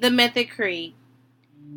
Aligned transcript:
The 0.00 0.10
Method 0.10 0.48
Creed. 0.48 0.94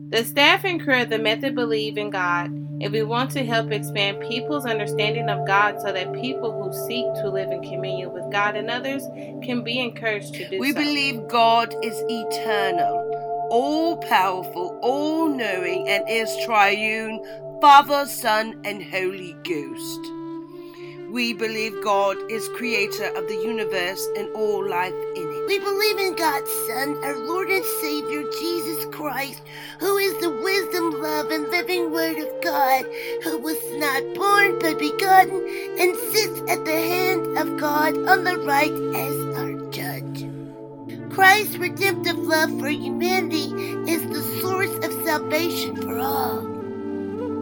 The 0.08 0.24
staff 0.24 0.64
and 0.64 0.82
crew 0.82 1.02
of 1.02 1.10
the 1.10 1.20
Method 1.20 1.56
believe 1.56 1.98
in 1.98 2.10
God, 2.10 2.46
and 2.46 2.89
we 2.89 3.04
want 3.04 3.32
to 3.32 3.44
help 3.46 3.70
expand 3.70 4.21
people's 4.21 4.66
understanding 4.66 5.28
of 5.28 5.46
God 5.46 5.82
so 5.82 5.92
that 5.92 6.14
people 6.14 6.54
who 6.54 6.71
seek 6.88 7.04
to 7.16 7.30
live 7.30 7.52
in 7.52 7.62
communion 7.62 8.14
with 8.14 8.32
God 8.32 8.56
and 8.56 8.70
others 8.70 9.04
can 9.44 9.61
be 9.61 9.82
encouraged 9.82 10.36
to 10.36 10.50
do 10.50 10.57
We 10.57 10.71
so. 10.71 10.80
We 10.80 10.86
believe 10.86 11.28
God 11.28 11.75
is 11.83 12.02
eternal, 12.07 13.50
all 13.52 13.97
powerful, 13.97 14.80
all 14.82 15.28
knowing, 15.28 15.89
and 15.89 16.10
is 16.10 16.33
triune 16.46 17.21
Father, 17.60 18.05
Son, 18.05 18.58
and 18.64 18.82
Holy 18.82 19.36
Ghost. 19.44 20.00
We 21.11 21.33
believe 21.33 21.83
God 21.83 22.16
is 22.32 22.47
creator 22.55 23.08
of 23.18 23.28
the 23.28 23.36
universe 23.44 24.08
and 24.16 24.33
all 24.33 24.66
life 24.66 24.94
in 25.18 25.28
it. 25.28 25.32
We 25.47 25.60
believe 25.60 25.97
in 25.97 26.15
God's 26.15 26.50
Son, 26.68 26.97
our 27.04 27.18
Lord 27.18 27.50
and 27.50 27.65
Savior, 27.82 28.24
Jesus 28.39 28.86
Christ, 28.86 29.42
who 29.79 29.97
is 29.97 30.14
the 30.21 30.29
wisdom, 30.29 31.02
love, 31.02 31.32
and 31.32 31.50
living 31.50 31.92
Word 31.92 32.17
of 32.17 32.42
God, 32.42 32.86
who 33.23 33.39
was 33.39 33.58
not 33.73 34.02
born 34.16 34.58
but 34.59 34.80
begotten, 34.80 35.45
and 35.80 35.97
sits 36.14 36.39
at 36.50 36.64
the 36.64 36.72
hand 36.72 37.38
of 37.38 37.58
God 37.59 37.97
on 38.08 38.23
the 38.23 38.38
right 38.38 38.72
as 38.72 39.38
our 39.38 39.53
judge. 39.69 40.30
Christ's 41.14 41.58
redemptive 41.58 42.17
love 42.19 42.58
for 42.59 42.69
humanity 42.69 43.52
is 43.91 44.02
the 44.08 44.39
source 44.41 44.73
of 44.86 45.05
salvation 45.05 45.75
for 45.75 45.99
all. 45.99 46.39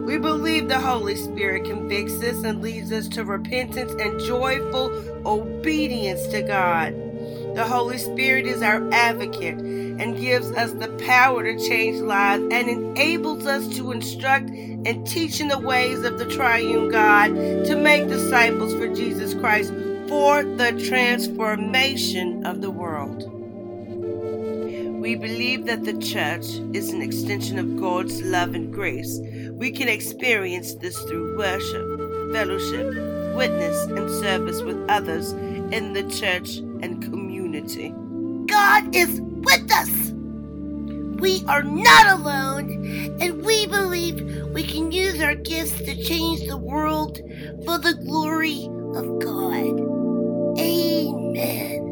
We 0.06 0.18
believe 0.18 0.68
the 0.68 0.80
Holy 0.80 1.14
Spirit 1.14 1.66
convicts 1.66 2.20
us 2.22 2.42
and 2.42 2.60
leads 2.60 2.90
us 2.90 3.06
to 3.10 3.24
repentance 3.24 3.92
and 3.92 4.18
joyful 4.18 4.90
obedience 5.24 6.26
to 6.28 6.42
God. 6.42 7.11
The 7.54 7.64
Holy 7.64 7.98
Spirit 7.98 8.46
is 8.46 8.62
our 8.62 8.82
advocate 8.92 9.58
and 9.58 10.16
gives 10.16 10.50
us 10.52 10.72
the 10.72 10.88
power 11.06 11.42
to 11.42 11.68
change 11.68 12.00
lives 12.00 12.42
and 12.50 12.68
enables 12.68 13.46
us 13.46 13.68
to 13.76 13.92
instruct 13.92 14.48
and 14.48 15.06
teach 15.06 15.38
in 15.38 15.48
the 15.48 15.58
ways 15.58 16.02
of 16.02 16.18
the 16.18 16.24
triune 16.24 16.88
God 16.88 17.28
to 17.66 17.76
make 17.76 18.08
disciples 18.08 18.72
for 18.74 18.88
Jesus 18.94 19.34
Christ 19.34 19.70
for 20.08 20.42
the 20.42 20.82
transformation 20.88 22.46
of 22.46 22.62
the 22.62 22.70
world. 22.70 23.30
We 25.00 25.14
believe 25.14 25.66
that 25.66 25.84
the 25.84 25.98
church 25.98 26.46
is 26.74 26.90
an 26.90 27.02
extension 27.02 27.58
of 27.58 27.78
God's 27.78 28.22
love 28.22 28.54
and 28.54 28.72
grace. 28.72 29.18
We 29.52 29.72
can 29.72 29.88
experience 29.88 30.74
this 30.74 30.98
through 31.02 31.36
worship, 31.36 32.32
fellowship, 32.32 32.86
witness, 33.34 33.84
and 33.84 34.08
service 34.22 34.62
with 34.62 34.78
others 34.88 35.32
in 35.32 35.92
the 35.92 36.04
church 36.04 36.58
and 36.58 37.02
community. 37.02 37.21
God 38.46 38.94
is 38.94 39.20
with 39.20 39.72
us. 39.72 40.12
We 41.20 41.44
are 41.48 41.62
not 41.62 42.20
alone, 42.20 43.18
and 43.20 43.44
we 43.44 43.66
believe 43.66 44.20
we 44.52 44.64
can 44.64 44.90
use 44.92 45.20
our 45.22 45.36
gifts 45.36 45.78
to 45.82 46.02
change 46.02 46.48
the 46.48 46.56
world 46.56 47.18
for 47.64 47.78
the 47.78 47.94
glory 48.04 48.66
of 48.96 49.20
God. 49.20 50.02
Amen. 50.58 51.91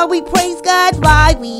Why 0.00 0.06
we 0.06 0.22
praise 0.22 0.62
God, 0.62 0.96
why 1.04 1.36
we 1.38 1.59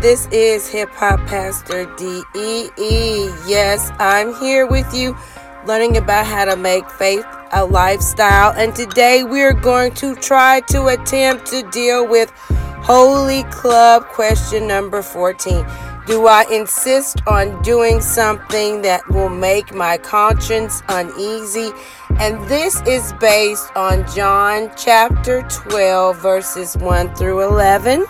This 0.00 0.26
is 0.28 0.66
Hip 0.68 0.88
Hop 0.94 1.20
Pastor 1.26 1.84
DEE. 1.96 3.30
Yes, 3.46 3.92
I'm 3.98 4.34
here 4.36 4.66
with 4.66 4.94
you 4.94 5.14
learning 5.66 5.98
about 5.98 6.24
how 6.24 6.46
to 6.46 6.56
make 6.56 6.88
faith 6.88 7.26
a 7.52 7.66
lifestyle. 7.66 8.54
And 8.56 8.74
today 8.74 9.24
we're 9.24 9.52
going 9.52 9.92
to 9.96 10.14
try 10.14 10.60
to 10.68 10.86
attempt 10.86 11.48
to 11.48 11.68
deal 11.70 12.08
with 12.08 12.30
Holy 12.80 13.42
Club 13.50 14.04
question 14.04 14.66
number 14.66 15.02
14. 15.02 15.66
Do 16.06 16.26
I 16.26 16.46
insist 16.50 17.20
on 17.26 17.60
doing 17.60 18.00
something 18.00 18.80
that 18.80 19.06
will 19.10 19.28
make 19.28 19.74
my 19.74 19.98
conscience 19.98 20.82
uneasy? 20.88 21.72
And 22.18 22.42
this 22.48 22.80
is 22.86 23.12
based 23.20 23.70
on 23.76 24.10
John 24.16 24.70
chapter 24.78 25.42
12, 25.50 26.16
verses 26.22 26.74
1 26.78 27.14
through 27.16 27.42
11. 27.42 28.06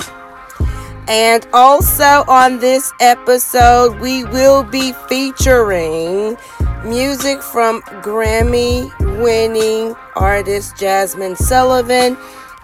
And 1.11 1.45
also 1.53 2.23
on 2.29 2.61
this 2.61 2.93
episode, 3.01 3.99
we 3.99 4.23
will 4.27 4.63
be 4.63 4.93
featuring 5.09 6.37
music 6.85 7.43
from 7.43 7.83
Grammy 8.01 8.89
winning 9.21 9.97
artist 10.15 10.77
Jazmine 10.77 11.37
Sullivan 11.37 12.17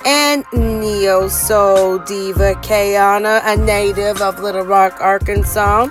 and 0.04 0.44
neo 0.52 1.26
soul 1.26 1.98
diva 1.98 2.54
K'yana, 2.62 3.42
a 3.44 3.56
native 3.56 4.22
of 4.22 4.38
Little 4.38 4.64
Rock, 4.64 4.96
Arkansas. 5.00 5.88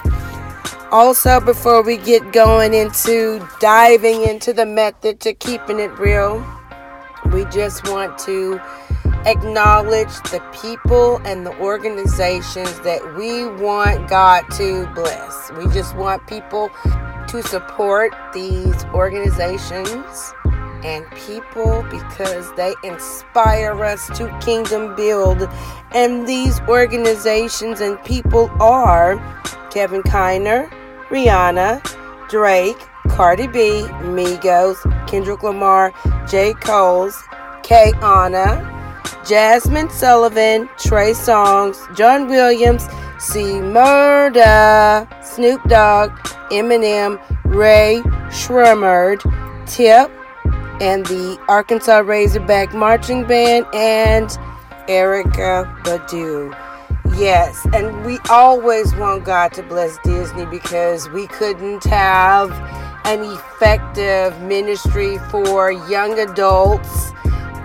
Also, 0.92 1.42
before 1.42 1.84
we 1.84 1.98
get 1.98 2.32
going 2.32 2.74
into 2.74 3.46
diving 3.60 4.24
into 4.24 4.54
the 4.54 4.66
method 4.66 5.20
to 5.20 5.34
keeping 5.34 5.82
it 5.82 5.92
real, 6.00 6.42
we 7.34 7.44
just 7.46 7.86
want 7.90 8.18
to 8.20 8.62
acknowledge 9.26 10.14
the 10.32 10.40
people 10.62 11.18
and 11.26 11.46
the 11.46 11.58
organizations 11.60 12.80
that 12.82 13.16
we 13.16 13.46
want 13.62 14.08
God 14.08 14.42
to 14.52 14.88
bless. 14.94 15.52
We 15.54 15.66
just 15.74 15.96
want 15.96 16.28
people 16.28 16.70
to 17.30 17.42
support 17.44 18.14
these 18.34 18.86
organizations 18.86 20.34
and 20.84 21.10
people 21.12 21.84
because 21.90 22.54
they 22.54 22.76
inspire 22.84 23.84
us 23.84 24.08
to 24.18 24.38
kingdom 24.40 24.96
build. 24.96 25.50
And 25.92 26.28
these 26.28 26.60
organizations 26.62 27.82
and 27.82 28.02
people 28.04 28.50
are 28.62 29.18
Kevin 29.72 30.04
Kiner, 30.04 30.70
Rihanna, 31.10 31.82
Drake, 32.30 32.78
Cardi 33.10 33.48
B, 33.48 33.60
Migos, 34.02 34.78
Kendrick 35.08 35.42
Lamar, 35.42 35.94
J. 36.28 36.54
Cole's, 36.54 37.20
K. 37.64 37.92
Anna, 38.02 38.75
Jazmine 39.26 39.92
Sullivan, 39.92 40.70
Trey 40.78 41.12
Songz, 41.12 41.78
John 41.98 42.28
Williams, 42.28 42.84
C 43.18 43.42
Murda, 43.42 45.08
Snoop 45.24 45.64
Dogg, 45.64 46.12
Eminem, 46.52 47.20
Rae 47.44 48.04
Sremmurd, 48.30 49.22
Tip, 49.66 50.12
and 50.80 51.08
the 51.08 51.40
Arkansas 51.48 52.00
Razorback 52.00 52.76
Marching 52.76 53.26
Band, 53.26 53.66
and 53.74 54.30
Erykah 54.88 55.76
Badu. 55.82 56.56
Yes, 57.18 57.66
and 57.74 58.06
we 58.06 58.20
always 58.30 58.94
want 58.94 59.24
God 59.24 59.54
to 59.54 59.64
bless 59.64 59.98
Disney 60.04 60.46
because 60.46 61.10
we 61.10 61.26
couldn't 61.26 61.84
have 61.86 62.52
an 63.06 63.24
effective 63.24 64.40
ministry 64.42 65.18
for 65.32 65.72
young 65.72 66.20
adults 66.20 67.12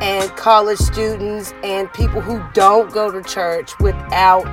and 0.01 0.31
college 0.37 0.79
students 0.79 1.53
and 1.63 1.93
people 1.93 2.21
who 2.21 2.43
don't 2.53 2.93
go 2.93 3.11
to 3.11 3.23
church 3.23 3.79
without 3.81 4.53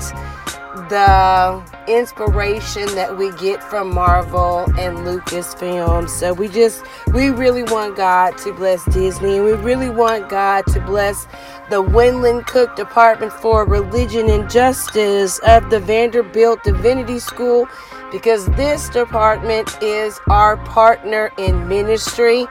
the 0.89 1.63
inspiration 1.87 2.85
that 2.95 3.17
we 3.17 3.31
get 3.37 3.63
from 3.63 3.93
Marvel 3.93 4.65
and 4.77 4.99
Lucasfilm. 4.99 6.09
So 6.09 6.33
we 6.33 6.47
just 6.47 6.85
we 7.13 7.29
really 7.29 7.63
want 7.63 7.95
God 7.95 8.37
to 8.39 8.53
bless 8.53 8.85
Disney 8.85 9.37
and 9.37 9.45
we 9.45 9.53
really 9.53 9.89
want 9.89 10.29
God 10.29 10.65
to 10.67 10.79
bless 10.81 11.27
the 11.69 11.81
Wendland-Cook 11.81 12.75
Department 12.75 13.33
for 13.33 13.65
Religion 13.65 14.29
and 14.29 14.49
Justice 14.49 15.39
of 15.39 15.69
the 15.69 15.79
Vanderbilt 15.79 16.63
Divinity 16.63 17.19
School 17.19 17.67
because 18.11 18.45
this 18.51 18.89
department 18.89 19.77
is 19.81 20.19
our 20.29 20.57
partner 20.57 21.31
in 21.37 21.67
ministry. 21.67 22.45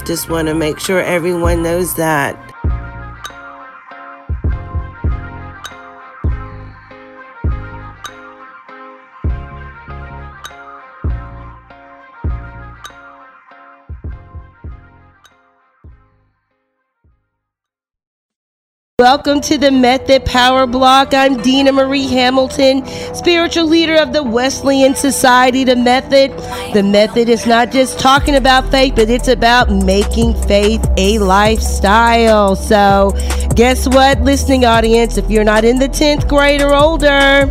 Just 0.07 0.31
want 0.31 0.49
to 0.49 0.55
make 0.55 0.81
sure 0.81 1.03
everyone 1.03 1.63
knows 1.63 1.95
that. 1.97 2.44
Welcome 19.05 19.43
to 19.43 19.59
the 19.59 19.71
Method 19.71 20.25
Power 20.25 20.67
Block. 20.67 21.13
I'm 21.13 21.37
Dina 21.43 21.73
Marie 21.73 22.07
Hamilton, 22.07 22.87
spiritual 23.15 23.67
leader 23.67 23.97
of 23.97 24.15
the 24.15 24.23
Wesleyan 24.23 24.95
Society. 24.95 25.63
The 25.63 25.77
Method. 25.77 26.31
The 26.73 26.83
Method 26.83 27.29
is 27.29 27.47
not 27.47 27.71
just 27.71 27.99
talking 27.99 28.35
about 28.35 28.71
faith, 28.71 28.95
but 28.97 29.11
it's 29.11 29.29
about 29.29 29.71
making 29.71 30.33
faith 30.49 30.83
a 30.97 31.19
lifestyle. 31.19 32.57
So, 32.57 33.13
guess 33.55 33.87
what, 33.87 34.23
listening 34.23 34.65
audience? 34.65 35.19
If 35.19 35.31
you're 35.31 35.45
not 35.45 35.67
in 35.67 35.79
the 35.79 35.89
10th 35.91 36.27
grade 36.27 36.63
or 36.63 36.75
older, 36.75 37.45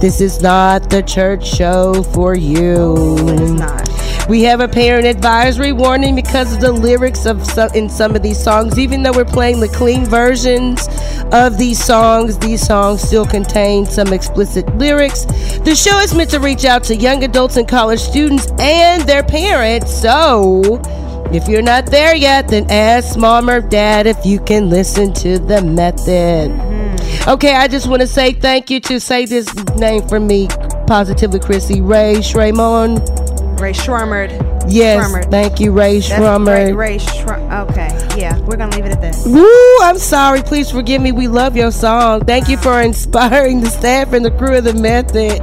this 0.00 0.20
is 0.20 0.40
not 0.40 0.90
the 0.90 1.02
church 1.02 1.44
show 1.44 2.04
for 2.04 2.36
you. 2.36 3.18
It 3.30 3.40
is 3.40 3.52
not. 3.54 4.09
We 4.30 4.42
have 4.42 4.60
a 4.60 4.68
parent 4.68 5.06
advisory 5.06 5.72
warning 5.72 6.14
because 6.14 6.54
of 6.54 6.60
the 6.60 6.70
lyrics 6.70 7.26
of 7.26 7.44
some, 7.44 7.68
in 7.74 7.88
some 7.88 8.14
of 8.14 8.22
these 8.22 8.40
songs. 8.40 8.78
Even 8.78 9.02
though 9.02 9.10
we're 9.10 9.24
playing 9.24 9.58
the 9.58 9.66
clean 9.66 10.04
versions 10.04 10.86
of 11.32 11.58
these 11.58 11.82
songs, 11.82 12.38
these 12.38 12.64
songs 12.64 13.02
still 13.02 13.26
contain 13.26 13.86
some 13.86 14.12
explicit 14.12 14.72
lyrics. 14.78 15.24
The 15.64 15.74
show 15.74 15.98
is 15.98 16.14
meant 16.14 16.30
to 16.30 16.38
reach 16.38 16.64
out 16.64 16.84
to 16.84 16.94
young 16.94 17.24
adults 17.24 17.56
and 17.56 17.66
college 17.66 17.98
students 17.98 18.46
and 18.60 19.02
their 19.02 19.24
parents. 19.24 19.92
So, 19.92 20.80
if 21.32 21.48
you're 21.48 21.60
not 21.60 21.86
there 21.86 22.14
yet, 22.14 22.46
then 22.46 22.70
ask 22.70 23.18
mom 23.18 23.50
or 23.50 23.60
dad 23.60 24.06
if 24.06 24.24
you 24.24 24.38
can 24.38 24.70
listen 24.70 25.12
to 25.14 25.40
the 25.40 25.60
method. 25.60 26.52
Mm-hmm. 26.52 27.30
Okay, 27.30 27.56
I 27.56 27.66
just 27.66 27.88
want 27.88 28.00
to 28.02 28.06
say 28.06 28.32
thank 28.32 28.70
you 28.70 28.78
to 28.78 29.00
say 29.00 29.26
this 29.26 29.52
name 29.74 30.06
for 30.06 30.20
me 30.20 30.46
positively, 30.86 31.40
Krissy 31.40 31.84
Ray 31.84 32.18
Shremon. 32.18 33.29
Ray 33.60 33.74
Schwarmerd. 33.74 34.59
Yes, 34.68 35.04
Schwarmerd. 35.04 35.30
thank 35.30 35.60
you, 35.60 35.72
Ray 35.72 36.00
That's 36.00 36.10
Shrummer. 36.12 36.46
Ray, 36.46 36.72
Ray 36.72 36.98
Okay, 37.70 37.88
yeah, 38.16 38.38
we're 38.40 38.56
gonna 38.56 38.74
leave 38.76 38.86
it 38.86 38.92
at 38.92 39.00
that. 39.00 39.16
Woo, 39.26 39.78
I'm 39.82 39.98
sorry. 39.98 40.42
Please 40.42 40.70
forgive 40.70 41.02
me. 41.02 41.12
We 41.12 41.28
love 41.28 41.56
your 41.56 41.72
song. 41.72 42.24
Thank 42.24 42.48
you 42.48 42.56
for 42.56 42.80
inspiring 42.90 43.60
the 43.60 43.70
staff 43.70 44.12
and 44.12 44.24
the 44.24 44.30
crew 44.30 44.56
of 44.56 44.64
the 44.64 44.74
method 44.74 45.40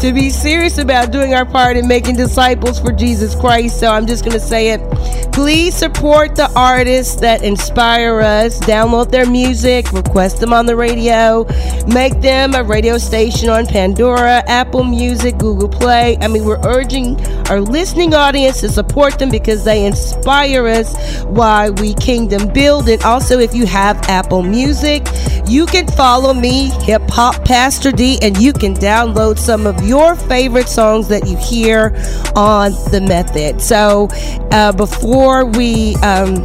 to 0.00 0.12
be 0.12 0.30
serious 0.30 0.78
about 0.78 1.10
doing 1.10 1.34
our 1.34 1.44
part 1.44 1.76
in 1.76 1.88
making 1.88 2.16
disciples 2.16 2.78
for 2.78 2.92
Jesus 2.92 3.34
Christ. 3.34 3.80
So 3.80 3.88
I'm 3.88 4.06
just 4.06 4.24
to 4.30 4.40
say 4.40 4.70
it. 4.70 5.32
Please 5.32 5.74
support 5.74 6.34
the 6.36 6.50
artists 6.54 7.16
that 7.16 7.42
inspire 7.42 8.20
us. 8.20 8.58
Download 8.60 9.10
their 9.10 9.26
music, 9.26 9.92
request 9.92 10.40
them 10.40 10.52
on 10.52 10.66
the 10.66 10.76
radio, 10.76 11.44
make 11.86 12.20
them 12.20 12.54
a 12.54 12.62
radio 12.62 12.98
station 12.98 13.48
on 13.48 13.66
Pandora, 13.66 14.42
Apple 14.46 14.84
Music, 14.84 15.38
Google 15.38 15.68
Play. 15.68 16.16
I 16.20 16.28
mean, 16.28 16.44
we're 16.44 16.64
urging 16.66 17.20
our 17.48 17.60
listening 17.60 18.14
audience 18.14 18.60
to 18.60 18.67
support 18.68 19.18
them 19.18 19.30
because 19.30 19.64
they 19.64 19.86
inspire 19.86 20.66
us 20.66 21.22
while 21.24 21.72
we 21.74 21.94
kingdom 21.94 22.52
build. 22.52 22.88
And 22.88 23.02
also, 23.02 23.38
if 23.38 23.54
you 23.54 23.66
have 23.66 23.96
Apple 24.08 24.42
Music, 24.42 25.06
you 25.46 25.66
can 25.66 25.86
follow 25.88 26.34
me, 26.34 26.70
Hip 26.82 27.02
Hop 27.10 27.44
Pastor 27.44 27.90
Dee, 27.90 28.18
and 28.22 28.36
you 28.36 28.52
can 28.52 28.74
download 28.74 29.38
some 29.38 29.66
of 29.66 29.86
your 29.86 30.14
favorite 30.14 30.68
songs 30.68 31.08
that 31.08 31.26
you 31.26 31.36
hear 31.36 31.94
on 32.36 32.72
the 32.90 33.04
method. 33.06 33.60
So, 33.60 34.08
uh, 34.50 34.72
before 34.72 35.46
we 35.46 35.96
um, 35.96 36.44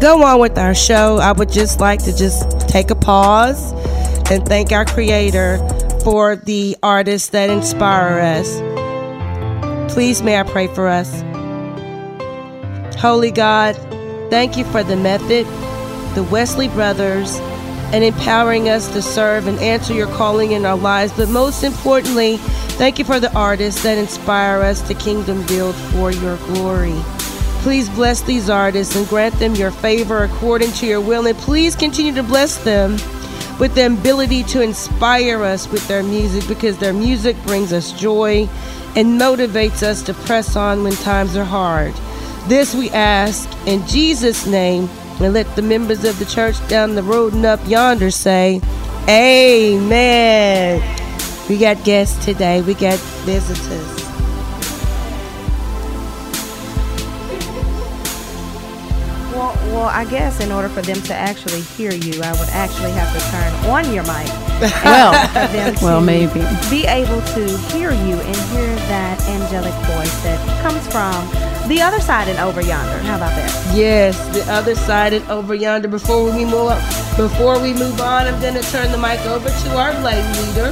go 0.00 0.22
on 0.22 0.40
with 0.40 0.58
our 0.58 0.74
show, 0.74 1.18
I 1.18 1.32
would 1.32 1.50
just 1.50 1.80
like 1.80 2.02
to 2.04 2.16
just 2.16 2.68
take 2.68 2.90
a 2.90 2.94
pause 2.94 3.72
and 4.30 4.46
thank 4.46 4.72
our 4.72 4.84
Creator 4.84 5.58
for 6.02 6.36
the 6.36 6.76
artists 6.82 7.30
that 7.30 7.50
inspire 7.50 8.18
us. 8.20 8.60
Please, 9.92 10.22
may 10.22 10.38
I 10.38 10.42
pray 10.42 10.66
for 10.68 10.88
us? 10.88 11.22
Holy 13.04 13.30
God, 13.30 13.76
thank 14.30 14.56
you 14.56 14.64
for 14.64 14.82
the 14.82 14.96
method, 14.96 15.44
the 16.14 16.26
Wesley 16.32 16.68
brothers, 16.68 17.36
and 17.92 18.02
empowering 18.02 18.70
us 18.70 18.90
to 18.94 19.02
serve 19.02 19.46
and 19.46 19.58
answer 19.58 19.92
your 19.92 20.06
calling 20.06 20.52
in 20.52 20.64
our 20.64 20.78
lives. 20.78 21.12
But 21.12 21.28
most 21.28 21.64
importantly, 21.64 22.38
thank 22.78 22.98
you 22.98 23.04
for 23.04 23.20
the 23.20 23.30
artists 23.34 23.82
that 23.82 23.98
inspire 23.98 24.62
us 24.62 24.80
to 24.88 24.94
kingdom 24.94 25.46
build 25.46 25.74
for 25.74 26.12
your 26.12 26.38
glory. 26.46 26.94
Please 27.60 27.90
bless 27.90 28.22
these 28.22 28.48
artists 28.48 28.96
and 28.96 29.06
grant 29.06 29.34
them 29.34 29.54
your 29.54 29.70
favor 29.70 30.22
according 30.22 30.72
to 30.72 30.86
your 30.86 31.02
will. 31.02 31.26
And 31.26 31.36
please 31.36 31.76
continue 31.76 32.14
to 32.14 32.22
bless 32.22 32.56
them 32.64 32.92
with 33.60 33.74
the 33.74 33.84
ability 33.84 34.44
to 34.44 34.62
inspire 34.62 35.42
us 35.42 35.70
with 35.70 35.86
their 35.88 36.02
music 36.02 36.48
because 36.48 36.78
their 36.78 36.94
music 36.94 37.36
brings 37.42 37.70
us 37.70 37.92
joy 37.92 38.48
and 38.96 39.20
motivates 39.20 39.82
us 39.82 40.00
to 40.04 40.14
press 40.14 40.56
on 40.56 40.82
when 40.82 40.94
times 40.94 41.36
are 41.36 41.44
hard. 41.44 41.92
This 42.46 42.74
we 42.74 42.90
ask 42.90 43.48
in 43.66 43.86
Jesus' 43.86 44.46
name, 44.46 44.90
and 45.18 45.32
let 45.32 45.56
the 45.56 45.62
members 45.62 46.04
of 46.04 46.18
the 46.18 46.26
church 46.26 46.56
down 46.68 46.94
the 46.94 47.02
road 47.02 47.32
and 47.32 47.46
up 47.46 47.58
yonder 47.66 48.10
say, 48.10 48.60
Amen. 49.08 50.82
We 51.48 51.56
got 51.56 51.82
guests 51.84 52.22
today, 52.22 52.60
we 52.60 52.74
got 52.74 52.98
visitors. 53.24 54.04
Well, 59.32 59.54
well 59.72 59.74
Well, 59.74 59.88
I 59.88 60.04
guess 60.04 60.40
in 60.40 60.52
order 60.52 60.68
for 60.68 60.82
them 60.82 61.00
to 61.02 61.14
actually 61.14 61.62
hear 61.62 61.92
you, 61.92 62.22
I 62.22 62.32
would 62.32 62.50
actually 62.50 62.92
have 62.92 63.10
to 63.14 63.20
turn 63.30 63.70
on 63.70 63.92
your 63.92 64.04
mic. 64.04 64.30
Well, 64.84 65.74
well, 65.82 66.00
maybe. 66.00 66.40
Be 66.70 66.86
able 66.86 67.20
to 67.20 67.58
hear 67.72 67.90
you 67.90 68.20
and 68.20 68.36
hear 68.52 68.74
that 68.86 69.20
angelic 69.28 69.74
voice 69.86 70.22
that 70.22 70.62
comes 70.62 70.86
from 70.92 71.53
the 71.68 71.80
other 71.80 72.00
side 72.00 72.28
and 72.28 72.38
over 72.38 72.60
yonder. 72.60 72.98
How 72.98 73.16
about 73.16 73.34
that? 73.36 73.76
Yes, 73.76 74.16
the 74.36 74.44
other 74.52 74.74
side 74.74 75.12
and 75.12 75.28
over 75.30 75.54
yonder. 75.54 75.88
Before 75.88 76.24
we 76.24 76.44
move 76.44 76.68
on, 76.68 76.80
before 77.16 77.58
we 77.60 77.72
move 77.72 78.00
on, 78.00 78.26
I'm 78.26 78.40
gonna 78.40 78.62
turn 78.62 78.90
the 78.92 78.98
mic 78.98 79.20
over 79.26 79.48
to 79.48 79.76
our 79.76 79.92
lady 80.02 80.28
leader, 80.40 80.70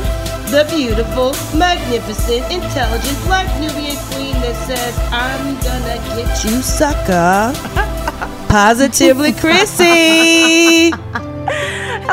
the 0.51 0.67
beautiful, 0.71 1.33
magnificent, 1.57 2.51
intelligent 2.53 3.19
Black 3.25 3.49
Nubian 3.61 3.97
queen 4.13 4.35
that 4.43 4.57
says, 4.67 4.99
"I'm 5.11 5.55
gonna 5.61 5.97
get 6.17 6.45
you, 6.45 6.63
sucker." 6.63 7.53
Positively, 8.49 9.33
Krissy. 9.33 10.93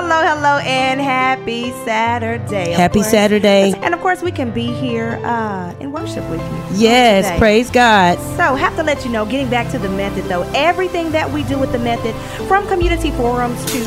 Hello, 0.02 0.24
hello, 0.24 0.60
and 0.60 1.02
happy 1.02 1.72
Saturday. 1.84 2.72
Happy 2.72 3.00
course. 3.00 3.12
Saturday. 3.12 3.74
And 3.82 3.94
of 3.94 4.00
course, 4.00 4.22
we 4.22 4.32
can 4.32 4.50
be 4.50 4.68
here 4.68 5.20
uh, 5.26 5.76
in 5.82 5.92
worship 5.92 6.24
with 6.30 6.40
you. 6.40 6.78
Yes, 6.78 7.26
today. 7.26 7.38
praise 7.38 7.70
God. 7.70 8.18
So, 8.38 8.56
have 8.56 8.74
to 8.78 8.84
let 8.84 9.04
you 9.04 9.12
know, 9.12 9.26
getting 9.26 9.50
back 9.50 9.70
to 9.72 9.78
the 9.78 9.90
method 9.90 10.24
though, 10.24 10.50
everything 10.56 11.12
that 11.12 11.30
we 11.30 11.44
do 11.44 11.60
with 11.60 11.74
the 11.74 11.80
method, 11.80 12.16
from 12.48 12.66
community 12.70 13.12
forums 13.12 13.60
to 13.74 13.84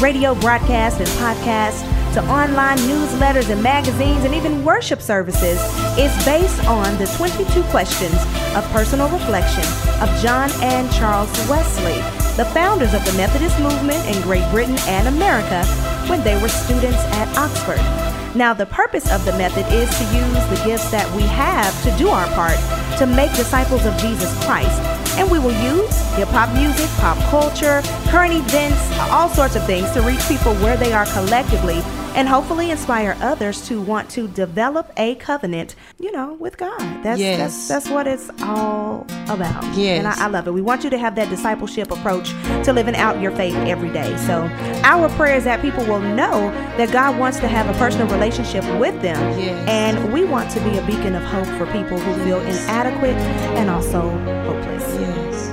radio 0.00 0.36
broadcasts 0.36 1.00
and 1.00 1.08
podcasts 1.18 1.82
to 2.14 2.22
online 2.30 2.78
newsletters 2.78 3.50
and 3.50 3.60
magazines 3.60 4.24
and 4.24 4.36
even 4.36 4.64
worship 4.64 5.02
services, 5.02 5.58
is 5.98 6.14
based 6.24 6.64
on 6.66 6.96
the 6.98 7.06
22 7.16 7.64
questions 7.64 8.14
of 8.54 8.64
personal 8.70 9.08
reflection 9.08 9.64
of 10.00 10.08
John 10.22 10.48
and 10.62 10.88
Charles 10.92 11.28
Wesley, 11.48 12.25
the 12.36 12.44
founders 12.46 12.92
of 12.92 13.02
the 13.06 13.12
Methodist 13.14 13.58
movement 13.60 14.04
in 14.14 14.20
Great 14.20 14.48
Britain 14.50 14.76
and 14.80 15.08
America 15.08 15.64
when 16.06 16.22
they 16.22 16.40
were 16.42 16.48
students 16.48 17.02
at 17.16 17.34
Oxford. 17.38 17.80
Now, 18.36 18.52
the 18.52 18.66
purpose 18.66 19.10
of 19.10 19.24
the 19.24 19.32
method 19.38 19.64
is 19.72 19.88
to 19.96 20.04
use 20.12 20.44
the 20.52 20.62
gifts 20.66 20.90
that 20.90 21.10
we 21.16 21.22
have 21.22 21.72
to 21.84 21.96
do 21.96 22.10
our 22.10 22.26
part 22.34 22.58
to 22.98 23.06
make 23.06 23.32
disciples 23.34 23.86
of 23.86 23.96
Jesus 23.96 24.28
Christ. 24.44 24.78
And 25.16 25.30
we 25.30 25.38
will 25.38 25.56
use 25.64 25.96
hip 26.16 26.28
hop 26.28 26.52
music, 26.52 26.90
pop 27.00 27.16
culture, 27.30 27.80
current 28.10 28.34
events, 28.34 28.84
all 29.08 29.30
sorts 29.30 29.56
of 29.56 29.64
things 29.64 29.90
to 29.92 30.02
reach 30.02 30.20
people 30.28 30.52
where 30.56 30.76
they 30.76 30.92
are 30.92 31.06
collectively 31.06 31.80
and 32.16 32.26
hopefully 32.28 32.70
inspire 32.70 33.16
others 33.20 33.66
to 33.68 33.80
want 33.80 34.08
to 34.10 34.26
develop 34.28 34.90
a 34.96 35.14
covenant, 35.16 35.74
you 36.00 36.10
know, 36.12 36.32
with 36.34 36.56
God. 36.56 36.80
That's 37.02 37.20
Yes. 37.20 37.38
that's, 37.38 37.68
that's 37.68 37.88
what 37.90 38.06
it's 38.06 38.30
all 38.42 39.04
about. 39.28 39.62
Yes. 39.76 39.98
And 39.98 40.08
I, 40.08 40.24
I 40.24 40.28
love 40.28 40.48
it. 40.48 40.52
We 40.52 40.62
want 40.62 40.82
you 40.82 40.90
to 40.90 40.98
have 40.98 41.14
that 41.16 41.28
discipleship 41.28 41.90
approach 41.90 42.30
to 42.64 42.72
living 42.72 42.96
out 42.96 43.20
your 43.20 43.30
faith 43.32 43.54
every 43.54 43.90
day. 43.90 44.16
So 44.16 44.42
our 44.82 45.08
prayer 45.10 45.36
is 45.36 45.44
that 45.44 45.60
people 45.60 45.84
will 45.84 46.00
know 46.00 46.50
that 46.78 46.90
God 46.92 47.18
wants 47.18 47.38
to 47.40 47.48
have 47.48 47.68
a 47.68 47.78
personal 47.78 48.06
relationship 48.08 48.64
with 48.80 49.00
them. 49.02 49.38
Yes. 49.38 49.68
And 49.68 50.12
we 50.12 50.24
want 50.24 50.50
to 50.52 50.60
be 50.60 50.78
a 50.78 50.86
beacon 50.86 51.14
of 51.14 51.22
hope 51.24 51.46
for 51.58 51.66
people 51.72 51.98
who 51.98 52.24
feel 52.24 52.40
inadequate 52.40 53.16
and 53.58 53.68
also 53.70 54.00
hopeless. 54.44 54.82
Yes. 55.00 55.52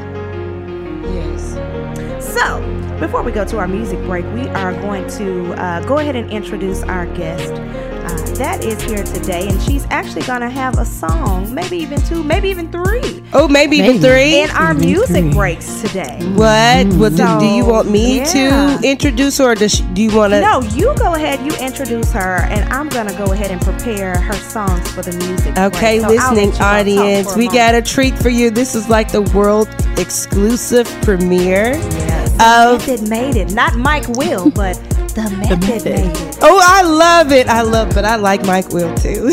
Yes. 1.14 2.24
So, 2.34 2.62
before 3.04 3.22
we 3.22 3.34
go 3.34 3.44
to 3.44 3.58
our 3.58 3.68
music 3.68 4.00
break, 4.06 4.24
we 4.34 4.48
are 4.52 4.72
going 4.82 5.06
to 5.10 5.52
uh, 5.56 5.86
go 5.86 5.98
ahead 5.98 6.16
and 6.16 6.32
introduce 6.32 6.84
our 6.84 7.06
guest. 7.18 7.52
Uh, 7.52 8.36
that 8.36 8.64
is 8.64 8.82
here 8.84 9.04
today, 9.04 9.46
and 9.50 9.62
she's 9.62 9.86
actually 9.90 10.22
going 10.22 10.40
to 10.40 10.50
have 10.50 10.78
a 10.80 10.86
song, 10.86 11.54
maybe 11.54 11.76
even 11.78 12.02
two, 12.04 12.24
maybe 12.24 12.48
even 12.48 12.72
three, 12.72 13.22
Oh, 13.34 13.48
maybe, 13.50 13.78
even 13.78 14.00
three. 14.00 14.42
in 14.42 14.50
our 14.52 14.72
Even 14.72 14.86
music 14.86 15.24
three. 15.24 15.34
breaks 15.34 15.82
today. 15.82 16.18
What? 16.34 16.88
Well, 16.96 17.10
do, 17.10 17.40
do 17.40 17.46
you 17.46 17.66
want 17.66 17.90
me 17.92 18.18
yeah. 18.20 18.78
to 18.80 18.88
introduce 18.88 19.38
her, 19.40 19.52
or 19.52 19.56
does 19.56 19.74
she, 19.76 19.84
do 19.94 20.02
you 20.02 20.16
want 20.16 20.32
to? 20.32 20.40
No, 20.40 20.62
you 20.62 20.96
go 20.96 21.16
ahead, 21.16 21.40
you 21.46 21.52
introduce 21.58 22.10
her, 22.14 22.38
and 22.44 22.72
I'm 22.74 22.88
going 22.88 23.08
to 23.08 23.18
go 23.18 23.34
ahead 23.34 23.52
and 23.52 23.62
prepare 23.62 24.18
her 24.18 24.34
songs 24.34 24.90
for 24.94 25.02
the 25.02 25.12
music. 25.28 25.58
Okay, 25.58 26.00
break. 26.00 26.02
So 26.02 26.08
listening 26.08 26.46
you 26.46 26.52
go 26.52 26.58
talk 26.58 26.80
audience, 26.80 27.36
we 27.36 27.48
moment. 27.48 27.54
got 27.54 27.76
a 27.76 27.82
treat 27.82 28.18
for 28.18 28.30
you. 28.30 28.50
This 28.50 28.76
is 28.76 28.88
like 28.88 29.12
the 29.12 29.24
world 29.36 29.68
exclusive 29.98 30.88
premiere. 31.02 31.74
Yes. 31.74 32.23
Of- 32.40 32.88
method 32.88 33.08
made 33.10 33.36
it. 33.36 33.54
Not 33.54 33.76
Mike 33.76 34.08
Will, 34.10 34.50
but 34.50 34.76
the 35.14 35.30
method, 35.30 35.86
Method. 35.86 36.38
Oh, 36.42 36.60
I 36.62 36.82
love 36.82 37.32
it. 37.32 37.48
I 37.48 37.62
love, 37.62 37.94
but 37.94 38.06
I 38.06 38.16
like 38.16 38.46
Mike 38.46 38.70
Will 38.70 38.94
too. 38.96 39.26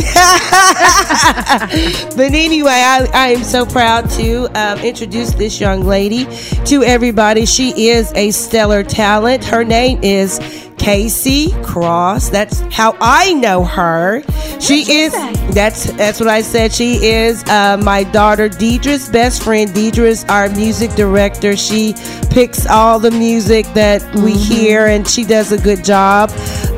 but 2.16 2.32
anyway, 2.32 2.70
I, 2.70 3.08
I 3.12 3.28
am 3.28 3.44
so 3.44 3.66
proud 3.66 4.08
to 4.10 4.46
um, 4.58 4.78
introduce 4.80 5.34
this 5.34 5.60
young 5.60 5.84
lady 5.84 6.26
to 6.66 6.82
everybody. 6.82 7.46
She 7.46 7.88
is 7.88 8.12
a 8.14 8.30
stellar 8.30 8.82
talent. 8.82 9.44
Her 9.44 9.64
name 9.64 10.00
is 10.02 10.38
Casey 10.80 11.52
Cross. 11.62 12.30
That's 12.30 12.60
how 12.72 12.96
I 13.00 13.34
know 13.34 13.64
her. 13.64 14.22
She 14.60 14.90
is. 14.90 15.12
That's 15.54 15.92
that's 15.92 16.18
what 16.18 16.28
I 16.28 16.40
said. 16.40 16.72
She 16.72 16.94
is 17.04 17.44
uh, 17.44 17.76
my 17.82 18.02
daughter 18.04 18.49
Deidre's 18.49 19.10
best 19.10 19.42
friend. 19.42 19.72
Deidre's 19.75 20.25
our 20.25 20.49
music 20.49 20.90
director. 20.92 21.54
She 21.54 21.94
picks 22.30 22.66
all 22.66 22.99
the 22.99 23.10
music 23.10 23.66
that 23.75 24.02
we 24.16 24.32
hear, 24.32 24.87
and 24.87 25.06
she 25.06 25.25
does 25.25 25.52
a 25.52 25.58
good 25.58 25.70
job. 25.77 26.31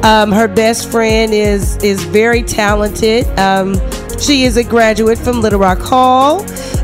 Um, 0.05 0.33
her 0.33 0.49
best 0.49 0.91
friend 0.91 1.33
is 1.33 1.77
is 1.79 2.03
very 2.05 2.43
talented. 2.43 3.27
Um, 3.39 3.75
she 4.19 4.45
is 4.45 4.57
a 4.57 4.65
graduate 4.65 5.19
from 5.19 5.41
Little 5.41 5.59
Rock 5.61 5.79
Hall. 5.81 6.43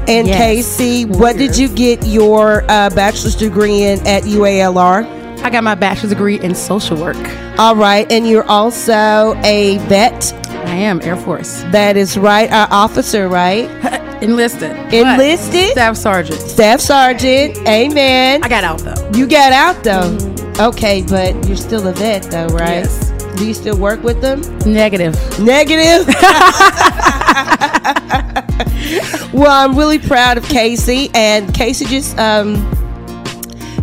And 0.08 0.26
Yes. 0.26 0.38
Casey, 0.38 1.04
what 1.04 1.36
did 1.36 1.56
you 1.56 1.68
get 1.68 2.06
your 2.06 2.62
uh, 2.70 2.88
bachelor's 2.90 3.36
degree 3.36 3.82
in 3.82 3.98
at 4.06 4.22
UALR? 4.22 5.04
I 5.42 5.50
got 5.50 5.62
my 5.62 5.74
bachelor's 5.74 6.10
degree 6.10 6.40
in 6.40 6.54
social 6.54 6.96
work. 6.96 7.16
All 7.58 7.76
right, 7.76 8.10
and 8.10 8.26
you're 8.26 8.48
also 8.48 9.34
a 9.44 9.78
vet. 9.88 10.32
I 10.66 10.74
am 10.74 11.00
Air 11.02 11.16
Force. 11.16 11.62
That 11.72 11.96
is 11.96 12.16
right, 12.18 12.50
our 12.50 12.66
officer, 12.70 13.28
right? 13.28 13.68
Enlisted. 14.22 14.72
Enlisted? 14.92 15.70
Staff 15.72 15.96
sergeant. 15.96 16.40
Staff 16.40 16.80
sergeant. 16.80 17.56
Amen. 17.68 18.42
I 18.42 18.48
got 18.48 18.64
out 18.64 18.78
though. 18.80 19.10
You 19.16 19.26
got 19.28 19.52
out 19.52 19.84
though. 19.84 20.16
Okay, 20.60 21.02
but 21.02 21.46
you're 21.46 21.56
still 21.56 21.86
a 21.86 21.92
vet 21.92 22.24
though, 22.24 22.48
right? 22.48 22.84
Yes. 22.84 23.10
Do 23.36 23.46
you 23.46 23.54
still 23.54 23.78
work 23.78 24.02
with 24.02 24.20
them? 24.20 24.40
Negative. 24.66 25.14
Negative. 25.38 26.04
well, 29.32 29.52
I'm 29.52 29.78
really 29.78 30.00
proud 30.00 30.36
of 30.36 30.42
Casey, 30.48 31.10
and 31.14 31.54
Casey 31.54 31.84
just 31.84 32.18
um, 32.18 32.56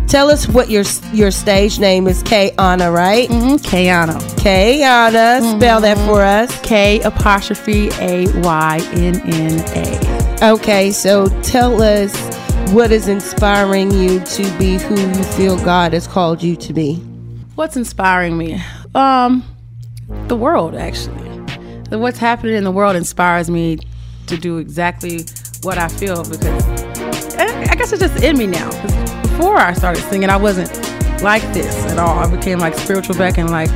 tell 0.06 0.28
us 0.28 0.46
what 0.46 0.68
your 0.68 0.84
your 1.14 1.30
stage 1.30 1.78
name 1.78 2.06
is. 2.06 2.22
K 2.22 2.50
Anna, 2.58 2.92
right? 2.92 3.26
Mm-hmm. 3.30 3.54
K'yana. 3.66 4.20
K 4.38 4.82
Anna. 4.82 5.40
Spell 5.56 5.80
that 5.80 5.96
for 6.06 6.22
us. 6.22 6.60
K 6.60 7.00
apostrophe 7.00 7.88
A 8.00 8.26
Y 8.42 8.80
N 8.92 9.18
N 9.24 9.60
A. 9.74 10.50
Okay, 10.52 10.90
so 10.90 11.28
tell 11.40 11.80
us 11.80 12.35
what 12.72 12.90
is 12.90 13.08
inspiring 13.08 13.90
you 13.90 14.20
to 14.20 14.58
be 14.58 14.76
who 14.76 14.98
you 14.98 15.24
feel 15.24 15.56
God 15.64 15.92
has 15.92 16.06
called 16.06 16.42
you 16.42 16.56
to 16.56 16.72
be. 16.72 16.96
What's 17.54 17.76
inspiring 17.76 18.36
me? 18.36 18.60
Um, 18.94 19.44
the 20.28 20.36
world 20.36 20.74
actually. 20.74 21.24
What's 21.90 22.18
happening 22.18 22.56
in 22.56 22.64
the 22.64 22.72
world 22.72 22.96
inspires 22.96 23.48
me 23.48 23.78
to 24.26 24.36
do 24.36 24.58
exactly 24.58 25.24
what 25.62 25.78
I 25.78 25.88
feel 25.88 26.24
because 26.24 26.64
I 27.36 27.66
I 27.70 27.74
guess 27.76 27.92
it's 27.92 28.02
just 28.02 28.22
in 28.22 28.36
me 28.36 28.46
now. 28.46 28.70
before 29.22 29.56
I 29.56 29.72
started 29.72 30.02
singing, 30.04 30.30
I 30.30 30.36
wasn't 30.36 30.70
like 31.22 31.42
this 31.54 31.74
at 31.86 31.98
all. 31.98 32.18
I 32.18 32.34
became 32.34 32.58
like 32.58 32.74
spiritual 32.74 33.16
back 33.16 33.38
in 33.38 33.48
like 33.48 33.70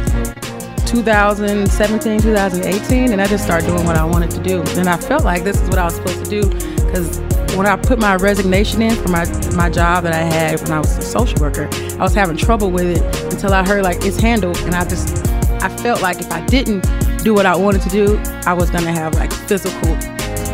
2017, 0.87 2.21
2018, 2.21 3.13
and 3.13 3.21
I 3.21 3.27
just 3.27 3.45
started 3.45 3.67
doing 3.67 3.85
what 3.87 3.97
I 3.97 4.05
wanted 4.05 4.31
to 4.33 4.43
do. 4.43 4.63
And 4.79 4.89
I 4.89 4.97
felt 4.97 5.25
like 5.25 5.45
this 5.45 5.61
is 5.61 5.69
what 5.69 5.79
I 5.79 5.85
was 5.85 5.95
supposed 5.95 6.25
to 6.25 6.31
do 6.31 6.49
because 6.85 7.21
when 7.57 7.67
I 7.67 7.77
put 7.77 7.99
my 7.99 8.17
resignation 8.17 8.83
in 8.83 8.95
for 8.97 9.09
my 9.09 9.25
my 9.55 9.71
job 9.71 10.05
that 10.05 10.13
I 10.13 10.23
had 10.23 10.61
when 10.63 10.73
I 10.73 10.79
was 10.79 10.97
a 10.99 11.03
social 11.03 11.41
worker, 11.41 11.69
I 11.99 12.03
was 12.03 12.15
having 12.15 12.37
trouble 12.37 12.71
with 12.71 12.97
it 12.97 13.33
until 13.33 13.53
I 13.53 13.67
heard 13.67 13.83
like 13.83 14.05
it's 14.05 14.21
handled, 14.21 14.59
and 14.59 14.75
I 14.75 14.85
just 14.85 15.27
I 15.63 15.69
felt 15.69 16.03
like 16.03 16.21
if 16.21 16.31
I 16.31 16.45
didn't 16.47 16.87
do 17.23 17.35
what 17.35 17.47
I 17.47 17.57
wanted 17.57 17.83
to 17.83 17.89
do, 17.89 18.19
I 18.47 18.53
was 18.53 18.71
gonna 18.71 18.93
have 18.93 19.15
like 19.15 19.33
physical 19.33 20.01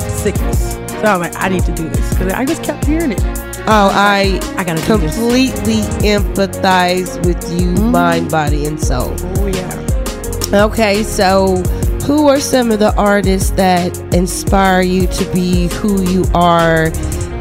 sickness. 0.09 0.73
So 0.73 1.05
I'm 1.05 1.21
like, 1.21 1.37
I 1.37 1.49
need 1.49 1.65
to 1.65 1.75
do 1.75 1.89
this 1.89 2.11
because 2.15 2.33
I 2.33 2.45
just 2.45 2.65
kept 2.65 2.85
hearing 2.85 3.13
it. 3.13 3.21
Oh, 3.69 3.91
I 3.93 4.41
I 4.57 4.65
gotta 4.65 4.85
completely 4.87 5.83
empathize 6.03 7.25
with 7.27 7.43
you, 7.53 7.73
mm-hmm. 7.73 7.91
mind, 7.91 8.31
body, 8.31 8.65
and 8.67 8.81
soul. 8.81 9.15
Oh 9.39 9.47
yeah. 9.47 10.65
Okay, 10.65 11.03
so 11.03 11.63
who 12.07 12.29
are 12.29 12.39
some 12.39 12.71
of 12.71 12.79
the 12.79 12.95
artists 12.97 13.51
that 13.53 13.97
inspire 14.15 14.81
you 14.81 15.09
to 15.09 15.25
be 15.33 15.67
who 15.69 16.03
you 16.03 16.25
are 16.35 16.91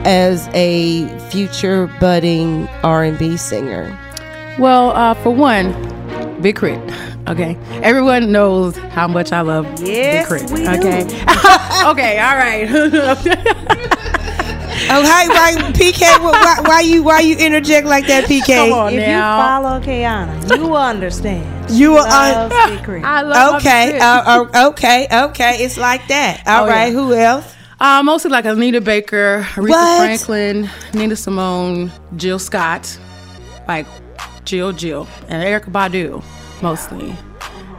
as 0.05 0.47
a 0.53 1.07
future 1.29 1.85
budding 1.99 2.67
R&B 2.83 3.37
singer? 3.37 3.95
Well, 4.57 4.89
uh, 4.91 5.13
for 5.13 5.29
one, 5.29 5.71
Big 6.41 6.55
Crit. 6.55 6.79
Okay, 7.27 7.57
everyone 7.83 8.31
knows 8.31 8.75
how 8.77 9.07
much 9.07 9.31
I 9.31 9.41
love 9.41 9.65
Yes, 9.81 10.27
Big 10.29 10.47
Crit. 10.47 10.51
we 10.51 10.63
do. 10.63 10.71
okay, 10.71 11.01
okay, 11.85 12.19
all 12.19 12.35
right. 12.35 14.11
Oh, 14.87 15.01
hi, 15.03 15.27
why, 15.29 15.71
PK? 15.71 16.01
Why, 16.21 16.59
why 16.63 16.79
you 16.81 17.01
why 17.01 17.21
you 17.21 17.35
interject 17.37 17.87
like 17.87 18.05
that, 18.07 18.25
PK? 18.25 18.55
Come 18.69 18.73
on 18.73 18.93
If 18.93 19.07
you 19.07 19.15
follow 19.17 19.79
K'yana, 19.79 20.57
you 20.57 20.67
will 20.67 20.75
understand. 20.75 21.54
You 21.69 21.93
She 21.95 21.99
are 21.99 22.07
un- 22.07 22.49
loves 22.49 23.03
I 23.03 23.21
love 23.21 23.51
my 23.53 23.57
Okay, 23.57 23.99
uh, 23.99 24.05
uh, 24.53 24.67
okay, 24.69 25.07
okay. 25.11 25.63
It's 25.63 25.77
like 25.77 26.07
that. 26.07 26.43
All 26.47 26.65
Oh, 26.65 26.67
right. 26.67 26.87
yeah. 26.87 26.91
Who 26.93 27.13
else? 27.13 27.53
Uh, 27.79 28.01
mostly 28.03 28.31
like 28.31 28.45
Anita 28.45 28.79
Baker, 28.81 29.41
Aretha 29.55 29.69
What? 29.69 29.97
Franklin, 29.99 30.69
Nina 30.93 31.15
Simone, 31.15 31.91
Jill 32.15 32.39
Scott, 32.39 32.97
like 33.67 33.85
Jill 34.45 34.71
Jill, 34.71 35.07
and 35.27 35.43
Erykah 35.43 35.71
Badu, 35.71 36.23
mostly. 36.61 37.13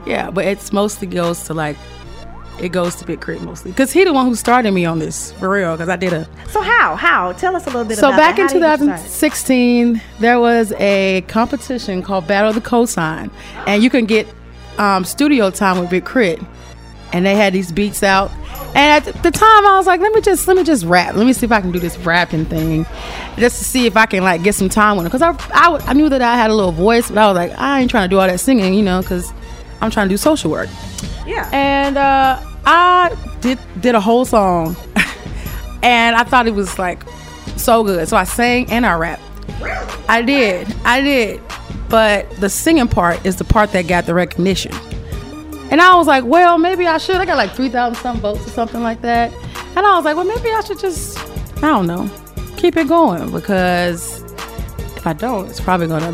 Yeah, 0.06 0.30
but 0.30 0.44
it's 0.44 0.72
mostly 0.72 1.06
goes 1.06 1.44
to 1.44 1.54
like, 1.54 1.76
it 2.60 2.70
goes 2.70 2.94
to 2.96 3.04
Big 3.04 3.20
K.R.I.T. 3.20 3.44
mostly. 3.44 3.70
Because 3.70 3.92
he 3.92 4.04
the 4.04 4.12
one 4.12 4.26
who 4.26 4.34
started 4.34 4.72
me 4.72 4.84
on 4.84 4.98
this, 4.98 5.32
for 5.32 5.48
real, 5.50 5.72
because 5.72 5.88
I 5.88 5.96
did 5.96 6.12
a 6.12 6.28
So 6.48 6.60
how? 6.62 6.96
How? 6.96 7.32
Tell 7.32 7.54
us 7.56 7.66
a 7.66 7.70
little 7.70 7.84
bit 7.84 7.98
so 7.98 8.08
about 8.08 8.18
back 8.18 8.36
that. 8.36 8.52
in 8.54 8.62
How 8.62 8.76
did 8.76 8.80
you 8.80 8.88
get 8.88 8.98
started? 8.98 9.02
2016, 9.08 10.02
there 10.20 10.40
was 10.40 10.72
a 10.78 11.22
competition 11.28 12.02
called 12.02 12.26
Battle 12.26 12.50
of 12.50 12.54
the 12.54 12.62
Cosign, 12.62 13.30
and 13.66 13.82
you 13.82 13.90
can 13.90 14.06
get 14.06 14.26
um, 14.78 15.04
studio 15.04 15.50
time 15.50 15.78
with 15.78 15.90
Big 15.90 16.04
K.R.I.T., 16.06 16.46
and 17.12 17.24
they 17.24 17.36
had 17.36 17.52
these 17.52 17.70
beats 17.72 18.02
out. 18.02 18.30
And 18.74 19.06
at 19.06 19.22
the 19.22 19.30
time, 19.30 19.66
I 19.66 19.76
was 19.76 19.86
like, 19.86 20.00
let 20.00 20.12
me 20.12 20.20
just 20.20 20.48
let 20.48 20.56
me 20.56 20.64
just 20.64 20.84
rap. 20.84 21.14
Let 21.14 21.26
me 21.26 21.32
see 21.32 21.46
if 21.46 21.52
I 21.52 21.60
can 21.60 21.72
do 21.72 21.78
this 21.78 21.96
rapping 21.98 22.44
thing, 22.44 22.84
just 23.38 23.58
to 23.58 23.64
see 23.64 23.86
if 23.86 23.96
I 23.96 24.06
can 24.06 24.22
like 24.22 24.42
get 24.42 24.54
some 24.54 24.68
time 24.68 24.96
with 24.96 25.06
it. 25.06 25.10
Cause 25.10 25.22
I 25.22 25.34
I 25.52 25.92
knew 25.94 26.08
that 26.08 26.20
I 26.20 26.36
had 26.36 26.50
a 26.50 26.54
little 26.54 26.72
voice, 26.72 27.08
but 27.08 27.16
I 27.16 27.26
was 27.28 27.36
like, 27.36 27.52
I 27.58 27.80
ain't 27.80 27.90
trying 27.90 28.08
to 28.08 28.14
do 28.14 28.18
all 28.18 28.26
that 28.26 28.40
singing, 28.40 28.74
you 28.74 28.82
know, 28.82 29.02
cause 29.02 29.32
I'm 29.80 29.90
trying 29.90 30.08
to 30.08 30.12
do 30.12 30.16
social 30.16 30.50
work. 30.50 30.68
Yeah. 31.26 31.48
And 31.52 31.96
uh, 31.98 32.40
I 32.64 33.16
did 33.40 33.58
did 33.80 33.94
a 33.94 34.00
whole 34.00 34.24
song, 34.24 34.76
and 35.82 36.16
I 36.16 36.24
thought 36.24 36.46
it 36.46 36.54
was 36.54 36.78
like 36.78 37.02
so 37.56 37.84
good. 37.84 38.08
So 38.08 38.16
I 38.16 38.24
sang 38.24 38.70
and 38.70 38.86
I 38.86 38.94
rapped. 38.94 39.22
I 40.08 40.22
did, 40.22 40.72
I 40.84 41.00
did, 41.00 41.40
but 41.88 42.30
the 42.40 42.48
singing 42.48 42.88
part 42.88 43.24
is 43.24 43.36
the 43.36 43.44
part 43.44 43.72
that 43.72 43.88
got 43.88 44.06
the 44.06 44.14
recognition. 44.14 44.72
And 45.70 45.80
I 45.80 45.96
was 45.96 46.06
like, 46.06 46.24
well, 46.24 46.58
maybe 46.58 46.86
I 46.86 46.98
should. 46.98 47.16
I 47.16 47.24
got 47.24 47.36
like 47.36 47.52
three 47.52 47.68
thousand 47.68 48.00
some 48.02 48.20
votes 48.20 48.46
or 48.46 48.50
something 48.50 48.82
like 48.82 49.00
that. 49.02 49.32
And 49.76 49.84
I 49.84 49.96
was 49.96 50.04
like, 50.04 50.16
well, 50.16 50.24
maybe 50.24 50.50
I 50.50 50.60
should 50.60 50.78
just, 50.78 51.18
I 51.58 51.68
don't 51.68 51.86
know, 51.86 52.10
keep 52.56 52.76
it 52.76 52.88
going 52.88 53.30
because 53.30 54.22
if 54.96 55.06
I 55.06 55.12
don't, 55.12 55.48
it's 55.48 55.60
probably 55.60 55.86
gonna 55.88 56.12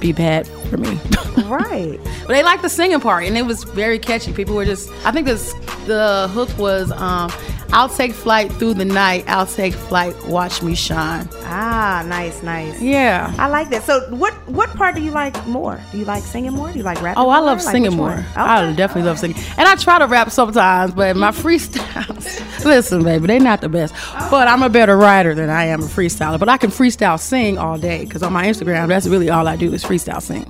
be 0.00 0.12
bad 0.12 0.46
for 0.68 0.76
me. 0.76 0.98
Right. 1.46 1.98
But 2.26 2.34
they 2.34 2.42
liked 2.44 2.62
the 2.62 2.68
singing 2.68 3.00
part, 3.00 3.24
and 3.24 3.36
it 3.36 3.42
was 3.42 3.64
very 3.64 3.98
catchy. 3.98 4.32
People 4.32 4.54
were 4.54 4.64
just, 4.64 4.88
I 5.04 5.10
think 5.10 5.26
this, 5.26 5.52
the 5.86 6.28
hook 6.32 6.48
was, 6.58 6.92
um, 6.92 7.28
I'll 7.72 7.88
take 7.88 8.12
flight 8.12 8.52
through 8.54 8.74
the 8.74 8.84
night. 8.84 9.24
I'll 9.28 9.46
take 9.46 9.74
flight, 9.74 10.14
watch 10.26 10.62
me 10.62 10.74
shine. 10.74 11.28
Ah, 11.44 12.04
nice, 12.06 12.42
nice. 12.42 12.80
Yeah. 12.82 13.32
I 13.38 13.46
like 13.48 13.70
that. 13.70 13.84
So, 13.84 14.00
what 14.14 14.34
what 14.48 14.70
part 14.70 14.94
do 14.96 15.02
you 15.02 15.10
like 15.12 15.46
more? 15.46 15.80
Do 15.92 15.98
you 15.98 16.04
like 16.04 16.22
singing 16.24 16.52
more? 16.52 16.70
Do 16.72 16.78
you 16.78 16.84
like 16.84 17.00
rapping? 17.00 17.22
Oh, 17.22 17.30
I 17.30 17.36
more? 17.38 17.46
love 17.46 17.62
singing 17.62 17.94
more. 17.96 18.08
one? 18.10 18.24
I 18.34 18.64
Okay. 18.64 18.76
definitely 18.76 19.08
love 19.08 19.18
singing. 19.18 19.36
And 19.56 19.68
I 19.68 19.76
try 19.76 19.98
to 20.00 20.06
rap 20.06 20.30
sometimes, 20.30 20.92
but 20.94 21.16
my 21.16 21.30
freestyles, 21.30 22.64
listen, 22.64 23.04
baby, 23.04 23.26
they're 23.28 23.38
not 23.40 23.60
the 23.60 23.68
best. 23.68 23.94
But 24.30 24.48
I'm 24.48 24.62
a 24.62 24.68
better 24.68 24.96
writer 24.96 25.34
than 25.34 25.48
I 25.50 25.66
am 25.66 25.80
a 25.80 25.86
freestyler. 25.86 26.38
But 26.38 26.48
I 26.48 26.56
can 26.56 26.70
freestyle 26.70 27.20
sing 27.20 27.56
all 27.58 27.78
day 27.78 28.04
because 28.04 28.22
on 28.22 28.32
my 28.32 28.46
Instagram, 28.46 28.88
that's 28.88 29.06
really 29.06 29.30
all 29.30 29.46
I 29.46 29.56
do 29.56 29.72
is 29.72 29.84
freestyle 29.84 30.20
sing. 30.22 30.44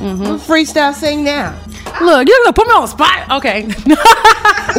Freestyle 0.00 0.94
sing 0.94 1.24
now. 1.24 1.56
Look, 2.00 2.28
you're 2.28 2.38
gonna 2.44 2.52
put 2.52 2.66
me 2.66 2.74
on 2.74 2.82
the 2.82 2.86
spot. 2.88 3.30
Okay. 3.38 3.68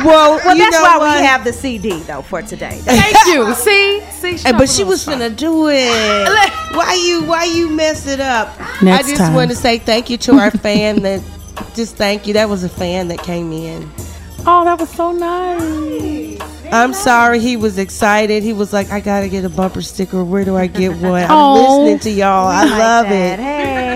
Well, 0.06 0.38
Well, 0.46 0.56
you 0.56 0.64
that's 0.64 0.78
know 0.78 0.84
why 0.84 0.98
what? 0.98 1.20
we 1.20 1.26
have 1.26 1.44
the 1.44 1.52
CD 1.52 2.00
though 2.04 2.22
for 2.22 2.42
today. 2.42 2.72
Thank 2.84 3.14
you. 3.28 3.54
See, 3.56 4.00
see. 4.10 4.38
Hey, 4.38 4.54
but 4.54 4.70
she 4.70 4.84
was 4.86 5.06
gonna 5.06 5.30
do 5.30 5.68
it. 5.70 5.90
Why 6.74 6.94
you 7.06 7.24
why 7.26 7.44
you 7.44 7.70
mess 7.70 8.08
it 8.08 8.22
up? 8.22 8.58
Next 8.82 9.06
I 9.06 9.10
just 9.10 9.18
time. 9.22 9.34
want 9.34 9.50
to 9.52 9.56
say 9.58 9.78
thank 9.80 10.10
you 10.10 10.18
to 10.20 10.36
our 10.36 10.50
fan 10.50 11.02
that 11.02 11.22
just 11.76 11.98
thank 11.98 12.26
you. 12.26 12.34
That 12.36 12.48
was 12.48 12.64
a 12.64 12.70
fan 12.70 13.10
that 13.10 13.20
came 13.22 13.52
in. 13.52 13.92
Oh, 14.48 14.64
that 14.64 14.80
was 14.80 14.90
so 14.90 15.12
nice. 15.12 16.40
I'm 16.72 16.94
sorry 16.94 17.40
he 17.40 17.58
was 17.58 17.78
excited. 17.78 18.42
He 18.44 18.54
was 18.54 18.72
like, 18.72 18.90
I 18.92 19.02
gotta 19.02 19.28
get 19.28 19.44
a 19.44 19.50
bumper 19.50 19.82
sticker. 19.82 20.24
Where 20.24 20.46
do 20.46 20.56
I 20.56 20.68
get 20.68 20.96
one? 20.96 21.24
I'm 21.24 21.30
Oh. 21.32 21.82
listening 21.84 22.00
to 22.00 22.10
y'all. 22.12 22.48
I 22.48 22.64
Like 22.64 22.80
love 22.80 23.10
that. 23.10 23.40
it. 23.40 23.44
Hey. 23.44 23.91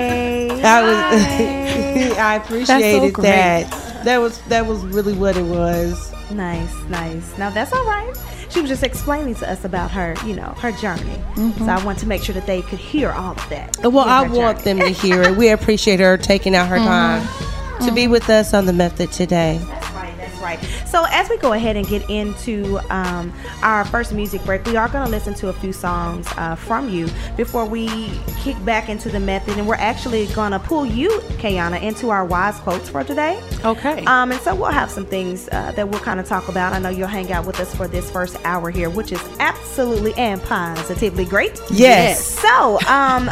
I 0.64 0.82
was 0.82 2.18
I 2.18 2.36
appreciated 2.36 3.14
great. 3.14 3.24
that. 3.26 4.04
That 4.06 4.18
was 4.20 4.40
that 4.44 4.66
was 4.66 4.84
really 4.86 5.14
what 5.14 5.38
it 5.38 5.44
was. 5.44 6.14
Nice, 6.32 6.74
nice. 6.90 7.38
Now 7.38 7.50
that's 7.50 7.74
all 7.74 7.86
right. 7.86 8.14
She 8.50 8.62
was 8.62 8.70
just 8.70 8.84
explaining 8.84 9.36
to 9.36 9.52
us 9.52 9.66
about 9.66 9.92
her, 9.92 10.16
you 10.26 10.36
know, 10.36 10.54
her 10.60 10.72
journey. 10.72 11.02
So 11.36 11.42
mm-hmm. 11.42 11.70
I 11.70 11.84
want 11.84 12.00
to 12.00 12.08
make 12.08 12.24
sure 12.24 12.34
that 12.34 12.46
they 12.46 12.62
could 12.62 12.80
hear 12.80 13.12
all 13.12 13.32
of 13.32 13.50
that. 13.50 13.78
Well, 13.84 14.08
I 14.08 14.28
want 14.28 14.64
journey. 14.64 14.80
them 14.80 14.94
to 14.94 14.94
hear 14.94 15.24
it. 15.24 15.36
We 15.36 15.50
appreciate 15.50 16.00
her 16.00 16.18
taking 16.18 16.56
out 16.56 16.70
her 16.70 16.78
mm-hmm. 16.78 16.86
time 16.86 17.88
to 17.88 17.94
be 17.94 18.04
mm-hmm. 18.04 18.12
with 18.12 18.30
us 18.30 18.54
on 18.54 18.66
the 18.66 18.74
method 18.74 19.12
today. 19.12 19.60
That's 20.46 20.62
right. 20.64 20.88
So 20.88 21.06
as 21.10 21.30
we 21.30 21.38
go 21.38 21.54
ahead 21.54 21.76
and 21.76 21.88
get 21.88 22.08
into 22.10 22.80
um, 22.90 23.34
our 23.62 23.86
first 23.86 24.14
music 24.14 24.44
break, 24.46 24.66
we 24.66 24.76
are 24.78 24.88
going 24.88 25.06
to 25.06 25.12
listen 25.12 25.34
to 25.36 25.50
a 25.50 25.54
few 25.54 25.74
songs 25.74 26.28
uh, 26.38 26.56
from 26.56 26.90
you 26.90 27.08
before 27.38 27.66
we 27.66 27.88
kick 28.42 28.64
back 28.66 28.90
into 28.90 29.10
the 29.10 29.20
method, 29.20 29.58
and 29.58 29.68
we're 29.68 29.76
actually 29.76 30.28
going 30.28 30.52
to 30.52 30.60
pull 30.60 30.86
you, 30.86 31.10
K'yana, 31.40 31.82
into 31.82 32.10
our 32.10 32.26
wise 32.26 32.58
quotes 32.60 32.90
for 32.90 33.04
today. 33.04 33.42
Okay. 33.64 34.04
Um, 34.06 34.32
and 34.32 34.40
so 34.42 34.54
we'll 34.56 34.72
have 34.72 34.92
some 34.92 35.06
things 35.06 35.48
uh, 35.52 35.72
that 35.76 35.88
we'll 35.90 36.00
kind 36.02 36.20
of 36.20 36.28
talk 36.28 36.48
about. 36.48 36.74
I 36.74 36.80
know 36.80 36.90
you'll 36.90 37.08
hang 37.08 37.32
out 37.32 37.46
with 37.46 37.60
us 37.60 37.74
for 37.76 37.88
this 37.88 38.10
first 38.12 38.38
hour 38.46 38.70
here, 38.70 38.90
which 38.90 39.12
is 39.12 39.22
absolutely 39.40 40.14
and 40.16 40.42
positively 40.44 41.26
great. 41.26 41.60
Yes. 41.72 42.24
So, 42.40 42.80
um, 42.88 43.28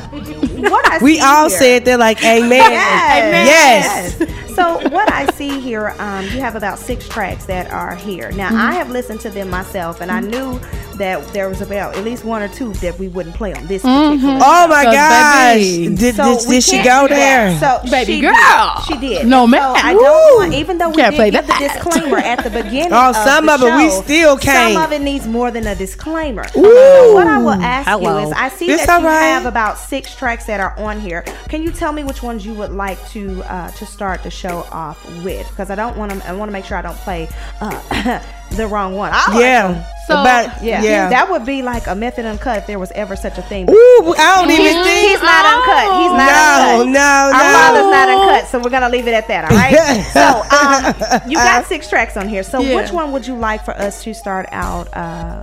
what 0.70 0.88
I 0.90 0.98
We 1.02 1.16
see 1.16 1.22
all 1.22 1.50
here- 1.50 1.60
said 1.60 1.86
they're 1.86 1.98
like, 1.98 2.24
Amen. 2.26 2.72
Yes. 2.72 4.18
Yes. 4.20 4.30
So 4.56 4.88
what 4.90 5.12
I 5.12 5.26
see 5.32 5.60
here, 5.60 5.96
um, 5.98 6.26
you 6.26 6.40
have 6.40 6.56
about 6.56 6.78
six 6.78 7.03
tracks 7.10 7.46
that 7.46 7.72
are 7.72 7.96
here. 7.96 8.32
Now 8.32 8.50
Mm-hmm. 8.50 8.58
I 8.58 8.74
have 8.74 8.90
listened 8.90 9.22
to 9.22 9.30
them 9.30 9.50
myself, 9.50 10.02
and 10.02 10.12
I 10.12 10.20
knew 10.20 10.60
that 10.98 11.26
there 11.34 11.50
was 11.50 11.62
about 11.62 11.96
at 11.96 12.04
least 12.04 12.24
one 12.26 12.42
or 12.42 12.48
two 12.48 12.74
that 12.76 12.98
we 13.00 13.08
wouldn't 13.08 13.36
play 13.36 13.54
on 13.54 13.66
this 13.68 13.82
particular. 13.82 14.40
Oh 14.42 14.68
my 14.68 14.84
Cause 14.86 14.94
gosh. 14.94 15.56
baby- 15.56 15.96
Did, 15.96 16.16
So 16.16 16.24
did, 16.40 16.48
we 16.50 16.56
did 16.56 16.64
she 16.64 16.84
go 16.84 17.08
there? 17.08 17.58
So 17.60 17.80
Baby 17.90 18.14
she 18.16 18.22
girl. 18.22 18.34
did. 18.34 18.86
she 18.88 18.98
did. 19.00 19.28
No, 19.28 19.44
And 19.44 19.52
man. 19.52 19.62
So 19.62 19.82
I 19.88 19.94
don't 19.94 20.36
want, 20.40 20.54
even 20.54 20.78
though 20.78 20.90
we 20.90 20.96
Can't 20.98 21.12
did 21.14 21.18
play 21.18 21.32
give 21.32 21.48
that. 21.48 21.60
the 21.60 21.68
disclaimer 21.68 22.18
at 22.18 22.44
the 22.44 22.50
beginning. 22.50 22.92
Oh, 22.94 23.10
of 23.10 23.16
some 23.16 23.46
the 23.48 23.54
of 23.54 23.62
it 23.64 23.76
we 23.78 23.90
still 24.04 24.38
can't. 24.38 24.74
Some 24.74 24.84
of 24.84 24.92
it 24.92 25.02
needs 25.02 25.26
more 25.28 25.50
than 25.52 25.66
a 25.68 25.76
disclaimer. 25.76 26.44
Ooh. 26.56 26.64
So 26.64 27.14
what 27.14 27.28
I 27.28 27.38
will 27.40 27.50
ask 27.52 27.88
Hello. 27.90 28.20
you 28.20 28.28
is, 28.28 28.34
I 28.34 28.50
see 28.50 28.70
It's 28.70 28.86
that 28.86 29.00
you 29.02 29.06
all 29.08 29.12
right. 29.12 29.24
have 29.26 29.46
about 29.46 29.78
six 29.78 30.16
tracks 30.16 30.46
that 30.46 30.60
are 30.60 30.78
on 30.80 31.00
here. 31.00 31.22
Can 31.50 31.64
you 31.64 31.72
tell 31.72 31.92
me 31.92 32.04
which 32.04 32.22
ones 32.24 32.46
you 32.46 32.54
would 32.54 32.72
like 32.72 33.00
to 33.10 33.42
uh, 33.44 33.72
to 33.72 33.86
start 33.86 34.22
the 34.24 34.30
show 34.30 34.66
off 34.72 35.04
with? 35.24 35.48
Because 35.50 35.70
I 35.72 35.76
don't 35.76 35.98
want 35.98 36.12
to. 36.12 36.28
I 36.28 36.34
want 36.34 36.50
to 36.50 36.54
make 36.54 36.66
sure 36.66 36.78
I 36.78 36.82
don't 36.82 36.98
play 36.98 37.28
uh, 37.62 38.20
the 38.58 38.68
wrong 38.68 38.96
one. 38.96 39.12
I 39.14 39.32
like 39.32 39.40
yeah. 39.42 39.72
them. 39.74 39.86
So- 40.08 40.20
About, 40.22 40.62
Yeah. 40.62 40.82
yeah. 40.84 41.10
that 41.10 41.30
would 41.32 41.46
be 41.46 41.62
like 41.62 41.88
a 41.88 41.96
method 41.96 42.26
uncut 42.26 42.58
if 42.58 42.68
there 42.68 42.78
was 42.78 42.92
ever 42.92 43.16
such 43.16 43.38
a 43.38 43.42
thing. 43.42 43.70
Ooh, 43.70 44.16
I 44.18 44.36
don't 44.42 44.52
even 44.52 44.66
He's, 44.66 44.86
think. 44.86 45.10
he's 45.12 45.22
not 45.22 45.46
uncut. 45.46 45.88
He's 46.02 46.12
not 46.12 46.28
no, 46.28 46.82
uncut. 46.82 46.92
no, 46.92 47.32
Our 47.32 47.32
no. 47.32 47.58
father's 47.58 47.92
not 47.92 48.10
uncut, 48.10 48.48
so 48.50 48.60
we're 48.60 48.70
gonna 48.70 48.90
leave 48.90 49.08
it 49.08 49.14
at 49.14 49.28
that. 49.30 49.46
All 49.50 49.56
right. 49.58 50.04
so 51.14 51.22
um, 51.24 51.30
you 51.30 51.38
got 51.38 51.66
six 51.66 51.88
tracks 51.90 52.18
on 52.18 52.28
here. 52.28 52.44
So 52.44 52.60
Yeah. 52.60 52.76
which 52.76 52.92
one 52.92 53.12
would 53.14 53.26
you 53.26 53.36
like 53.36 53.64
for 53.64 53.72
us 53.76 54.04
to 54.04 54.14
start 54.14 54.48
out? 54.52 54.88
Uh, 54.94 55.42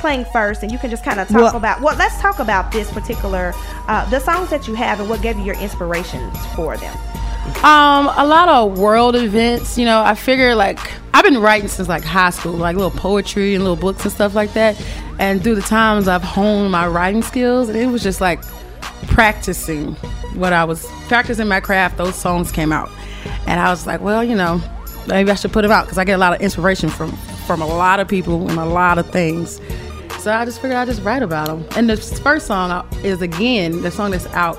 playing 0.00 0.24
first 0.32 0.62
and 0.62 0.72
you 0.72 0.78
can 0.78 0.88
just 0.88 1.04
kind 1.04 1.20
of 1.20 1.28
talk 1.28 1.36
Well- 1.42 1.56
about 1.56 1.82
well 1.82 1.94
let's 1.98 2.18
talk 2.22 2.38
about 2.38 2.72
this 2.72 2.90
particular 2.90 3.52
uh, 3.86 4.08
the 4.08 4.18
songs 4.18 4.48
that 4.48 4.66
you 4.66 4.74
have 4.74 4.98
and 4.98 5.10
what 5.10 5.20
gave 5.20 5.36
you 5.36 5.44
your 5.44 5.56
inspirations 5.56 6.34
for 6.56 6.74
them 6.78 6.96
Um, 7.62 8.08
a 8.16 8.24
lot 8.26 8.48
of 8.48 8.78
world 8.78 9.14
events. 9.14 9.76
You 9.76 9.84
know, 9.84 10.00
I 10.02 10.14
figure 10.14 10.54
like 10.54 10.78
I've 11.12 11.24
been 11.24 11.38
writing 11.38 11.68
since 11.68 11.88
like 11.88 12.04
high 12.04 12.30
school, 12.30 12.52
like 12.52 12.76
little 12.76 12.90
poetry 12.90 13.54
and 13.54 13.64
little 13.64 13.76
books 13.76 14.04
and 14.04 14.12
stuff 14.12 14.34
like 14.34 14.52
that. 14.52 14.80
And 15.18 15.42
through 15.42 15.56
the 15.56 15.62
times, 15.62 16.08
I've 16.08 16.22
honed 16.22 16.70
my 16.70 16.86
writing 16.86 17.22
skills, 17.22 17.68
and 17.68 17.76
it 17.76 17.86
was 17.86 18.02
just 18.02 18.20
like 18.20 18.42
practicing 19.08 19.94
what 20.34 20.52
I 20.52 20.64
was 20.64 20.86
practicing 21.08 21.48
my 21.48 21.60
craft. 21.60 21.98
Those 21.98 22.14
songs 22.14 22.52
came 22.52 22.72
out, 22.72 22.90
and 23.46 23.60
I 23.60 23.70
was 23.70 23.86
like, 23.86 24.00
well, 24.00 24.22
you 24.22 24.36
know, 24.36 24.62
maybe 25.06 25.30
I 25.30 25.34
should 25.34 25.52
put 25.52 25.62
them 25.62 25.72
out 25.72 25.84
because 25.84 25.98
I 25.98 26.04
get 26.04 26.14
a 26.14 26.18
lot 26.18 26.32
of 26.32 26.40
inspiration 26.40 26.88
from 26.88 27.12
from 27.46 27.60
a 27.60 27.66
lot 27.66 27.98
of 27.98 28.06
people 28.06 28.48
and 28.48 28.58
a 28.58 28.64
lot 28.64 28.98
of 28.98 29.10
things. 29.10 29.60
So 30.20 30.32
I 30.32 30.44
just 30.44 30.60
figured 30.60 30.76
I'd 30.76 30.86
just 30.86 31.02
write 31.02 31.22
about 31.22 31.46
them. 31.46 31.66
And 31.76 31.88
the 31.88 31.96
first 31.96 32.46
song 32.46 32.70
uh, 32.70 32.86
is 33.02 33.22
again 33.22 33.82
the 33.82 33.90
song 33.90 34.10
that's 34.10 34.26
out 34.26 34.56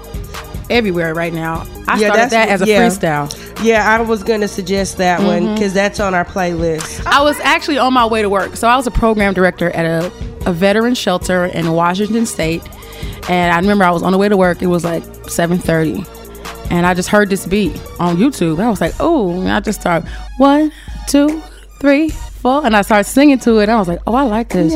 everywhere 0.72 1.14
right 1.14 1.34
now. 1.34 1.66
I 1.88 2.00
Yeah, 2.00 2.08
started 2.14 2.30
that 2.32 2.50
as 2.50 2.62
a 2.62 2.66
yeah. 2.66 2.88
freestyle. 2.88 3.64
Yeah, 3.64 3.88
I 3.88 4.02
was 4.02 4.24
gonna 4.24 4.48
suggest 4.48 4.98
that 4.98 5.22
one 5.22 5.44
Mm-hmm. 5.44 5.54
because 5.56 5.74
that's 5.74 6.00
on 6.00 6.14
our 6.16 6.26
playlist. 6.26 7.06
I 7.06 7.22
was 7.22 7.40
actually 7.42 7.78
on 7.78 7.94
my 7.94 8.06
way 8.06 8.22
to 8.22 8.30
work. 8.30 8.56
So 8.56 8.68
I 8.68 8.76
was 8.76 8.88
a 8.88 8.92
program 8.92 9.34
director 9.34 9.70
at 9.72 9.86
a, 9.86 10.08
a 10.48 10.54
veteran 10.54 10.96
shelter 10.96 11.46
in 11.46 11.72
Washington 11.72 12.26
State. 12.26 12.64
And 13.30 13.54
I 13.54 13.60
remember 13.60 13.84
I 13.84 13.92
was 13.92 14.02
on 14.04 14.12
the 14.12 14.18
way 14.18 14.30
to 14.30 14.38
work. 14.38 14.62
It 14.64 14.68
was 14.68 14.84
like 14.84 15.04
7:30, 15.28 16.08
and 16.72 16.86
I 16.88 16.94
just 16.96 17.10
heard 17.10 17.30
this 17.30 17.46
beat 17.46 17.76
on 18.00 18.18
YouTube. 18.18 18.60
I 18.60 18.70
was 18.70 18.82
like, 18.82 18.94
"Oh!" 19.00 19.30
And 19.40 19.50
I 19.50 19.60
just 19.60 19.80
started 19.82 20.10
one, 20.38 20.72
two, 21.08 21.42
three, 21.80 22.10
four, 22.10 22.66
and 22.66 22.76
I 22.76 22.82
started 22.82 23.04
singing 23.10 23.38
to 23.40 23.60
it. 23.60 23.70
I 23.70 23.78
was 23.78 23.88
like, 23.88 24.00
"Oh, 24.08 24.16
I 24.16 24.24
like 24.24 24.50
this." 24.50 24.72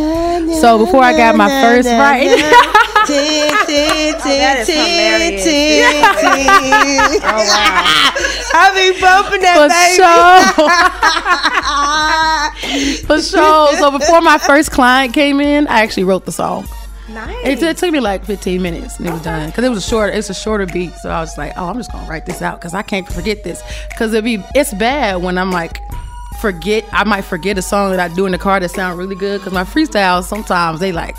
So 0.62 0.78
before 0.78 1.02
I 1.04 1.18
got 1.18 1.36
my 1.36 1.50
first 1.50 1.88
right, 1.88 2.28
that 2.28 3.10
is 3.10 3.10
hilarious. 3.10 3.55
I 8.54 8.72
be 8.74 9.00
bumping 9.02 9.42
that 9.42 9.56
for 9.56 9.64
oh, 9.64 9.68
that 9.70 9.92
sure, 9.96 10.12
oh, 13.12 13.18
for 13.18 13.22
sure. 13.22 13.78
So 13.78 13.92
before 13.92 14.22
my 14.22 14.38
first 14.38 14.72
client 14.72 15.14
came 15.14 15.40
in, 15.40 15.68
I 15.68 15.82
actually 15.82 16.06
wrote 16.06 16.26
the 16.26 16.32
song. 16.32 16.68
Nice. 17.10 17.46
It, 17.46 17.62
it 17.62 17.78
took 17.78 17.92
me 17.92 18.00
like 18.00 18.26
15 18.26 18.62
minutes 18.62 18.98
and 18.98 19.08
it 19.08 19.12
was 19.12 19.22
done 19.22 19.50
because 19.50 19.64
it 19.64 19.70
was 19.70 19.78
a 19.86 19.88
short. 19.88 20.14
It's 20.14 20.30
a 20.30 20.34
shorter 20.34 20.66
beat, 20.66 20.94
so 20.96 21.10
I 21.10 21.20
was 21.20 21.38
like, 21.38 21.54
oh, 21.56 21.68
I'm 21.68 21.78
just 21.78 21.92
gonna 21.92 22.10
write 22.10 22.26
this 22.26 22.42
out 22.42 22.60
because 22.60 22.74
I 22.74 22.82
can't 22.82 23.08
forget 23.08 23.44
this 23.44 23.62
because 23.90 24.14
it'd 24.14 24.26
be 24.26 24.44
it's 24.56 24.74
bad 24.74 25.22
when 25.22 25.38
I'm 25.38 25.52
like 25.52 25.80
forget. 26.42 26.84
I 26.92 27.04
might 27.04 27.22
forget 27.22 27.58
a 27.58 27.62
song 27.62 27.92
that 27.92 28.00
I 28.00 28.14
do 28.14 28.26
in 28.26 28.32
the 28.32 28.38
car 28.38 28.60
that 28.60 28.70
sound 28.70 28.98
really 28.98 29.16
good 29.16 29.40
because 29.40 29.54
my 29.54 29.64
freestyles 29.64 30.24
sometimes 30.24 30.80
they 30.80 30.92
like 30.92 31.16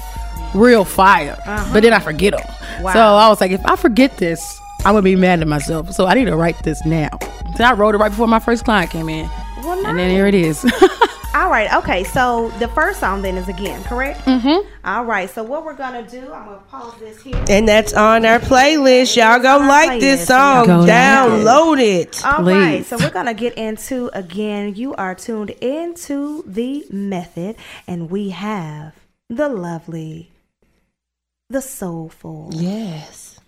real 0.55 0.85
fire, 0.85 1.37
but 1.73 1.81
then 1.81 1.93
I 1.93 1.99
forget 2.01 2.33
them. 2.35 2.45
Wow. 2.83 2.93
So 2.93 3.01
I 3.01 3.29
was 3.29 3.41
like, 3.41 3.51
if 3.51 3.65
I 3.67 3.77
forget 3.77 4.17
this, 4.19 4.61
I'm 4.81 4.93
gonna 4.93 5.03
be 5.03 5.17
mad 5.17 5.41
at 5.41 5.49
myself. 5.49 5.93
So 5.93 6.07
I 6.07 6.15
need 6.15 6.27
to 6.27 6.37
write 6.37 6.63
this 6.63 6.85
now. 6.85 7.11
So 7.57 7.65
I 7.65 7.73
wrote 7.73 7.95
it 7.95 7.99
right 7.99 8.11
before 8.11 8.29
my 8.29 8.39
first 8.39 8.65
client 8.65 8.91
came 8.91 9.09
in, 9.09 9.29
Well, 9.63 9.85
and 9.87 9.99
then 9.99 10.11
here 10.11 10.27
it 10.27 10.35
is. 10.35 10.65
All 11.35 11.51
right. 11.51 11.71
Okay. 11.75 12.03
So 12.03 12.49
the 12.61 12.69
first 12.69 12.99
song 12.99 13.21
then 13.21 13.37
is 13.37 13.47
again, 13.49 13.85
correct? 13.85 14.21
Mm-hmm. 14.21 14.67
All 14.87 15.05
right. 15.05 15.29
So 15.29 15.43
what 15.43 15.67
we're 15.67 15.75
gonna 15.75 16.03
do? 16.09 16.33
I'm 16.33 16.47
gonna 16.47 16.63
pause 16.71 16.95
this 16.99 17.21
here. 17.21 17.45
And 17.51 17.69
that's 17.69 17.93
on 17.93 18.25
our 18.25 18.39
playlist. 18.39 19.17
Y'all 19.17 19.39
go 19.41 19.57
on 19.57 19.63
our 19.63 19.69
like 19.69 20.01
this 20.01 20.27
song. 20.27 20.67
Go 20.67 20.79
like 20.79 20.89
it. 20.89 20.93
Download 20.93 21.79
it. 21.79 22.25
All 22.25 22.43
right, 22.43 22.79
Please. 22.79 22.87
so 22.87 22.97
we're 22.97 23.11
gonna 23.11 23.35
get 23.35 23.53
into 23.59 24.09
again. 24.15 24.77
You 24.77 24.95
are 24.95 25.15
tuned 25.15 25.51
into 25.51 26.43
the 26.47 26.87
method, 26.91 27.57
and 27.87 28.09
we 28.11 28.31
have 28.31 28.95
the 29.29 29.49
lovely, 29.51 30.31
the 31.49 31.61
soulful. 31.63 32.51
Yes. 32.53 33.39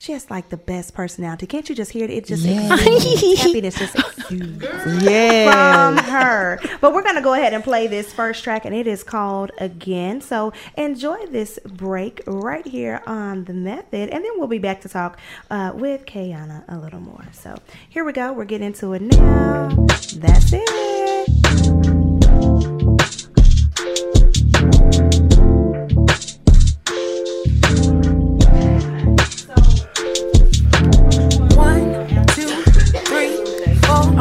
She 0.00 0.12
has 0.12 0.30
like 0.30 0.50
the 0.50 0.58
best 0.58 0.92
personality. 0.92 1.46
Can't 1.46 1.66
you 1.68 1.74
just 1.74 1.90
hear 1.92 2.04
it? 2.04 2.10
It 2.10 2.26
just 2.26 2.42
Yes. 2.44 2.86
exudes. 2.86 3.40
happiness 3.42 3.78
just 3.78 3.94
exudes 3.94 4.66
from 4.66 5.96
her. 5.96 6.58
But 6.82 6.92
we're 6.92 7.02
gonna 7.04 7.22
go 7.22 7.32
ahead 7.32 7.54
and 7.54 7.64
play 7.64 7.86
this 7.86 8.12
first 8.12 8.44
track, 8.44 8.66
and 8.66 8.74
it 8.74 8.86
is 8.86 9.02
called 9.02 9.50
Again. 9.58 10.20
So 10.20 10.52
enjoy 10.76 11.24
this 11.26 11.58
break 11.64 12.20
right 12.26 12.66
here 12.66 13.00
on 13.06 13.44
the 13.44 13.54
method, 13.54 14.10
and 14.10 14.22
then 14.24 14.32
we'll 14.36 14.48
be 14.48 14.58
back 14.58 14.82
to 14.82 14.88
talk 14.90 15.18
uh, 15.50 15.72
with 15.74 16.04
K'yana 16.04 16.64
a 16.68 16.76
little 16.76 17.00
more. 17.00 17.24
So 17.32 17.56
here 17.88 18.04
we 18.04 18.12
go. 18.12 18.32
We're 18.32 18.44
getting 18.44 18.66
into 18.66 18.92
it 18.92 19.00
now. 19.00 19.68
That's 20.16 20.52
it. 20.52 21.73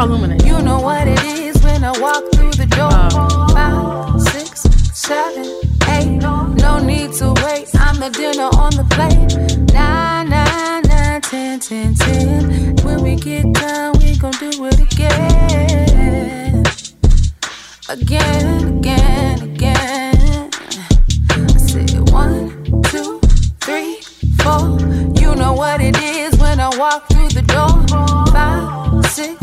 Illuminate. 0.03 0.43
You 0.45 0.61
know 0.61 0.81
what 0.81 1.07
it 1.07 1.23
is 1.23 1.55
when 1.63 1.81
I 1.81 1.97
walk 1.97 2.29
through 2.33 2.51
the 2.51 2.65
door. 2.65 2.91
Uh. 2.91 3.53
Five, 3.53 4.21
six, 4.21 4.63
seven, 4.91 5.45
eight. 5.87 6.17
No 6.17 6.79
need 6.79 7.13
to 7.13 7.31
wait. 7.45 7.69
I'm 7.75 7.95
the 8.01 8.09
dinner 8.09 8.49
on 8.63 8.75
the 8.75 8.83
plate. 8.95 9.31
Nine, 9.73 10.29
nine, 10.29 10.83
nine, 10.83 11.21
ten, 11.21 11.59
ten, 11.61 11.95
ten. 11.95 12.75
When 12.83 13.01
we 13.01 13.15
get 13.15 13.53
done, 13.53 13.97
we 13.99 14.17
gon' 14.17 14.33
do 14.41 14.51
it 14.65 14.79
again. 14.81 16.65
Again, 17.87 18.79
again, 18.79 19.41
again. 19.41 20.49
I 21.29 21.57
said 21.57 22.09
one, 22.09 22.83
two, 22.91 23.21
three, 23.61 24.01
four. 24.39 24.77
You 25.21 25.33
know 25.35 25.53
what 25.53 25.79
it 25.79 25.97
is 26.01 26.35
when 26.39 26.59
I 26.59 26.75
walk 26.77 27.07
through 27.07 27.29
the 27.29 27.43
door. 27.43 27.71
Five, 28.33 29.05
six, 29.05 29.42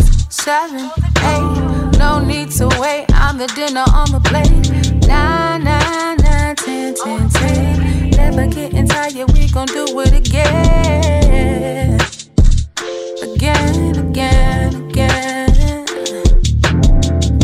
seven, 0.51 0.91
eight. 1.33 1.99
No 2.01 2.19
need 2.19 2.51
to 2.59 2.67
wait. 2.81 3.07
I'm 3.11 3.39
the 3.39 3.47
dinner 3.55 3.85
on 3.95 4.11
the 4.11 4.21
plate. 4.31 4.67
Nine, 5.07 5.63
nine, 5.63 6.17
nine, 6.27 6.57
ten, 6.57 6.93
ten, 6.93 7.29
ten. 7.29 8.11
Never 8.11 8.47
getting 8.49 8.89
tired. 8.89 9.31
We 9.35 9.49
gon' 9.49 9.69
do 9.69 9.85
it 10.01 10.13
again. 10.23 12.01
Again, 13.29 13.95
again, 14.07 14.71
again. 14.91 15.87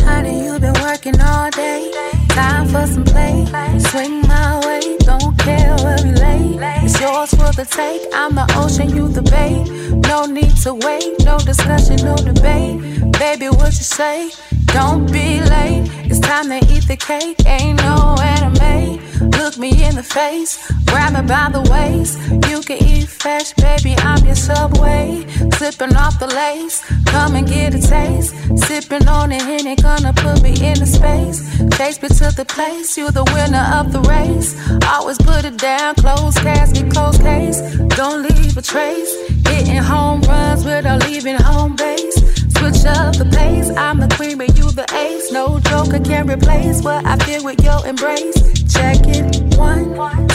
Honey, 0.08 0.36
you 0.44 0.58
been 0.58 0.74
working 0.82 1.20
all 1.20 1.48
day. 1.52 1.92
Time 2.30 2.66
for 2.72 2.86
some 2.88 3.04
play. 3.04 3.46
Swing 3.90 4.22
my 4.22 4.58
way, 4.66 4.96
don't 5.10 5.38
care 5.38 5.76
where 5.84 5.98
we 6.02 6.10
lay. 6.10 6.85
Yours 7.06 7.30
for 7.30 7.52
the 7.52 7.64
take. 7.64 8.02
I'm 8.12 8.34
the 8.34 8.44
ocean, 8.56 8.90
you 8.90 9.06
the 9.06 9.22
bay. 9.22 9.62
No 10.10 10.26
need 10.26 10.56
to 10.64 10.74
wait, 10.74 11.24
no 11.24 11.38
discussion, 11.38 11.98
no 12.04 12.16
debate. 12.16 13.12
Baby, 13.12 13.48
what 13.48 13.72
you 13.78 13.86
say? 13.98 14.32
Don't 14.74 15.06
be 15.12 15.40
late. 15.40 15.88
It's 16.10 16.18
time 16.18 16.48
to 16.48 16.58
eat 16.74 16.88
the 16.88 16.96
cake. 16.96 17.38
Ain't 17.46 17.80
no 17.80 18.16
anime. 18.18 18.98
Look 19.38 19.56
me 19.56 19.70
in 19.84 19.94
the 19.94 20.02
face, 20.02 20.70
grab 20.86 21.14
me 21.14 21.22
by 21.26 21.48
the 21.50 21.62
waist. 21.70 22.18
You 22.50 22.60
can 22.60 22.82
eat 22.82 23.08
fresh, 23.08 23.52
baby. 23.54 23.94
I'm 23.98 24.24
your 24.26 24.34
subway. 24.34 25.24
Slipping 25.56 25.96
off 25.96 26.18
the 26.18 26.26
lace, 26.26 26.84
come 27.06 27.36
and 27.36 27.46
get 27.46 27.74
a 27.74 27.80
taste. 27.80 28.34
Sipping 28.66 29.08
on 29.08 29.32
it, 29.32 29.42
and 29.42 29.82
gonna 29.82 30.12
put 30.12 30.42
me 30.42 30.50
in 30.50 30.78
the 30.78 30.86
space. 30.86 31.38
Chase 31.78 32.02
me 32.02 32.08
to 32.08 32.34
the 32.36 32.44
place, 32.44 32.98
you 32.98 33.10
the 33.10 33.24
winner 33.34 33.64
of 33.74 33.92
the 33.92 34.00
race. 34.00 34.50
Always 34.86 35.18
put 35.18 35.44
it 35.44 35.56
down, 35.56 35.94
close 35.94 36.36
casket, 36.38 36.92
close 36.96 37.18
case. 37.18 37.60
Don't 38.00 38.22
leave 38.22 38.56
a 38.56 38.62
trace. 38.62 39.12
Hitting 39.48 39.82
home 39.92 40.20
runs 40.22 40.64
without 40.64 41.00
leaving 41.06 41.36
home 41.36 41.76
base. 41.76 42.16
Switch 42.56 42.82
up 42.96 43.12
the 43.20 43.28
pace. 43.38 43.68
I'm 43.86 43.98
the 44.00 44.08
queen, 44.16 44.38
but 44.38 44.50
you 44.58 44.66
the 44.80 44.86
ace. 45.06 45.30
No 45.30 45.60
joker 45.70 46.00
can 46.00 46.26
replace 46.26 46.82
what 46.82 47.04
I 47.04 47.16
feel 47.26 47.44
with 47.44 47.60
your 47.62 47.80
embrace. 47.86 48.38
Check 48.74 49.00
it. 49.18 49.24
One, 49.58 49.84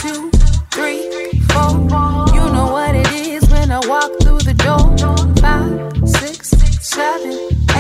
two, 0.04 0.22
three, 0.76 1.02
four. 1.52 1.72
You 2.36 2.44
know 2.56 2.68
what 2.78 2.94
it 2.96 3.12
is 3.12 3.44
when 3.54 3.72
I 3.72 3.80
walk 3.94 4.12
through 4.22 4.42
the 4.50 4.56
door. 4.66 4.86
Five, 5.46 5.72
six, 6.20 6.50
seven, 6.96 7.34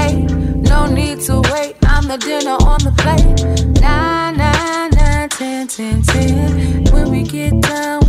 eight. 0.03 0.27
No 0.71 0.79
need 0.87 1.19
to 1.27 1.35
wait. 1.53 1.75
I'm 1.93 2.05
the 2.07 2.17
dinner 2.17 2.57
on 2.71 2.79
the 2.87 2.93
plate. 3.03 3.37
Nine, 3.81 4.37
nine, 4.37 4.89
nine, 4.99 5.29
ten, 5.29 5.67
ten, 5.67 6.01
ten. 6.01 6.83
When 6.93 7.11
we 7.11 7.21
get 7.23 7.53
done, 7.61 8.00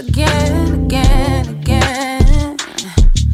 Again, 0.00 0.86
again, 0.86 1.48
again. 1.60 2.56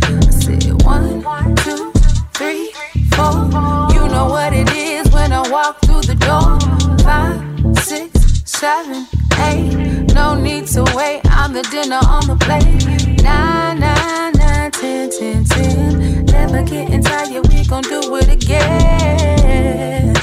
I 0.02 0.30
said 0.30 0.82
one, 0.82 1.54
two, 1.62 1.92
three, 2.34 2.72
four. 3.12 3.46
You 3.94 4.08
know 4.08 4.26
what 4.28 4.52
it 4.52 4.68
is 4.74 5.08
when 5.14 5.32
I 5.32 5.48
walk 5.48 5.80
through 5.82 6.02
the 6.02 6.16
door. 6.16 6.58
Five, 7.04 7.40
six, 7.78 8.42
seven, 8.50 9.06
eight. 9.46 10.12
No 10.12 10.34
need 10.34 10.66
to 10.74 10.82
wait. 10.96 11.20
I'm 11.26 11.52
the 11.52 11.62
dinner 11.70 12.00
on 12.08 12.26
the 12.26 12.34
plate. 12.34 13.22
Nine, 13.22 13.78
nine, 13.78 14.32
nine, 14.32 14.72
ten, 14.72 15.08
ten, 15.08 15.44
ten. 15.44 16.24
Never 16.24 16.64
getting 16.64 17.00
tired. 17.00 17.46
We 17.46 17.64
gon' 17.64 17.84
do 17.84 18.16
it 18.16 18.28
again. 18.28 20.16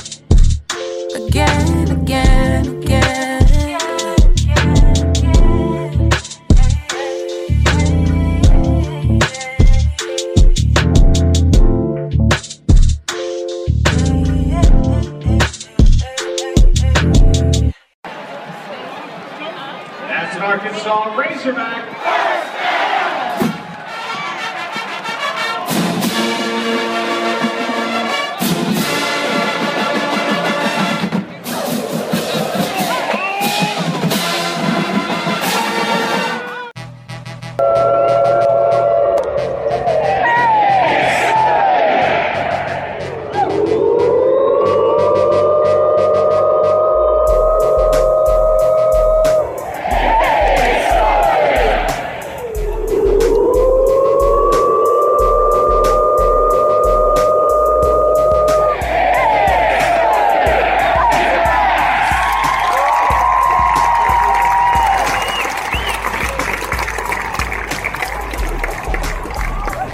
Again, 1.16 1.90
again, 1.90 2.73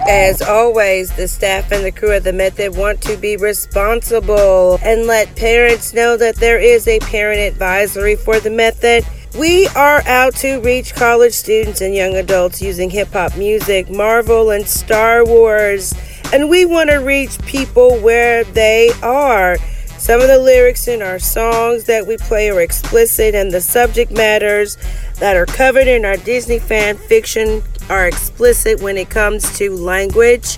As 0.09 0.41
always, 0.41 1.15
the 1.15 1.27
staff 1.27 1.71
and 1.71 1.85
the 1.85 1.91
crew 1.91 2.13
of 2.13 2.23
the 2.23 2.33
Method 2.33 2.75
want 2.75 2.99
to 3.03 3.15
be 3.15 3.37
responsible 3.37 4.79
and 4.81 5.05
let 5.05 5.35
parents 5.35 5.93
know 5.93 6.17
that 6.17 6.37
there 6.37 6.57
is 6.57 6.87
a 6.87 6.97
parent 7.01 7.39
advisory 7.39 8.15
for 8.15 8.39
the 8.39 8.49
Method. 8.49 9.05
We 9.37 9.67
are 9.75 10.01
out 10.07 10.33
to 10.37 10.61
reach 10.61 10.95
college 10.95 11.33
students 11.33 11.81
and 11.81 11.93
young 11.93 12.15
adults 12.15 12.59
using 12.59 12.89
hip 12.89 13.09
hop 13.09 13.37
music, 13.37 13.91
Marvel, 13.91 14.49
and 14.49 14.67
Star 14.67 15.23
Wars. 15.23 15.93
And 16.33 16.49
we 16.49 16.65
want 16.65 16.89
to 16.89 16.95
reach 16.95 17.37
people 17.43 17.99
where 17.99 18.43
they 18.45 18.89
are. 19.03 19.57
Some 19.99 20.21
of 20.21 20.27
the 20.27 20.39
lyrics 20.39 20.87
in 20.87 21.03
our 21.03 21.19
songs 21.19 21.83
that 21.83 22.07
we 22.07 22.17
play 22.17 22.49
are 22.49 22.61
explicit, 22.61 23.35
and 23.35 23.51
the 23.51 23.61
subject 23.61 24.11
matters 24.11 24.75
that 25.19 25.35
are 25.35 25.45
covered 25.45 25.87
in 25.87 26.03
our 26.03 26.17
Disney 26.17 26.57
fan 26.57 26.97
fiction 26.97 27.61
are 27.89 28.07
explicit 28.07 28.81
when 28.81 28.97
it 28.97 29.09
comes 29.09 29.57
to 29.57 29.75
language, 29.75 30.57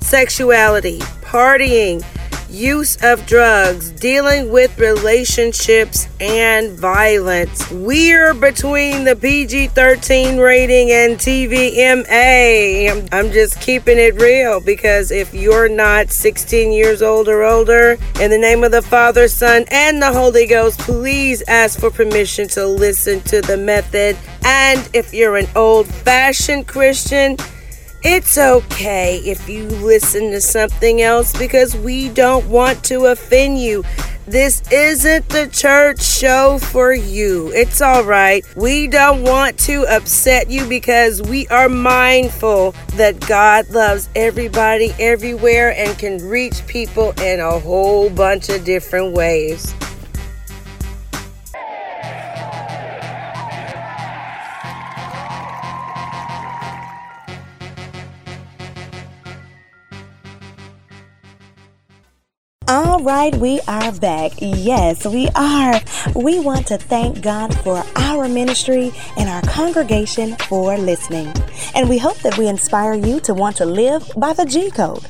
sexuality, 0.00 0.98
partying, 1.22 2.04
use 2.52 2.96
of 3.02 3.24
drugs, 3.26 3.90
dealing 3.92 4.50
with 4.50 4.78
relationships, 4.78 6.06
and 6.20 6.78
violence. 6.78 7.70
We're 7.70 8.34
between 8.34 9.04
the 9.04 9.16
PG 9.16 9.68
13 9.68 10.38
rating 10.38 10.90
and 10.90 11.16
TVMA. 11.16 12.90
I'm, 12.90 13.08
I'm 13.10 13.32
just 13.32 13.60
keeping 13.60 13.98
it 13.98 14.14
real 14.20 14.60
because 14.60 15.10
if 15.10 15.32
you're 15.34 15.68
not 15.68 16.10
16 16.10 16.72
years 16.72 17.02
old 17.02 17.28
or 17.28 17.42
older, 17.42 17.96
in 18.20 18.30
the 18.30 18.38
name 18.38 18.62
of 18.64 18.72
the 18.72 18.82
Father, 18.82 19.28
Son, 19.28 19.64
and 19.70 20.00
the 20.02 20.12
Holy 20.12 20.46
Ghost, 20.46 20.78
please 20.80 21.42
ask 21.48 21.80
for 21.80 21.90
permission 21.90 22.48
to 22.48 22.66
listen 22.66 23.20
to 23.22 23.40
the 23.40 23.56
method. 23.56 24.16
And 24.44 24.88
if 24.92 25.14
you're 25.14 25.36
an 25.36 25.48
old 25.56 25.86
fashioned 25.86 26.66
Christian, 26.66 27.36
it's 28.04 28.36
okay 28.36 29.18
if 29.18 29.48
you 29.48 29.64
listen 29.64 30.30
to 30.32 30.40
something 30.40 31.02
else 31.02 31.36
because 31.36 31.76
we 31.76 32.08
don't 32.08 32.48
want 32.48 32.82
to 32.84 33.06
offend 33.06 33.60
you. 33.60 33.84
This 34.26 34.62
isn't 34.70 35.28
the 35.28 35.48
church 35.48 36.00
show 36.00 36.58
for 36.58 36.92
you. 36.92 37.52
It's 37.52 37.80
all 37.80 38.04
right. 38.04 38.44
We 38.56 38.86
don't 38.86 39.22
want 39.22 39.58
to 39.60 39.84
upset 39.88 40.48
you 40.48 40.64
because 40.66 41.20
we 41.22 41.48
are 41.48 41.68
mindful 41.68 42.72
that 42.94 43.18
God 43.26 43.68
loves 43.70 44.08
everybody 44.14 44.94
everywhere 44.98 45.74
and 45.76 45.98
can 45.98 46.18
reach 46.28 46.64
people 46.66 47.10
in 47.20 47.40
a 47.40 47.58
whole 47.58 48.10
bunch 48.10 48.48
of 48.48 48.64
different 48.64 49.12
ways. 49.12 49.74
All 62.68 63.02
right, 63.02 63.34
we 63.34 63.60
are 63.66 63.90
back. 63.92 64.32
Yes, 64.38 65.04
we 65.04 65.28
are. 65.34 65.80
We 66.14 66.38
want 66.38 66.68
to 66.68 66.78
thank 66.78 67.20
God 67.20 67.52
for 67.62 67.82
our 67.96 68.28
ministry 68.28 68.92
and 69.16 69.28
our 69.28 69.42
congregation 69.42 70.36
for 70.48 70.78
listening. 70.78 71.34
And 71.74 71.88
we 71.88 71.98
hope 71.98 72.18
that 72.18 72.38
we 72.38 72.46
inspire 72.46 72.94
you 72.94 73.18
to 73.20 73.34
want 73.34 73.56
to 73.56 73.64
live 73.66 74.08
by 74.16 74.32
the 74.32 74.44
G 74.44 74.70
code. 74.70 75.04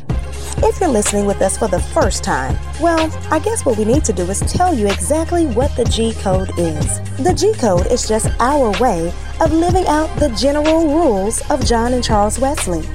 If 0.64 0.80
you're 0.80 0.88
listening 0.88 1.26
with 1.26 1.42
us 1.42 1.58
for 1.58 1.68
the 1.68 1.80
first 1.80 2.24
time, 2.24 2.56
well, 2.80 3.10
I 3.30 3.38
guess 3.38 3.66
what 3.66 3.76
we 3.76 3.84
need 3.84 4.04
to 4.06 4.14
do 4.14 4.22
is 4.30 4.40
tell 4.40 4.72
you 4.72 4.86
exactly 4.86 5.44
what 5.46 5.76
the 5.76 5.84
G 5.84 6.14
code 6.14 6.50
is. 6.58 7.00
The 7.18 7.34
G 7.34 7.52
code 7.60 7.86
is 7.88 8.08
just 8.08 8.28
our 8.40 8.70
way 8.80 9.12
of 9.40 9.52
living 9.52 9.86
out 9.88 10.08
the 10.18 10.30
general 10.30 10.86
rules 10.86 11.42
of 11.50 11.66
John 11.66 11.92
and 11.92 12.02
Charles 12.02 12.38
Wesley. 12.38 12.88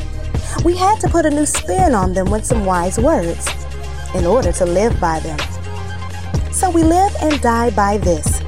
We 0.66 0.76
had 0.76 1.00
to 1.02 1.10
put 1.10 1.28
a 1.28 1.30
new 1.30 1.46
spin 1.46 1.94
on 1.94 2.14
them 2.14 2.32
with 2.32 2.44
some 2.44 2.66
wise 2.66 2.98
words 2.98 3.48
in 4.18 4.26
order 4.26 4.52
to 4.52 4.66
live 4.66 5.00
by 5.00 5.20
them. 5.20 5.40
So 6.52 6.72
we 6.72 6.84
live 6.84 7.16
and 7.22 7.40
die 7.40 7.70
by 7.70 7.98
this. 8.00 8.42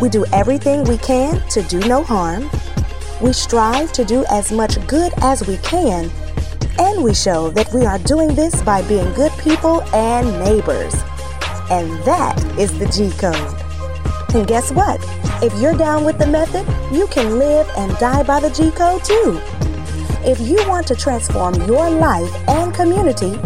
We 0.00 0.10
do 0.10 0.26
everything 0.32 0.84
we 0.84 0.98
can 0.98 1.40
to 1.48 1.62
do 1.62 1.80
no 1.80 2.02
harm. 2.02 2.50
We 3.22 3.32
strive 3.32 3.92
to 3.94 4.04
do 4.04 4.24
as 4.30 4.52
much 4.52 4.84
good 4.86 5.12
as 5.22 5.46
we 5.46 5.56
can. 5.58 6.10
And 6.78 7.02
we 7.02 7.14
show 7.14 7.50
that 7.50 7.72
we 7.72 7.86
are 7.86 7.98
doing 8.00 8.34
this 8.34 8.60
by 8.62 8.82
being 8.82 9.10
good 9.14 9.32
people 9.38 9.82
and 9.94 10.26
neighbors. 10.44 10.94
And 11.70 11.90
that 12.04 12.36
is 12.58 12.76
the 12.78 12.86
G 12.86 13.10
code. 13.16 14.34
And 14.34 14.46
guess 14.46 14.70
what? 14.70 15.00
If 15.42 15.58
you're 15.60 15.76
down 15.76 16.04
with 16.04 16.18
the 16.18 16.26
method, 16.26 16.66
you 16.92 17.06
can 17.06 17.38
live 17.38 17.70
and 17.76 17.96
die 17.98 18.22
by 18.24 18.40
the 18.40 18.50
G 18.50 18.70
code 18.72 19.02
too. 19.04 19.40
If 20.26 20.40
you 20.40 20.56
want 20.68 20.86
to 20.88 20.96
transform 20.96 21.54
your 21.66 21.88
life 21.88 22.32
and 22.48 22.74
community, 22.74 23.38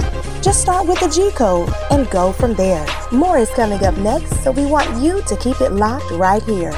just 0.43 0.61
start 0.61 0.87
with 0.87 1.01
the 1.01 1.09
G 1.09 1.31
code 1.33 1.71
and 1.91 2.09
go 2.11 2.33
from 2.33 2.55
there. 2.55 2.87
More 3.13 3.39
is 3.39 3.51
coming 3.51 3.83
up 3.85 3.97
next, 3.97 4.43
so 4.43 4.51
we 4.53 4.67
want 4.67 5.03
you 5.03 5.23
to 5.23 5.37
keep 5.37 5.61
it 5.61 5.73
locked 5.73 6.11
right 6.13 6.43
here. 6.43 6.73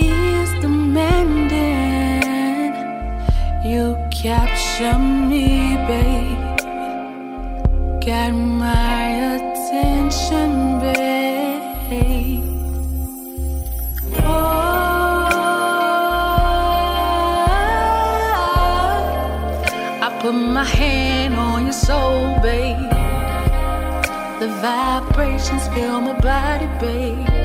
Is 0.00 0.50
demanding. 0.60 1.48
You 3.64 3.96
capture 4.10 4.98
me, 4.98 5.76
babe 5.86 6.48
got 8.08 8.32
my 8.32 9.34
attention, 9.34 10.80
babe. 10.80 12.42
Oh, 14.24 15.28
I 20.00 20.18
put 20.22 20.32
my 20.32 20.64
hand 20.64 21.34
on 21.34 21.64
your 21.64 21.72
soul, 21.74 22.40
babe. 22.40 22.78
The 24.40 24.48
vibrations 24.62 25.68
fill 25.74 26.00
my 26.00 26.18
body, 26.18 26.66
babe. 26.80 27.37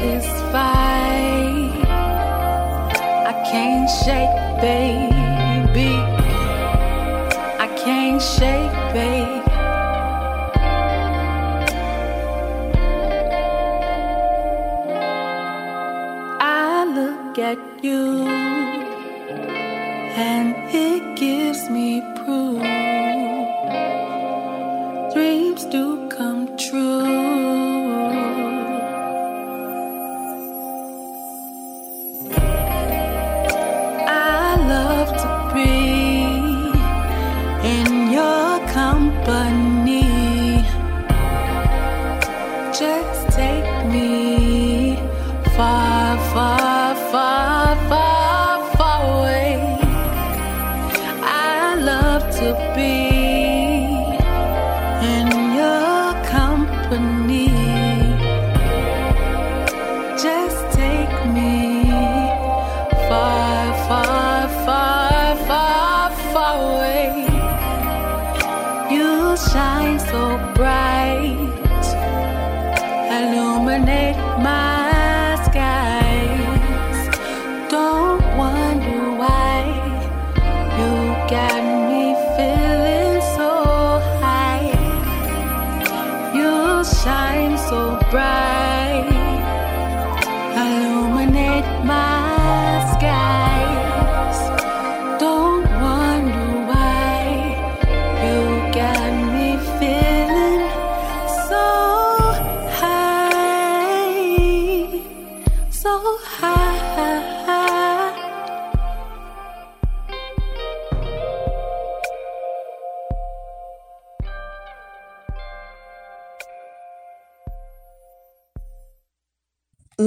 this 0.00 0.26
fight. 0.50 1.72
I 3.30 3.34
can't 3.50 3.88
shake, 4.02 4.36
baby. 4.60 5.94
I 7.64 7.68
can't 7.84 8.22
shake, 8.22 8.76
baby. 8.94 9.40
I 16.40 16.84
look 16.98 17.38
at 17.38 17.58
you 17.82 18.26
and 20.16 20.49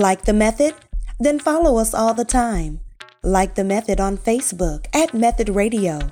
Like 0.03 0.25
the 0.25 0.33
method? 0.33 0.73
Then 1.17 1.39
follow 1.39 1.77
us 1.77 1.93
all 1.93 2.13
the 2.13 2.25
time. 2.25 2.81
Like 3.23 3.55
the 3.55 3.63
method 3.63 4.01
on 4.01 4.17
Facebook 4.17 4.87
at 4.93 5.13
Method 5.13 5.47
Radio. 5.47 6.11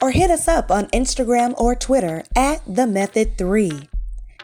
Or 0.00 0.12
hit 0.12 0.30
us 0.30 0.46
up 0.46 0.70
on 0.70 0.86
Instagram 0.94 1.52
or 1.58 1.74
Twitter 1.74 2.22
at 2.36 2.62
The 2.64 2.86
Method 2.86 3.36
3. 3.36 3.88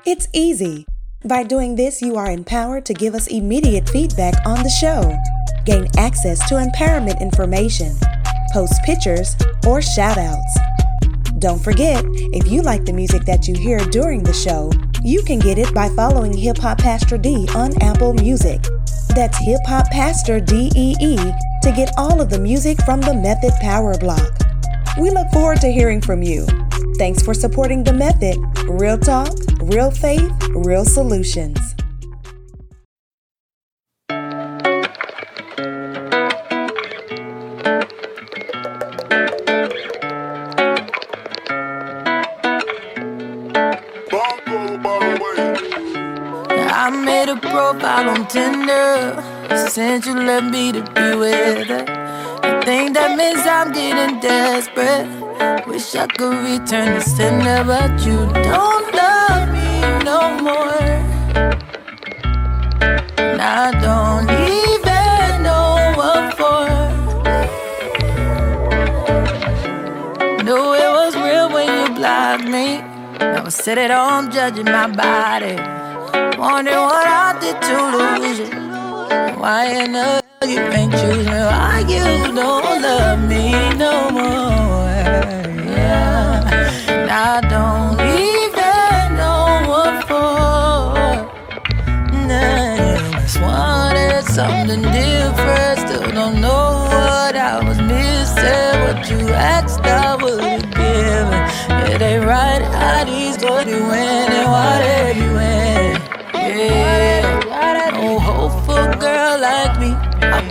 It's 0.04 0.26
easy. 0.32 0.86
By 1.24 1.44
doing 1.44 1.76
this, 1.76 2.02
you 2.02 2.16
are 2.16 2.32
empowered 2.32 2.84
to 2.86 2.92
give 2.92 3.14
us 3.14 3.28
immediate 3.28 3.88
feedback 3.88 4.34
on 4.44 4.64
the 4.64 4.76
show, 4.82 5.16
gain 5.64 5.86
access 5.96 6.40
to 6.48 6.56
empowerment 6.56 7.20
information, 7.20 7.94
post 8.52 8.74
pictures, 8.82 9.36
or 9.68 9.80
shout 9.80 10.18
outs. 10.18 10.69
Don't 11.40 11.58
forget, 11.58 12.04
if 12.34 12.52
you 12.52 12.60
like 12.60 12.84
the 12.84 12.92
music 12.92 13.24
that 13.24 13.48
you 13.48 13.54
hear 13.54 13.78
during 13.78 14.22
the 14.22 14.32
show, 14.32 14.70
you 15.02 15.22
can 15.22 15.38
get 15.38 15.56
it 15.56 15.72
by 15.72 15.88
following 15.88 16.36
Hip 16.36 16.58
Hop 16.58 16.76
Pastor 16.76 17.16
Dee 17.16 17.48
on 17.54 17.72
Apple 17.82 18.12
Music. 18.12 18.60
That's 19.16 19.38
Hip 19.38 19.62
Hop 19.64 19.86
Pastor 19.90 20.38
DEE 20.38 21.16
to 21.16 21.72
get 21.74 21.94
all 21.96 22.20
of 22.20 22.28
the 22.28 22.38
music 22.38 22.76
from 22.84 23.00
the 23.00 23.14
Method 23.14 23.54
Power 23.62 23.96
Block. 23.96 24.38
We 25.00 25.08
look 25.08 25.30
forward 25.30 25.62
to 25.62 25.72
hearing 25.72 26.02
from 26.02 26.22
you. 26.22 26.44
Thanks 26.98 27.22
for 27.22 27.32
supporting 27.32 27.84
the 27.84 27.94
Method. 27.94 28.36
Real 28.68 28.98
talk, 28.98 29.32
real 29.62 29.90
faith, 29.90 30.30
real 30.50 30.84
solutions. 30.84 31.74
On 48.36 49.58
Since 49.68 50.06
you 50.06 50.14
left 50.14 50.46
me 50.50 50.72
to 50.72 50.82
be 50.82 51.14
with 51.16 51.68
her. 51.68 51.84
I 52.42 52.62
think 52.64 52.94
that 52.94 53.16
means 53.16 53.44
I'm 53.46 53.72
getting 53.72 54.20
desperate. 54.20 55.66
Wish 55.66 55.94
I 55.94 56.06
could 56.06 56.36
return 56.44 56.94
the 56.94 57.00
sender, 57.00 57.64
but 57.64 57.90
you 58.06 58.16
don't 58.42 58.94
love 58.94 59.48
me 59.52 59.80
no 60.04 60.20
more. 60.46 60.90
And 63.18 63.40
I 63.40 63.72
don't 63.86 64.30
even 64.30 65.42
know 65.42 65.92
what 65.96 66.34
for. 66.38 66.68
Knew 70.44 70.74
it 70.74 70.90
was 70.98 71.16
real 71.16 71.50
when 71.50 71.68
you 71.68 71.94
blocked 71.94 72.44
me. 72.44 72.78
Now 73.18 73.46
I 73.46 73.48
sit 73.48 73.78
at 73.78 73.90
home 73.90 74.30
judging 74.30 74.66
my 74.66 74.86
body. 74.86 75.79
Wondering 76.40 76.74
what 76.74 77.06
I 77.06 77.38
did 77.38 77.60
to 77.68 77.76
lose 77.92 78.38
you. 78.38 78.46
Why 79.38 79.66
in 79.66 79.92
the 79.92 80.22
hell 80.40 80.48
you 80.48 80.60
ain't 80.72 80.90
choose 80.90 81.26
me? 81.26 81.32
Why 81.32 81.84
you 81.86 82.02
don't 82.34 82.80
love 82.80 83.20
me 83.28 83.52
no 83.76 84.08
more? 84.08 84.88
Yeah. 85.76 86.40
And 86.88 87.10
I 87.10 87.42
don't 87.42 88.00
even 88.24 89.16
know 89.20 89.68
what 89.68 89.94
for. 90.08 90.96
Nah, 92.26 93.20
just 93.20 93.38
wanted 93.42 94.24
something 94.24 94.80
different. 94.80 95.78
Still 95.80 96.10
don't 96.10 96.40
know 96.40 96.88
what 96.88 97.36
I 97.36 97.62
was 97.62 97.78
missing. 97.82 98.80
What 98.84 99.10
you 99.10 99.28
asked, 99.34 99.80
I 99.80 100.16
would've 100.16 100.70
given. 100.70 101.92
It 101.92 102.00
ain't 102.00 102.24
right 102.24 102.62
how 102.62 103.04
these 103.04 103.36
go 103.36 103.60
you 103.60 103.84
winning. 103.92 104.46
Why 104.48 104.78
they 104.78 105.20
be 105.20 105.28
winning? 105.34 105.59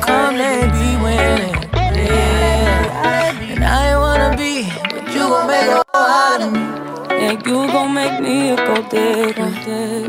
Come 0.10 0.38
they 0.38 0.62
be 0.78 0.90
winning? 1.04 1.58
Yeah. 1.74 3.52
And 3.54 3.64
I 3.64 3.80
ain't 3.90 4.00
wanna 4.06 4.32
be, 4.44 4.54
but 4.94 5.06
you 5.14 5.24
gon' 5.34 5.48
make 5.54 5.70
a 5.80 5.84
whole 5.94 6.14
out 6.28 6.42
of 6.46 6.52
me. 6.56 6.64
Yeah, 7.22 7.36
you 7.48 7.58
gon' 7.74 7.94
make 8.00 8.18
me 8.26 8.36
a 8.54 8.56
gold 8.68 8.88
digger. 8.90 9.52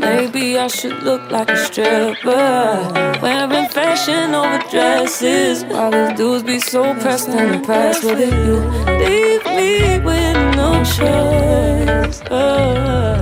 Maybe 0.07 0.45
I 0.65 0.67
should 0.77 0.97
look 1.07 1.23
like 1.35 1.49
a 1.49 1.57
stripper. 1.65 3.19
Wearing 3.21 3.69
fashion 3.77 4.33
over 4.39 4.61
dresses. 4.71 5.63
While 5.71 5.91
these 5.91 6.13
dudes 6.17 6.43
be 6.51 6.59
so 6.59 6.81
pressed 7.01 7.29
and 7.29 7.55
impressed 7.55 8.03
with 8.03 8.19
it. 8.27 8.33
You 8.45 8.57
leave 9.03 9.45
me 9.57 9.71
with 10.09 10.37
no 10.61 10.69
choice. 10.97 12.17
Uh, 12.39 13.17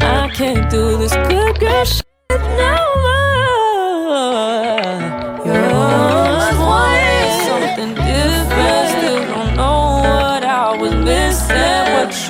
I 0.00 0.30
can't 0.38 0.64
do 0.70 0.82
this 1.02 1.14
good 1.30 1.54
girl 1.60 1.84
shit 1.84 2.06
no 2.30 3.11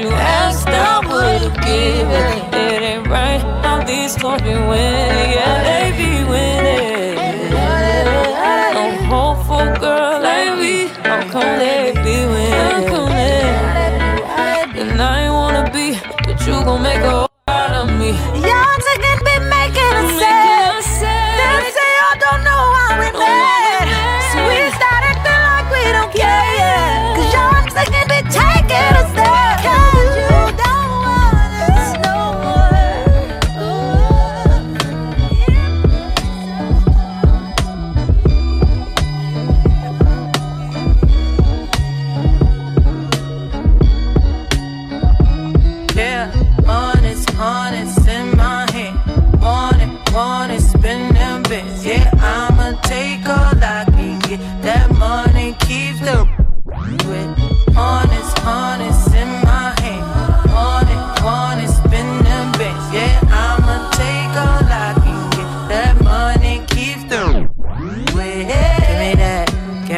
you 0.02 0.10
asked, 0.10 0.66
I 0.66 0.98
would've 1.10 1.54
given. 1.62 2.28
It 2.52 2.82
ain't 2.90 3.06
right 3.06 3.40
how 3.62 3.84
these 3.84 4.16
be 4.16 4.54
winning. 4.70 5.30
Yeah, 5.36 5.56
they 5.68 5.84
be 5.96 6.12
winning. 6.28 7.50
No 8.78 8.86
hopeful 9.12 9.68
girl 9.80 10.20
me. 10.56 10.86
How 11.08 11.22
come 11.30 11.58
they 11.58 11.92
be 12.04 12.16
winning? 12.32 12.62
And 14.82 15.00
I 15.00 15.22
ain't 15.24 15.32
wanna 15.32 15.70
be, 15.72 15.96
but 16.24 16.44
you 16.46 16.54
gon' 16.64 16.82
make 16.82 16.98
a 16.98 17.31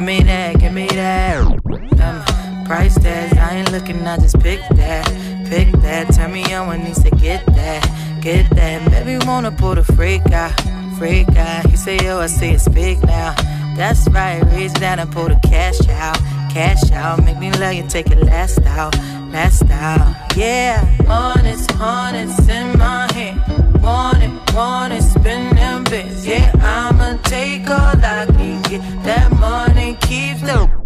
Give 0.04 0.18
me 0.18 0.22
that, 0.24 0.60
give 0.60 0.72
me 0.74 0.86
that. 0.88 1.46
Um, 1.46 2.66
price 2.66 2.94
tags, 2.94 3.38
I 3.38 3.54
ain't 3.54 3.72
looking, 3.72 4.06
I 4.06 4.18
just 4.18 4.38
pick 4.38 4.60
that. 4.76 5.06
Pick 5.48 5.72
that, 5.80 6.12
Turn 6.14 6.30
me 6.30 6.44
on 6.52 6.68
when 6.68 6.84
needs 6.84 7.02
to 7.04 7.10
get 7.10 7.46
that. 7.46 8.20
Get 8.20 8.50
that, 8.50 8.84
baby, 8.90 9.24
wanna 9.24 9.50
pull 9.50 9.74
the 9.74 9.82
freak 9.82 10.30
out. 10.30 10.52
Freak 10.98 11.34
out, 11.38 11.70
he 11.70 11.78
say, 11.78 11.96
yo, 12.04 12.20
I 12.20 12.26
see 12.26 12.50
it 12.50 12.60
speak 12.60 13.02
now. 13.04 13.34
That's 13.78 14.06
right, 14.10 14.44
reach 14.52 14.74
down 14.74 14.98
and 14.98 15.10
pull 15.10 15.28
the 15.28 15.40
cash 15.42 15.80
out. 15.88 16.18
Cash 16.52 16.90
out, 16.90 17.24
make 17.24 17.38
me 17.38 17.50
love 17.52 17.72
you, 17.72 17.86
take 17.88 18.10
it 18.10 18.22
last 18.22 18.60
out. 18.66 18.94
Last 19.32 19.62
out, 19.70 20.36
yeah. 20.36 20.84
Honest, 21.08 21.80
honest 21.80 22.46
in 22.50 22.76
my 22.76 23.10
hand. 23.14 23.40
Want 23.82 24.22
it, 24.22 24.54
want 24.54 24.92
it, 24.92 25.00
spin 25.00 25.54
them 25.56 25.84
bits. 25.84 26.26
Yeah, 26.26 26.52
I'ma 26.60 27.16
take 27.22 27.70
all 27.70 27.93
keeps 30.34 30.46
the 30.46 30.84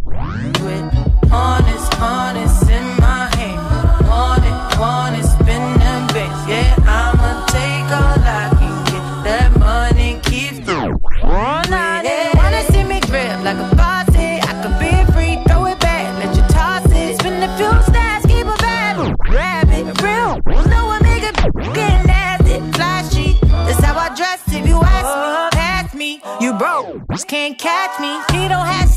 with 0.64 1.32
honest, 1.32 2.00
honest 2.00 2.62
in 2.70 2.84
my 2.96 3.30
hand. 3.36 4.08
Want 4.08 4.44
it, 4.44 4.78
want 4.78 5.16
it, 5.16 5.24
spin 5.24 5.78
them 5.78 6.06
bits. 6.08 6.40
Yeah, 6.48 6.74
I'ma 6.86 7.46
take 7.46 7.88
all 7.98 8.18
I 8.20 8.50
can 8.58 8.84
get. 8.84 9.24
That 9.24 9.58
money 9.58 10.20
keeps 10.24 10.58
the 10.66 10.98
Yeah, 11.22 12.36
wanna 12.36 12.62
see 12.72 12.84
me 12.84 13.00
grip 13.00 13.42
like 13.44 13.56
a 13.56 13.68
faucet. 13.76 14.44
I 14.48 14.52
could 14.62 14.78
be 14.78 15.12
free, 15.12 15.42
throw 15.48 15.66
it 15.66 15.80
back, 15.80 16.06
let 16.18 16.36
you 16.36 16.42
toss 16.48 16.84
it. 16.92 17.18
Spin 17.18 17.42
a 17.42 17.56
few 17.56 17.72
stacks, 17.82 18.26
keep 18.26 18.46
a 18.46 18.56
bag, 18.58 18.96
grab 19.18 19.68
it. 19.70 20.02
Real, 20.02 20.40
know 20.68 20.86
what 20.86 21.02
make 21.02 21.22
it 21.22 21.36
get 21.74 22.04
nasty, 22.06 22.60
flashy. 22.72 23.38
That's 23.42 23.82
how 23.84 23.96
I 23.96 24.14
dress 24.14 24.42
if 24.48 24.66
you 24.66 24.80
ask 24.82 25.08
me. 25.24 25.58
Pass 25.58 25.94
me, 25.94 26.20
you 26.40 26.52
broke, 26.54 27.08
just 27.12 27.28
can't 27.28 27.56
catch 27.58 27.98
me. 28.00 28.12
He 28.32 28.48
don't 28.48 28.66
have 28.66 28.87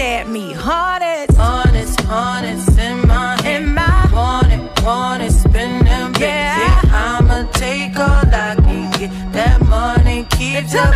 at 0.00 0.28
me. 0.28 0.54
Honest, 0.54 1.38
honest, 1.38 2.08
honest 2.08 2.78
in 2.78 3.06
my 3.06 3.40
hand. 3.42 3.64
in 3.64 3.74
my 3.74 4.10
Want 4.12 4.52
it, 4.52 4.84
want 4.84 5.22
it, 5.22 5.32
spin 5.32 5.84
them 5.84 6.12
bits. 6.12 6.22
Yeah. 6.22 6.80
I'ma 6.92 7.50
take 7.52 7.98
all 7.98 8.06
I 8.06 8.54
can 8.56 8.90
get. 8.92 9.10
That 9.32 9.60
money 9.66 10.26
keeps 10.30 10.74
up. 10.74 10.94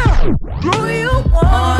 do 0.61 0.93
you 0.93 1.11
want 1.33 1.78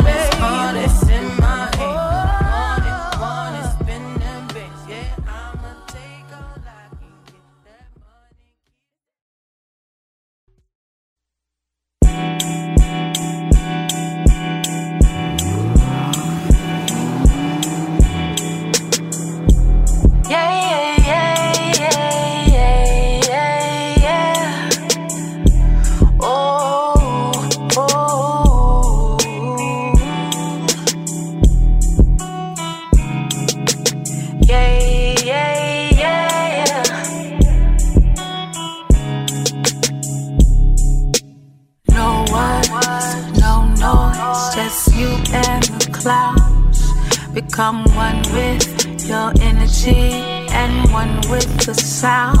Become 47.33 47.83
one 47.93 48.21
with 48.33 49.07
your 49.07 49.31
energy 49.41 50.13
and 50.51 50.91
one 50.91 51.15
with 51.29 51.65
the 51.65 51.75
sound. 51.75 52.39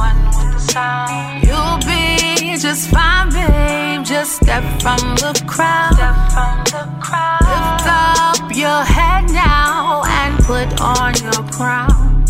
You'll 1.45 1.77
be 1.85 2.57
just 2.57 2.89
fine, 2.89 3.29
babe. 3.29 4.03
Just 4.03 4.37
step 4.37 4.63
from 4.81 4.97
the 5.15 5.31
crowd. 5.47 5.99
Lift 7.41 7.87
up 7.87 8.55
your 8.55 8.83
head 8.83 9.31
now 9.31 10.03
and 10.05 10.37
put 10.43 10.81
on 10.81 11.13
your 11.23 11.43
crown. 11.51 12.25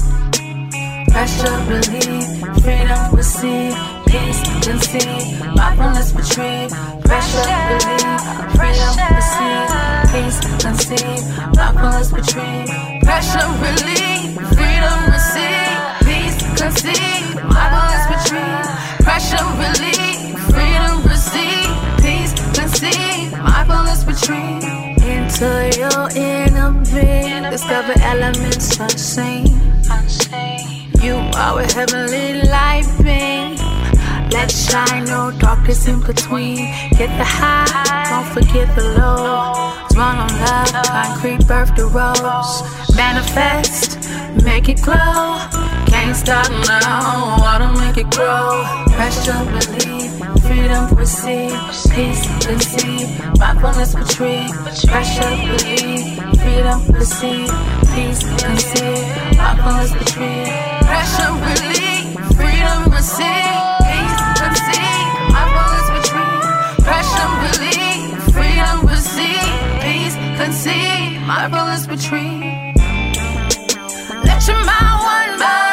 Pressure 1.10 1.57
relief, 1.68 2.28
freedom 2.62 3.16
receive, 3.16 3.76
peace 4.10 4.41
conceive, 4.66 5.39
mindfulness 5.55 6.14
retrieve. 6.14 6.72
Pressure 7.05 7.45
relief, 7.72 8.20
freedom 8.57 8.95
receive, 9.16 9.70
peace 10.12 10.39
conceive, 10.62 11.22
mindfulness 11.55 12.12
retrieve. 12.12 12.70
Pressure 13.05 13.49
relief, 13.64 14.36
freedom 14.57 14.97
receive, 15.14 15.78
peace 16.05 16.38
conceive, 16.60 17.36
mindfulness 17.53 18.05
retrieve. 18.14 18.68
Pressure 19.05 19.47
relief, 19.62 20.39
freedom 20.51 20.95
receive, 21.07 21.70
peace 22.01 22.34
retrieve. 24.10 24.64
Into 25.01 25.72
your 25.78 26.10
inner 26.16 26.72
being, 26.91 27.43
discover 27.49 27.93
elements 28.01 28.80
unseen. 28.80 29.45
You 31.01 31.16
are 31.36 31.60
a 31.62 31.74
heavenly 31.74 32.41
light 32.43 32.88
beam. 33.03 33.38
Let 34.32 34.51
shine, 34.51 35.05
no 35.05 35.32
darkness 35.32 35.88
in 35.88 36.01
between. 36.01 36.57
Get 36.97 37.09
the 37.17 37.25
high, 37.25 37.65
don't 38.09 38.27
forget 38.34 38.73
the 38.75 38.84
low. 38.99 39.73
Run 39.95 40.17
on 40.17 40.30
love, 40.39 40.86
concrete 40.86 41.47
birth 41.47 41.75
the 41.75 41.86
rose. 41.88 42.63
Manifest, 42.95 43.97
make 44.43 44.69
it 44.69 44.82
glow. 44.82 45.39
Can't 45.88 46.15
stop 46.15 46.49
now, 46.67 47.38
water 47.39 47.71
make 47.82 47.97
it 47.97 48.09
grow. 48.11 48.63
Pressure 48.93 49.43
relief, 49.57 50.11
freedom 50.45 50.93
receive, 50.95 51.57
peace 51.93 52.23
conceive, 52.45 53.09
mindfulness 53.39 53.95
retrieve. 53.95 54.51
Pressure 54.88 55.34
relief, 55.49 56.19
freedom 56.39 56.80
receive, 56.93 57.49
peace 57.93 58.21
conceive, 58.41 59.05
mindfulness 59.38 59.93
retrieve. 59.93 60.47
Pressure 60.86 61.34
relief, 61.49 62.05
freedom 62.38 62.91
receive, 62.91 63.78
conceive, 71.30 71.51
mindfulness 71.51 71.88
retrieve. 71.88 72.75
Let 74.23 74.47
your 74.47 74.65
mind 74.65 75.39
wander. 75.39 75.68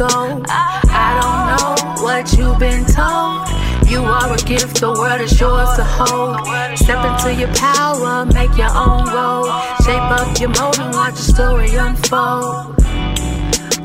Go. 0.00 0.42
I 0.48 1.08
don't 1.20 1.44
know 1.50 2.02
what 2.02 2.32
you've 2.32 2.58
been 2.58 2.84
told. 2.86 3.44
You 3.90 4.00
are 4.02 4.32
a 4.32 4.38
gift, 4.38 4.80
the 4.80 4.92
world 4.92 5.20
is 5.20 5.38
yours 5.38 5.76
to 5.76 5.84
hold. 5.84 6.40
Step 6.78 7.04
into 7.04 7.34
your 7.34 7.52
power, 7.54 8.24
make 8.24 8.56
your 8.56 8.72
own 8.72 9.04
road. 9.12 9.50
Shape 9.84 10.10
up 10.18 10.40
your 10.40 10.50
mold 10.56 10.78
and 10.78 10.94
watch 10.94 11.16
the 11.16 11.26
story 11.34 11.74
unfold. 11.74 12.76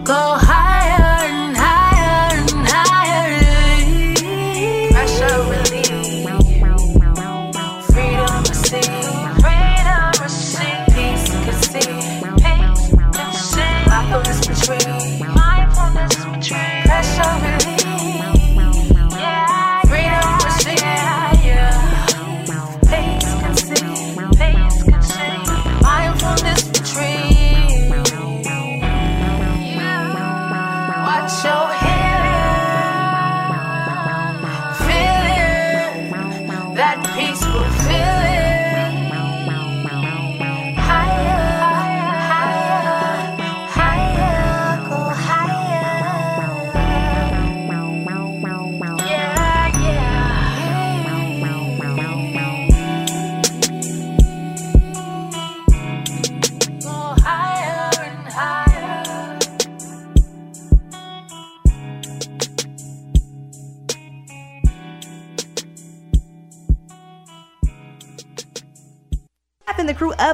Go 0.06 0.22
higher 0.40 0.75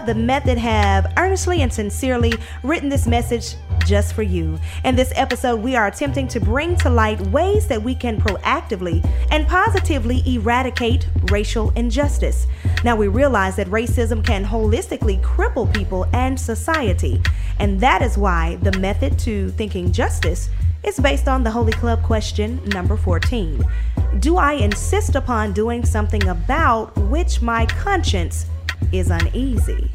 The 0.06 0.16
Method 0.16 0.58
have 0.58 1.14
earnestly 1.18 1.62
and 1.62 1.72
sincerely 1.72 2.34
written 2.64 2.90
this 2.90 3.06
message 3.06 3.56
just 3.86 4.14
for 4.14 4.24
you. 4.24 4.58
In 4.84 4.96
this 4.96 5.14
episode, 5.16 5.58
we 5.62 5.76
are 5.76 5.86
attempting 5.86 6.28
to 6.30 6.40
bring 6.40 6.76
to 6.78 6.90
light 6.90 7.22
ways 7.28 7.68
that 7.68 7.84
we 7.84 7.94
can 7.94 8.20
proactively 8.20 9.08
and 9.30 9.48
positively 9.48 10.24
eradicate 10.26 11.08
racial 11.30 11.70
injustice. 11.72 12.48
Now, 12.84 12.96
we 12.96 13.10
realize 13.10 13.56
that 13.58 13.68
racism 13.68 14.26
can 14.26 14.44
holistically 14.44 15.22
cripple 15.22 15.72
people 15.72 16.08
and 16.14 16.40
society, 16.40 17.22
and 17.60 17.80
that 17.80 18.02
is 18.02 18.18
why 18.18 18.56
the 18.64 18.78
method 18.80 19.20
to 19.20 19.52
thinking 19.52 19.92
justice 19.92 20.50
is 20.84 21.00
based 21.00 21.28
on 21.28 21.44
the 21.44 21.52
Holy 21.52 21.74
Club 21.74 22.02
question 22.02 22.60
number 22.70 22.98
14. 22.98 23.64
Do 24.20 24.38
I 24.38 24.54
insist 24.54 25.16
upon 25.16 25.54
doing 25.54 25.86
something 25.86 26.28
about 26.28 26.98
which 26.98 27.42
my 27.42 27.68
conscience 27.68 28.48
is 28.92 29.10
uneasy? 29.10 29.90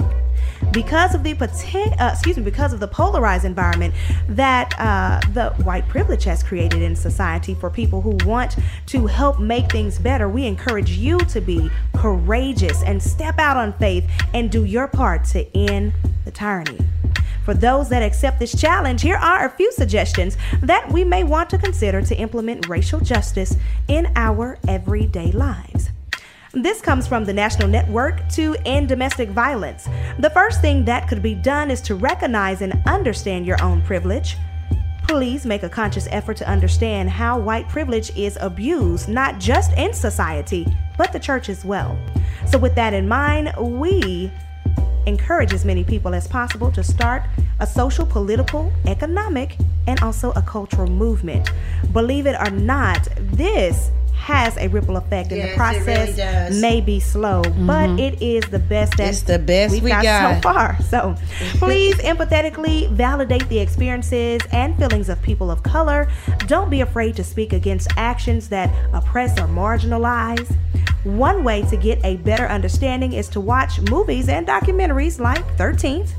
because 0.73 1.15
of 1.15 1.23
the 1.23 1.35
poten- 1.35 2.01
uh, 2.01 2.11
excuse 2.13 2.37
me 2.37 2.43
because 2.43 2.73
of 2.73 2.81
the 2.81 2.89
polarized 2.89 3.45
environment 3.45 3.95
that 4.29 4.75
uh, 4.79 5.21
the 5.33 5.51
white 5.65 5.87
privilege 5.89 6.25
has 6.25 6.43
created 6.43 6.83
in 6.83 6.97
society 6.97 7.55
for 7.55 7.71
people 7.71 8.01
who 8.01 8.17
want 8.25 8.57
to 8.87 9.07
help 9.07 9.39
make 9.39 9.71
things 9.71 9.99
better 9.99 10.29
we 10.29 10.47
encourage 10.47 10.91
you 10.91 11.19
to 11.19 11.41
be 11.41 11.71
courageous 11.95 12.83
and 12.83 13.03
step 13.03 13.39
out 13.39 13.57
on 13.57 13.73
faith 13.75 14.09
and 14.35 14.51
do 14.51 14.65
your 14.65 14.87
part 14.89 15.25
to 15.25 15.47
end 15.57 15.93
the 16.25 16.31
tyranny 16.31 16.79
for 17.45 17.55
those 17.55 17.89
that 17.91 18.03
accept 18.03 18.41
this 18.41 18.61
challenge, 18.61 19.03
here 19.03 19.15
are 19.15 19.47
a 19.47 19.51
few 19.51 19.71
suggestions 19.71 20.37
that 20.63 20.91
we 20.91 21.05
may 21.05 21.23
want 21.23 21.49
to 21.51 21.59
consider 21.59 22.03
to 22.03 22.17
implement 22.17 22.69
racial 22.69 22.99
justice 22.99 23.57
in 23.87 24.11
our 24.17 24.59
everyday 24.67 25.31
lives. 25.31 25.91
This 26.57 26.81
comes 26.81 27.07
from 27.07 27.27
the 27.27 27.35
National 27.35 27.69
Network 27.69 28.27
to 28.31 28.57
End 28.65 28.89
Domestic 28.89 29.29
Violence. 29.29 29.91
The 30.19 30.31
first 30.31 30.63
thing 30.63 30.87
that 30.87 31.07
could 31.07 31.23
be 31.23 31.35
done 31.35 31.71
is 31.71 31.83
to 31.83 31.95
recognize 31.95 32.63
and 32.63 32.73
understand 32.87 33.45
your 33.45 33.63
own 33.63 33.83
privilege. 33.83 34.39
Please 35.07 35.45
make 35.45 35.65
a 35.65 35.69
conscious 35.69 36.09
effort 36.11 36.39
to 36.39 36.49
understand 36.49 37.11
how 37.11 37.39
white 37.39 37.69
privilege 37.69 38.11
is 38.17 38.39
abused, 38.41 39.07
not 39.07 39.39
just 39.39 39.75
in 39.75 39.93
society, 39.93 40.67
but 40.97 41.13
the 41.13 41.21
church 41.21 41.51
as 41.51 41.63
well. 41.63 41.99
So, 42.47 42.57
with 42.57 42.75
that 42.77 42.95
in 42.95 43.07
mind, 43.07 43.53
we 43.59 44.33
encourage 45.05 45.53
as 45.53 45.67
many 45.67 45.85
people 45.85 46.15
as 46.15 46.27
possible 46.27 46.73
to 46.73 46.83
start 46.83 47.25
a 47.61 47.67
social, 47.67 48.07
political, 48.07 48.73
economic, 48.87 49.59
and 49.87 50.01
also 50.01 50.33
a 50.33 50.41
cultural 50.41 50.89
movement. 50.89 51.51
Believe 51.93 52.27
it 52.27 52.35
or 52.41 52.49
not, 52.49 53.07
this 53.19 53.91
has 54.27 54.57
a 54.57 54.67
ripple 54.67 54.97
effect, 54.97 55.31
and 55.31 55.39
Yes, 55.39 55.57
the 55.57 55.63
it 55.63 55.69
really 55.69 55.85
process 55.85 56.17
does. 56.17 56.61
may 56.61 56.81
be 56.81 56.99
slow, 56.99 57.43
but 57.43 57.87
mm-hmm. 57.87 58.01
it 58.01 58.21
is 58.21 58.43
the 58.51 58.59
best 58.59 58.97
that 58.97 59.11
It's 59.11 59.23
the 59.23 59.39
best 59.39 59.71
we've 59.73 59.85
we 59.85 59.91
got, 59.91 60.03
got. 60.03 60.35
so 60.35 60.41
far. 60.41 60.83
So, 60.83 61.15
please 61.59 61.95
empathetically 61.99 62.91
validate 62.91 63.49
the 63.49 63.61
experiences 63.61 64.41
and 64.51 64.77
feelings 64.77 65.09
of 65.09 65.23
people 65.23 65.49
of 65.49 65.63
color. 65.63 66.11
Don't 66.49 66.69
be 66.71 66.81
afraid 66.81 67.15
to 67.17 67.23
speak 67.23 67.53
against 67.53 67.87
actions 67.97 68.49
that 68.49 68.69
oppress 68.93 69.39
or 69.39 69.47
marginalize. 69.47 70.53
One 71.05 71.45
way 71.45 71.63
to 71.71 71.77
get 71.77 72.05
a 72.05 72.17
better 72.17 72.47
understanding 72.47 73.13
is 73.13 73.29
to 73.29 73.41
watch 73.41 73.81
movies 73.91 74.29
and 74.29 74.45
documentaries 74.45 75.21
like 75.21 75.45
13th, 75.57 76.11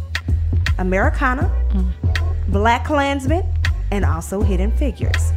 Americana, 0.77 1.51
mm. 1.71 1.91
BlacKkKlansman, 2.51 3.43
and 3.91 4.05
also 4.05 4.41
Hidden 4.41 4.71
Figures. 4.71 5.31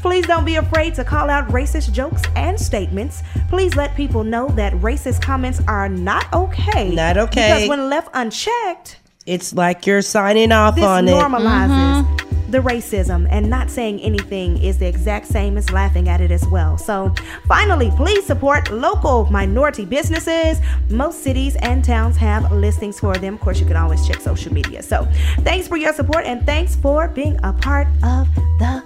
Please 0.00 0.26
don't 0.26 0.44
be 0.44 0.56
afraid 0.56 0.94
to 0.94 1.04
call 1.04 1.28
out 1.30 1.48
racist 1.48 1.92
jokes 1.92 2.22
and 2.36 2.58
statements. 2.58 3.22
Please 3.48 3.74
let 3.76 3.94
people 3.94 4.24
know 4.24 4.48
that 4.50 4.72
racist 4.74 5.20
comments 5.20 5.60
are 5.68 5.88
not 5.88 6.32
okay. 6.32 6.94
Not 6.94 7.16
okay. 7.16 7.54
Because 7.54 7.68
when 7.68 7.88
left 7.90 8.08
unchecked, 8.14 9.00
It's 9.28 9.52
like 9.52 9.86
you're 9.86 10.00
signing 10.00 10.52
off 10.52 10.76
this 10.76 10.84
on 10.84 11.06
it. 11.06 11.10
normalizes 11.10 12.02
mm-hmm. 12.02 12.50
the 12.50 12.60
racism, 12.60 13.28
and 13.30 13.50
not 13.50 13.70
saying 13.70 14.00
anything 14.00 14.56
is 14.62 14.78
the 14.78 14.86
exact 14.86 15.26
same 15.26 15.58
as 15.58 15.70
laughing 15.70 16.08
at 16.08 16.22
it 16.22 16.30
as 16.30 16.46
well. 16.46 16.78
So, 16.78 17.12
finally, 17.46 17.90
please 17.90 18.24
support 18.24 18.70
local 18.70 19.30
minority 19.30 19.84
businesses. 19.84 20.60
Most 20.88 21.22
cities 21.22 21.56
and 21.56 21.84
towns 21.84 22.16
have 22.16 22.50
listings 22.50 22.98
for 22.98 23.14
them. 23.16 23.34
Of 23.34 23.40
course, 23.40 23.60
you 23.60 23.66
can 23.66 23.76
always 23.76 24.06
check 24.08 24.22
social 24.22 24.52
media. 24.52 24.82
So, 24.82 25.06
thanks 25.40 25.68
for 25.68 25.76
your 25.76 25.92
support 25.92 26.24
and 26.24 26.46
thanks 26.46 26.74
for 26.74 27.08
being 27.08 27.38
a 27.42 27.52
part 27.52 27.86
of 28.02 28.34
the 28.58 28.82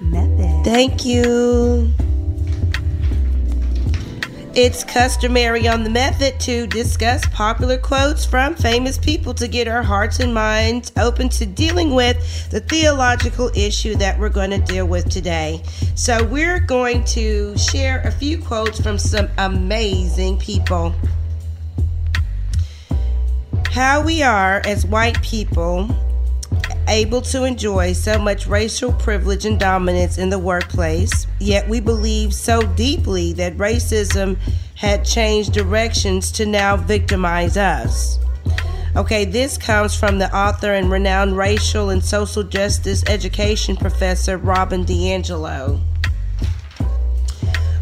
method. 0.00 0.64
Thank 0.64 1.04
you. 1.04 1.92
It's 4.54 4.84
customary 4.84 5.66
on 5.66 5.82
the 5.82 5.88
method 5.88 6.38
to 6.40 6.66
discuss 6.66 7.24
popular 7.28 7.78
quotes 7.78 8.26
from 8.26 8.54
famous 8.54 8.98
people 8.98 9.32
to 9.32 9.48
get 9.48 9.66
our 9.66 9.82
hearts 9.82 10.20
and 10.20 10.34
minds 10.34 10.92
open 10.98 11.30
to 11.30 11.46
dealing 11.46 11.94
with 11.94 12.50
the 12.50 12.60
theological 12.60 13.50
issue 13.56 13.94
that 13.94 14.18
we're 14.18 14.28
going 14.28 14.50
to 14.50 14.58
deal 14.58 14.84
with 14.84 15.08
today. 15.08 15.62
So, 15.94 16.22
we're 16.24 16.60
going 16.60 17.02
to 17.04 17.56
share 17.56 18.02
a 18.02 18.10
few 18.10 18.42
quotes 18.42 18.78
from 18.78 18.98
some 18.98 19.30
amazing 19.38 20.36
people. 20.36 20.94
How 23.70 24.04
we 24.04 24.22
are 24.22 24.60
as 24.66 24.84
white 24.84 25.22
people 25.22 25.88
able 26.88 27.22
to 27.22 27.44
enjoy 27.44 27.92
so 27.92 28.18
much 28.18 28.46
racial 28.46 28.92
privilege 28.92 29.44
and 29.44 29.58
dominance 29.58 30.18
in 30.18 30.30
the 30.30 30.38
workplace, 30.38 31.26
yet 31.38 31.68
we 31.68 31.80
believe 31.80 32.34
so 32.34 32.62
deeply 32.62 33.32
that 33.34 33.56
racism 33.56 34.36
had 34.74 35.04
changed 35.04 35.52
directions 35.52 36.30
to 36.32 36.46
now 36.46 36.76
victimize 36.76 37.56
us. 37.56 38.18
Okay, 38.94 39.24
this 39.24 39.56
comes 39.56 39.96
from 39.96 40.18
the 40.18 40.34
author 40.36 40.74
and 40.74 40.90
renowned 40.90 41.36
racial 41.36 41.90
and 41.90 42.04
social 42.04 42.42
justice 42.42 43.02
education 43.06 43.76
professor 43.76 44.36
Robin 44.36 44.84
DiAngelo. 44.84 45.80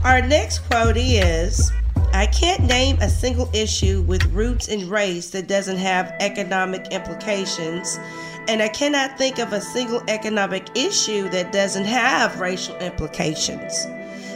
Our 0.04 0.22
next 0.22 0.60
quote 0.60 0.96
is 0.96 1.72
I 2.20 2.26
can't 2.26 2.64
name 2.64 2.98
a 3.00 3.08
single 3.08 3.48
issue 3.54 4.02
with 4.02 4.22
roots 4.26 4.68
in 4.68 4.90
race 4.90 5.30
that 5.30 5.48
doesn't 5.48 5.78
have 5.78 6.12
economic 6.20 6.88
implications, 6.88 7.98
and 8.46 8.60
I 8.60 8.68
cannot 8.68 9.16
think 9.16 9.38
of 9.38 9.54
a 9.54 9.60
single 9.62 10.02
economic 10.06 10.68
issue 10.76 11.30
that 11.30 11.50
doesn't 11.50 11.86
have 11.86 12.38
racial 12.38 12.76
implications. 12.76 13.86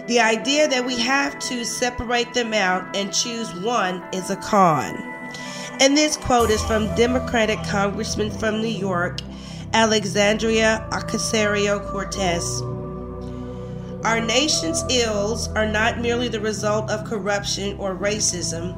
The 0.06 0.18
idea 0.18 0.66
that 0.66 0.86
we 0.86 0.98
have 1.00 1.38
to 1.40 1.62
separate 1.66 2.32
them 2.32 2.54
out 2.54 2.96
and 2.96 3.12
choose 3.12 3.54
one 3.56 4.02
is 4.14 4.30
a 4.30 4.36
con. 4.36 4.96
And 5.78 5.94
this 5.94 6.16
quote 6.16 6.48
is 6.48 6.64
from 6.64 6.86
Democratic 6.94 7.62
Congressman 7.64 8.30
from 8.30 8.62
New 8.62 8.68
York, 8.68 9.18
Alexandria 9.74 10.88
Ocasio 10.90 11.86
Cortez. 11.90 12.62
Our 14.04 14.20
nation's 14.20 14.84
ills 14.90 15.48
are 15.48 15.66
not 15.66 15.98
merely 15.98 16.28
the 16.28 16.40
result 16.40 16.90
of 16.90 17.06
corruption 17.06 17.78
or 17.78 17.96
racism. 17.96 18.76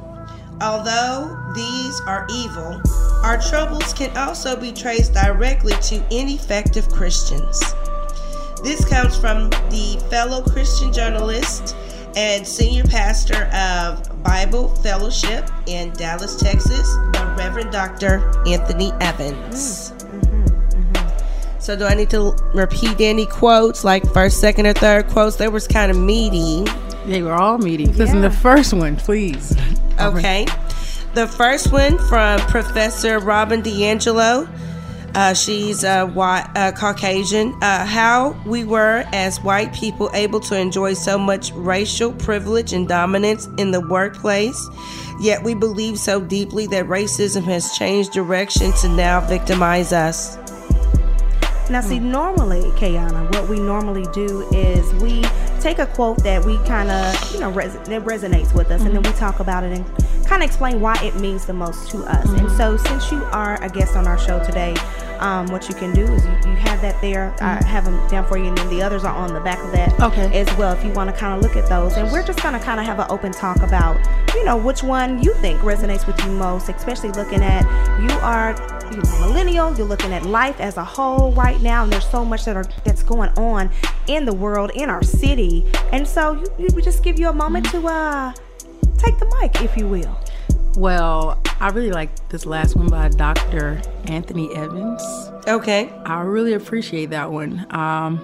Although 0.61 1.37
these 1.53 2.01
are 2.07 2.25
evil, 2.31 2.81
our 3.23 3.37
troubles 3.37 3.93
can 3.93 4.15
also 4.17 4.55
be 4.55 4.71
traced 4.71 5.13
directly 5.13 5.73
to 5.83 6.01
ineffective 6.11 6.87
Christians. 6.89 7.61
This 8.63 8.85
comes 8.85 9.17
from 9.17 9.49
the 9.69 10.01
fellow 10.09 10.41
Christian 10.41 10.93
journalist 10.93 11.75
and 12.15 12.47
senior 12.47 12.85
pastor 12.85 13.45
of 13.53 14.23
Bible 14.23 14.69
Fellowship 14.77 15.49
in 15.65 15.91
Dallas, 15.91 16.37
Texas, 16.37 16.89
the 16.95 17.35
Reverend 17.37 17.71
Dr. 17.71 18.31
Anthony 18.47 18.93
Evans. 19.01 19.91
So, 21.67 21.75
do 21.75 21.83
I 21.83 21.95
need 21.95 22.09
to 22.11 22.33
repeat 22.53 23.01
any 23.01 23.25
quotes, 23.25 23.83
like 23.83 24.09
first, 24.13 24.39
second, 24.39 24.67
or 24.67 24.71
third 24.71 25.09
quotes? 25.09 25.35
They 25.35 25.49
was 25.49 25.67
kind 25.67 25.91
of 25.91 25.97
meaty. 25.97 26.63
They 27.05 27.21
were 27.21 27.33
all 27.33 27.57
meaty. 27.57 27.87
Listen, 27.87 28.21
the 28.21 28.31
first 28.31 28.73
one, 28.73 28.95
please. 28.95 29.53
Okay. 29.99 30.45
The 31.13 31.27
first 31.27 31.73
one 31.73 31.97
from 32.07 32.39
Professor 32.47 33.19
Robin 33.19 33.61
DiAngelo. 33.61 34.49
Uh, 35.13 35.33
she's 35.33 35.83
a 35.83 36.05
white, 36.05 36.49
uh, 36.55 36.71
Caucasian. 36.71 37.53
Uh, 37.61 37.85
how 37.85 38.41
we 38.45 38.63
were 38.63 39.03
as 39.11 39.41
white 39.41 39.73
people 39.73 40.09
able 40.13 40.39
to 40.39 40.57
enjoy 40.57 40.93
so 40.93 41.17
much 41.17 41.51
racial 41.51 42.13
privilege 42.13 42.71
and 42.71 42.87
dominance 42.87 43.49
in 43.57 43.71
the 43.71 43.81
workplace, 43.89 44.69
yet 45.19 45.43
we 45.43 45.53
believe 45.53 45.99
so 45.99 46.21
deeply 46.21 46.65
that 46.67 46.85
racism 46.85 47.43
has 47.43 47.77
changed 47.77 48.13
direction 48.13 48.71
to 48.71 48.87
now 48.87 49.19
victimize 49.19 49.91
us. 49.91 50.37
Now, 51.69 51.81
see, 51.81 51.99
normally, 51.99 52.61
K'yana, 52.71 53.29
what 53.33 53.49
we 53.49 53.59
normally 53.59 54.05
do 54.13 54.47
is 54.53 54.93
we 54.95 55.23
take 55.59 55.79
a 55.79 55.85
quote 55.85 56.23
that 56.23 56.45
we 56.45 56.57
kind 56.59 56.89
of, 56.89 57.33
you 57.33 57.41
know, 57.41 57.51
res- 57.51 57.73
that 57.73 58.05
resonates 58.05 58.53
with 58.53 58.71
us, 58.71 58.81
and 58.81 58.91
then 58.91 59.01
we 59.03 59.09
mm-hmm. 59.09 59.19
talk 59.19 59.39
about 59.41 59.63
it 59.63 59.73
and 59.73 59.85
kind 60.25 60.43
of 60.43 60.47
explain 60.47 60.79
why 60.79 60.95
it 61.03 61.15
means 61.15 61.45
the 61.45 61.53
most 61.53 61.89
to 61.91 61.99
us. 62.03 62.25
And 62.29 62.47
mm-hmm. 62.47 62.57
so, 62.57 62.77
since 62.77 63.11
you 63.11 63.23
are 63.25 63.61
a 63.61 63.69
guest 63.69 63.97
on 63.97 64.07
our 64.07 64.17
show 64.17 64.41
today, 64.43 64.75
um, 65.19 65.47
what 65.47 65.67
you 65.67 65.75
can 65.75 65.93
do 65.93 66.03
is 66.03 66.23
you, 66.23 66.51
you 66.51 66.55
have 66.55 66.81
that 66.81 66.99
there. 67.01 67.33
I 67.41 67.57
mm-hmm. 67.57 67.65
have 67.65 67.85
them 67.85 68.07
down 68.07 68.25
for 68.27 68.37
you, 68.37 68.45
and 68.45 68.57
then 68.57 68.69
the 68.69 68.81
others 68.81 69.03
are 69.03 69.13
on 69.13 69.33
the 69.33 69.41
back 69.41 69.59
of 69.59 69.71
that 69.73 69.99
Okay. 69.99 70.39
as 70.39 70.57
well. 70.57 70.71
If 70.73 70.85
you 70.85 70.91
want 70.91 71.09
to 71.09 71.15
kind 71.15 71.33
of 71.33 71.41
look 71.41 71.57
at 71.57 71.67
those, 71.67 71.97
and 71.97 72.09
we're 72.11 72.23
just 72.23 72.41
gonna 72.41 72.59
kind 72.59 72.79
of 72.79 72.85
have 72.85 72.99
an 72.99 73.07
open 73.09 73.33
talk 73.33 73.57
about, 73.57 73.97
you 74.35 74.45
know, 74.45 74.55
which 74.55 74.83
one 74.83 75.21
you 75.21 75.33
think 75.35 75.59
resonates 75.61 76.07
with 76.07 76.23
you 76.23 76.31
most, 76.31 76.69
especially 76.69 77.11
looking 77.11 77.43
at 77.43 77.63
you 78.01 78.11
are 78.19 78.53
you 78.91 78.97
know, 78.97 79.19
millennial. 79.19 79.75
You're 79.75 79.87
looking 79.87 80.13
at 80.13 80.25
life 80.25 80.59
as 80.59 80.77
a 80.77 80.83
whole 80.83 81.31
right 81.33 81.61
now, 81.61 81.83
and 81.83 81.91
there's 81.91 82.09
so 82.09 82.23
much 82.25 82.45
that 82.45 82.55
are 82.55 82.65
that's 82.83 83.03
going 83.03 83.29
on 83.37 83.69
in 84.07 84.25
the 84.25 84.33
world, 84.33 84.71
in 84.75 84.89
our 84.89 85.03
city, 85.03 85.65
and 85.91 86.07
so 86.07 86.33
you, 86.33 86.45
you 86.57 86.67
we 86.75 86.81
just 86.81 87.03
give 87.03 87.19
you 87.19 87.29
a 87.29 87.33
moment 87.33 87.69
to 87.71 87.87
uh 87.87 88.33
take 88.97 89.17
the 89.19 89.37
mic, 89.41 89.61
if 89.61 89.77
you 89.77 89.87
will. 89.87 90.17
Well, 90.77 91.41
I 91.59 91.69
really 91.69 91.91
like 91.91 92.29
this 92.29 92.45
last 92.45 92.75
one 92.75 92.87
by 92.87 93.09
Dr. 93.09 93.81
Anthony 94.05 94.55
Evans. 94.55 95.01
Okay. 95.47 95.89
I 96.05 96.21
really 96.21 96.53
appreciate 96.53 97.09
that 97.09 97.31
one. 97.31 97.65
Um, 97.71 98.21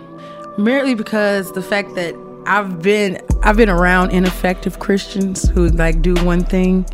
merely 0.58 0.94
because 0.94 1.52
the 1.54 1.64
fact 1.64 1.96
that 1.96 2.16
I've 2.46 2.82
been 2.82 3.20
I've 3.42 3.58
been 3.58 3.70
around 3.70 4.12
ineffective 4.12 4.80
Christians 4.80 5.50
who 5.50 5.70
like 5.70 6.02
do 6.02 6.14
one 6.26 6.44
thing 6.44 6.86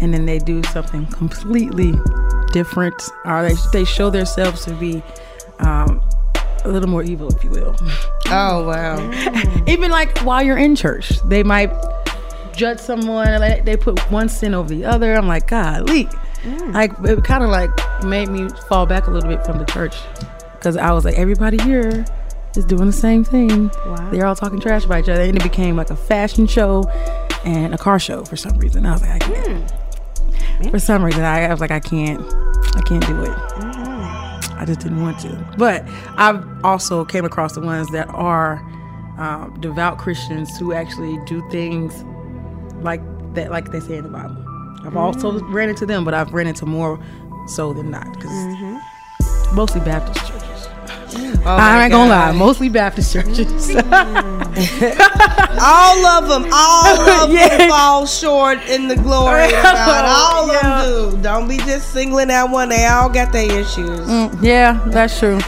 and 0.00 0.14
then 0.14 0.26
they 0.26 0.38
do 0.38 0.62
something 0.64 1.06
completely 1.06 1.92
different, 2.52 3.10
or 3.24 3.42
they 3.48 3.54
they 3.72 3.84
show 3.84 4.10
themselves 4.10 4.64
to 4.64 4.72
be 4.74 5.02
um, 5.60 6.00
a 6.64 6.68
little 6.68 6.88
more 6.88 7.02
evil, 7.02 7.28
if 7.28 7.44
you 7.44 7.50
will. 7.50 7.76
Oh 8.32 8.64
wow. 8.64 9.64
Even 9.66 9.90
like 9.90 10.16
while 10.20 10.40
you're 10.40 10.56
in 10.56 10.76
church, 10.76 11.20
they 11.24 11.42
might 11.42 11.72
judge 12.54 12.78
someone. 12.78 13.40
Like 13.40 13.64
they 13.64 13.76
put 13.76 13.98
one 14.08 14.28
sin 14.28 14.54
over 14.54 14.68
the 14.68 14.84
other. 14.84 15.14
I'm 15.14 15.26
like, 15.26 15.48
golly. 15.48 16.04
Mm. 16.44 16.72
Like 16.72 16.92
it 17.02 17.24
kind 17.24 17.42
of 17.42 17.50
like 17.50 17.70
made 18.04 18.28
me 18.28 18.48
fall 18.68 18.86
back 18.86 19.08
a 19.08 19.10
little 19.10 19.28
bit 19.28 19.44
from 19.44 19.58
the 19.58 19.64
church 19.64 19.96
because 20.52 20.76
I 20.76 20.92
was 20.92 21.04
like, 21.04 21.16
everybody 21.16 21.60
here 21.64 22.04
is 22.56 22.64
doing 22.66 22.86
the 22.86 22.92
same 22.92 23.24
thing. 23.24 23.68
Wow. 23.86 24.10
They're 24.12 24.26
all 24.26 24.36
talking 24.36 24.60
trash 24.60 24.84
about 24.84 25.00
each 25.00 25.08
other, 25.08 25.22
and 25.22 25.36
it 25.36 25.42
became 25.42 25.74
like 25.74 25.90
a 25.90 25.96
fashion 25.96 26.46
show 26.46 26.84
and 27.44 27.74
a 27.74 27.78
car 27.78 27.98
show 27.98 28.24
for 28.24 28.36
some 28.36 28.56
reason. 28.58 28.86
I 28.86 28.92
was 28.92 29.02
like, 29.02 29.10
I 29.10 29.18
can't. 29.18 29.66
Mm. 29.66 29.76
For 30.68 30.78
some 30.78 31.02
reason, 31.02 31.24
I, 31.24 31.46
I 31.46 31.50
was 31.50 31.60
like, 31.60 31.70
I 31.70 31.80
can't. 31.80 32.20
I 32.76 32.82
can't 32.82 33.06
do 33.06 33.22
it. 33.22 33.36
I 34.60 34.64
just 34.66 34.80
didn't 34.80 35.00
want 35.00 35.18
to. 35.20 35.54
But 35.56 35.84
I've 36.16 36.44
also 36.64 37.04
came 37.04 37.24
across 37.24 37.54
the 37.54 37.60
ones 37.60 37.88
that 37.92 38.08
are 38.10 38.56
um, 39.18 39.56
devout 39.60 39.98
Christians 39.98 40.56
who 40.58 40.72
actually 40.72 41.18
do 41.24 41.42
things 41.50 42.04
like 42.82 43.00
that, 43.34 43.50
like 43.50 43.70
they 43.72 43.80
say 43.80 43.96
in 43.96 44.04
the 44.04 44.10
Bible. 44.10 44.44
I've 44.84 44.96
also 44.96 45.40
ran 45.48 45.68
into 45.68 45.86
them, 45.86 46.04
but 46.04 46.14
I've 46.14 46.32
ran 46.32 46.46
into 46.46 46.66
more 46.66 47.02
so 47.46 47.72
than 47.72 47.90
not 47.90 48.12
because 48.14 48.30
mostly 49.52 49.80
Baptist 49.80 50.26
churches. 50.26 50.49
Oh 51.12 51.40
I 51.44 51.56
my 51.76 51.82
ain't 51.84 51.92
gonna 51.92 52.10
lie, 52.10 52.32
mostly 52.32 52.68
Baptist 52.68 53.12
churches. 53.12 53.74
All 55.62 56.06
of 56.06 56.28
them, 56.28 56.48
all 56.52 57.00
of 57.00 57.30
Yeah. 57.32 57.48
them 57.58 57.68
fall 57.70 58.06
short 58.06 58.58
in 58.68 58.88
the 58.88 58.96
glory 58.96 59.44
of 59.44 59.50
God. 59.62 60.04
All 60.06 60.48
Yeah. 60.52 60.82
of 60.84 61.10
them 61.12 61.16
do. 61.16 61.22
Don't 61.22 61.48
be 61.48 61.58
just 61.58 61.92
singling 61.92 62.30
out 62.30 62.50
one. 62.50 62.68
They 62.68 62.86
all 62.86 63.08
got 63.08 63.32
their 63.32 63.44
issues. 63.50 64.00
Mm, 64.08 64.42
yeah, 64.42 64.82
that's 64.86 65.18
true. 65.18 65.38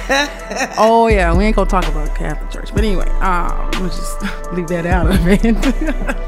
oh 0.79 1.09
yeah, 1.09 1.35
we 1.35 1.45
ain't 1.45 1.57
gonna 1.57 1.69
talk 1.71 1.87
about 1.89 2.15
Catholic 2.15 2.51
Church, 2.51 2.75
but 2.75 2.85
anyway, 2.85 3.09
um, 3.21 3.71
we'll 3.81 3.89
just 3.89 4.21
leave 4.53 4.69
that 4.69 4.85
out 4.87 5.07
of 5.07 5.27
it. 5.27 5.43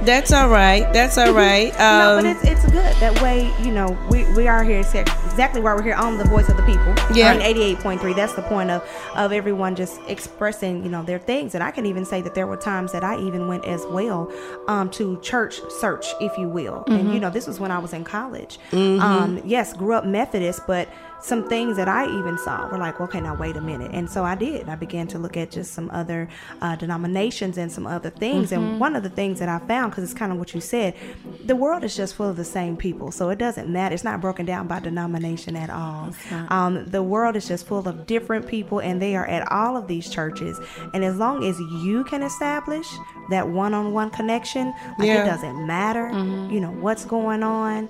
That's 0.04 0.32
all 0.32 0.48
right. 0.48 0.90
That's 0.92 1.18
all 1.18 1.32
right. 1.32 1.72
no, 1.72 1.76
but 1.76 2.24
Um, 2.24 2.26
it's 2.26 2.44
it's 2.44 2.64
good 2.72 2.94
that 2.96 3.20
way. 3.22 3.52
You 3.62 3.72
know, 3.72 3.96
we, 4.10 4.24
we 4.34 4.48
are 4.48 4.62
here 4.64 4.78
exactly 4.80 5.60
why 5.60 5.74
we're 5.74 5.82
here 5.82 5.94
on 5.94 6.16
the 6.18 6.24
voice 6.24 6.48
of 6.48 6.56
the 6.56 6.62
people. 6.62 6.94
Yeah. 7.14 7.34
on 7.34 7.42
eighty 7.42 7.62
eight 7.62 7.78
point 7.80 8.00
three. 8.00 8.14
That's 8.14 8.32
the 8.34 8.42
point 8.42 8.70
of 8.70 8.82
of 9.24 9.32
everyone 9.32 9.74
just 9.74 10.00
expressing 10.06 10.84
you 10.84 10.90
know 10.90 11.02
their 11.02 11.18
things. 11.18 11.54
And 11.54 11.64
I 11.64 11.70
can 11.70 11.86
even 11.86 12.04
say 12.04 12.20
that 12.22 12.34
there 12.34 12.46
were 12.46 12.56
times 12.56 12.92
that 12.92 13.02
I 13.02 13.18
even 13.20 13.48
went 13.48 13.64
as 13.64 13.84
well 13.86 14.30
um, 14.68 14.90
to 14.90 15.18
church 15.20 15.60
search, 15.80 16.06
if 16.20 16.36
you 16.38 16.48
will. 16.48 16.84
And 16.86 17.12
you 17.14 17.20
know, 17.20 17.30
this 17.30 17.46
was 17.46 17.58
when 17.60 17.70
I 17.70 17.78
was 17.78 17.92
in 17.92 18.04
college. 18.04 18.58
Um, 19.00 19.40
yes, 19.44 19.72
grew 19.72 19.94
up 19.94 20.04
Methodist, 20.04 20.62
but 20.66 20.88
some 21.24 21.48
things 21.48 21.76
that 21.78 21.88
I 21.88 22.04
even 22.18 22.36
saw 22.36 22.68
were 22.70 22.76
like, 22.76 23.00
okay, 23.00 23.18
now 23.18 23.34
wait 23.34 23.56
a 23.56 23.60
minute. 23.62 23.92
And 23.94 24.10
so 24.10 24.24
I 24.24 24.34
did. 24.34 24.68
I 24.68 24.74
began 24.74 25.06
to 25.08 25.18
look 25.18 25.38
at 25.38 25.50
just 25.50 25.72
some 25.72 25.88
other 25.90 26.28
uh, 26.60 26.76
denominations 26.76 27.56
and 27.56 27.72
some 27.72 27.86
other 27.86 28.10
things. 28.10 28.52
And 28.52 28.78
one 28.78 28.94
of 28.94 29.02
the 29.02 29.08
things 29.08 29.38
that 29.38 29.48
I 29.48 29.58
found, 29.60 29.90
because 29.92 30.04
it's 30.04 30.12
kind 30.12 30.32
of 30.32 30.38
what 30.38 30.54
you 30.54 30.60
said, 30.60 30.94
the 31.42 31.56
world 31.56 31.82
is 31.82 31.96
just 31.96 32.14
full 32.14 32.28
of 32.28 32.36
the 32.36 32.44
same 32.44 32.76
people. 32.76 33.10
So 33.10 33.30
it 33.30 33.38
doesn't 33.38 33.70
matter. 33.70 33.94
It's 33.94 34.04
not 34.04 34.20
broken 34.20 34.44
down 34.44 34.66
by 34.66 34.80
denomination 34.80 35.56
at 35.56 35.70
all. 35.70 36.10
Um, 36.50 36.84
the 36.90 37.02
world 37.02 37.36
is 37.36 37.48
just 37.48 37.66
full 37.66 37.88
of 37.88 38.04
different 38.06 38.46
people, 38.46 38.80
and 38.80 39.00
they 39.00 39.16
are 39.16 39.26
at 39.26 39.50
all 39.50 39.78
of 39.78 39.88
these 39.88 40.10
churches. 40.10 40.60
And 40.92 41.02
as 41.02 41.16
long 41.16 41.42
as 41.42 41.58
you 41.58 42.04
can 42.04 42.22
establish 42.22 42.86
that 43.30 43.48
one 43.48 43.72
on 43.72 43.94
one 43.94 44.10
connection, 44.10 44.74
like 44.98 45.08
Yeah. 45.08 45.22
it 45.22 45.26
doesn't 45.26 45.66
matter, 45.66 46.10
you 46.52 46.60
know, 46.60 46.70
what's 46.70 47.06
going 47.06 47.42
on, 47.42 47.86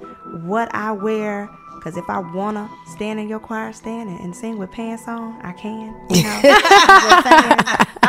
what 0.47 0.73
I 0.73 0.93
wear. 0.93 1.51
Because 1.85 1.99
if 1.99 2.09
I 2.09 2.19
want 2.19 2.57
to 2.57 2.91
stand 2.91 3.21
in 3.21 3.29
your 3.29 3.39
choir 3.39 3.71
stand 3.75 4.09
and, 4.09 4.35
sing 4.35 4.57
with 4.57 4.71
pants 4.71 5.07
on, 5.07 5.39
I 5.43 5.53
can. 5.53 5.95
You 6.09 6.23
know, 6.23 6.41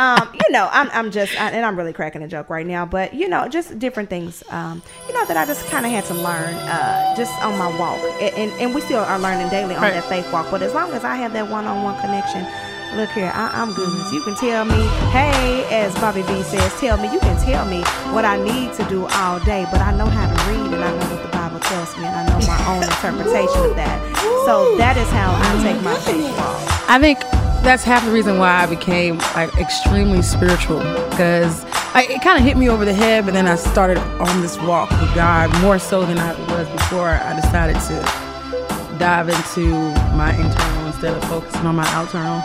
um, 0.00 0.30
you 0.32 0.50
know 0.50 0.70
I'm, 0.72 0.88
I'm 0.92 1.10
just, 1.10 1.38
I, 1.38 1.50
and 1.50 1.62
I'm 1.62 1.76
really 1.76 1.92
cracking 1.92 2.22
a 2.22 2.26
joke 2.26 2.48
right 2.48 2.66
now, 2.66 2.86
but, 2.86 3.12
you 3.12 3.28
know, 3.28 3.46
just 3.48 3.78
different 3.78 4.08
things, 4.08 4.42
um, 4.48 4.80
you 5.06 5.12
know, 5.12 5.26
that 5.26 5.36
I 5.36 5.44
just 5.44 5.66
kind 5.66 5.84
of 5.84 5.92
had 5.92 6.06
to 6.06 6.14
learn 6.14 6.54
uh, 6.54 7.14
just 7.16 7.30
on 7.44 7.58
my 7.58 7.68
walk. 7.78 7.98
And, 8.22 8.34
and, 8.36 8.52
and 8.62 8.74
we 8.74 8.80
still 8.80 9.00
are 9.00 9.18
learning 9.18 9.50
daily 9.50 9.74
on 9.74 9.82
Right. 9.82 9.92
that 9.92 10.04
faith 10.04 10.32
walk. 10.32 10.50
But 10.50 10.62
as 10.62 10.72
long 10.72 10.92
as 10.92 11.04
I 11.04 11.16
have 11.16 11.34
that 11.34 11.50
one 11.50 11.66
on 11.66 11.84
one 11.84 12.00
connection, 12.00 12.46
Look 12.94 13.10
here, 13.10 13.32
I, 13.34 13.50
I'm 13.60 13.74
good. 13.74 13.90
You 14.14 14.22
can 14.22 14.36
tell 14.36 14.64
me, 14.64 14.86
hey, 15.10 15.66
as 15.70 15.92
Bobby 15.96 16.22
B 16.22 16.42
says, 16.44 16.72
tell 16.80 16.96
me, 16.96 17.12
you 17.12 17.18
can 17.18 17.36
tell 17.44 17.66
me 17.66 17.82
what 18.14 18.24
I 18.24 18.42
need 18.42 18.72
to 18.74 18.84
do 18.88 19.04
all 19.06 19.38
day, 19.40 19.66
but 19.70 19.80
I 19.80 19.94
know 19.94 20.06
how 20.06 20.24
to 20.32 20.50
read 20.50 20.72
and 20.72 20.82
I 20.82 20.90
know 20.92 21.14
what 21.14 21.22
the 21.22 21.35
tells 21.68 21.96
me 21.96 22.04
and 22.04 22.14
I 22.14 22.24
know 22.26 22.46
my 22.46 22.60
own 22.70 22.82
interpretation 22.82 23.70
of 23.70 23.76
that. 23.76 23.98
So 24.46 24.76
that 24.78 24.96
is 24.96 25.08
how 25.10 25.34
I 25.34 25.62
take 25.62 25.82
my 25.82 25.94
faith 26.00 26.30
walk. 26.38 26.90
I 26.90 26.98
think 27.00 27.18
that's 27.64 27.82
half 27.82 28.04
the 28.04 28.12
reason 28.12 28.38
why 28.38 28.62
I 28.62 28.66
became 28.66 29.18
like 29.34 29.54
extremely 29.58 30.22
spiritual 30.22 30.78
because 31.10 31.64
it 31.96 32.22
kind 32.22 32.38
of 32.38 32.44
hit 32.44 32.56
me 32.56 32.68
over 32.68 32.84
the 32.84 32.94
head, 32.94 33.24
but 33.24 33.34
then 33.34 33.48
I 33.48 33.56
started 33.56 33.98
on 33.98 34.40
this 34.40 34.56
walk 34.60 34.90
with 34.90 35.14
God 35.14 35.50
more 35.62 35.78
so 35.78 36.04
than 36.04 36.18
I 36.18 36.32
was 36.52 36.68
before. 36.68 37.08
I 37.08 37.34
decided 37.34 37.74
to 37.88 38.98
dive 38.98 39.28
into 39.28 39.66
my 40.14 40.34
internal 40.34 40.86
instead 40.86 41.14
of 41.14 41.24
focusing 41.24 41.66
on 41.66 41.74
my 41.74 41.88
outside. 41.88 42.42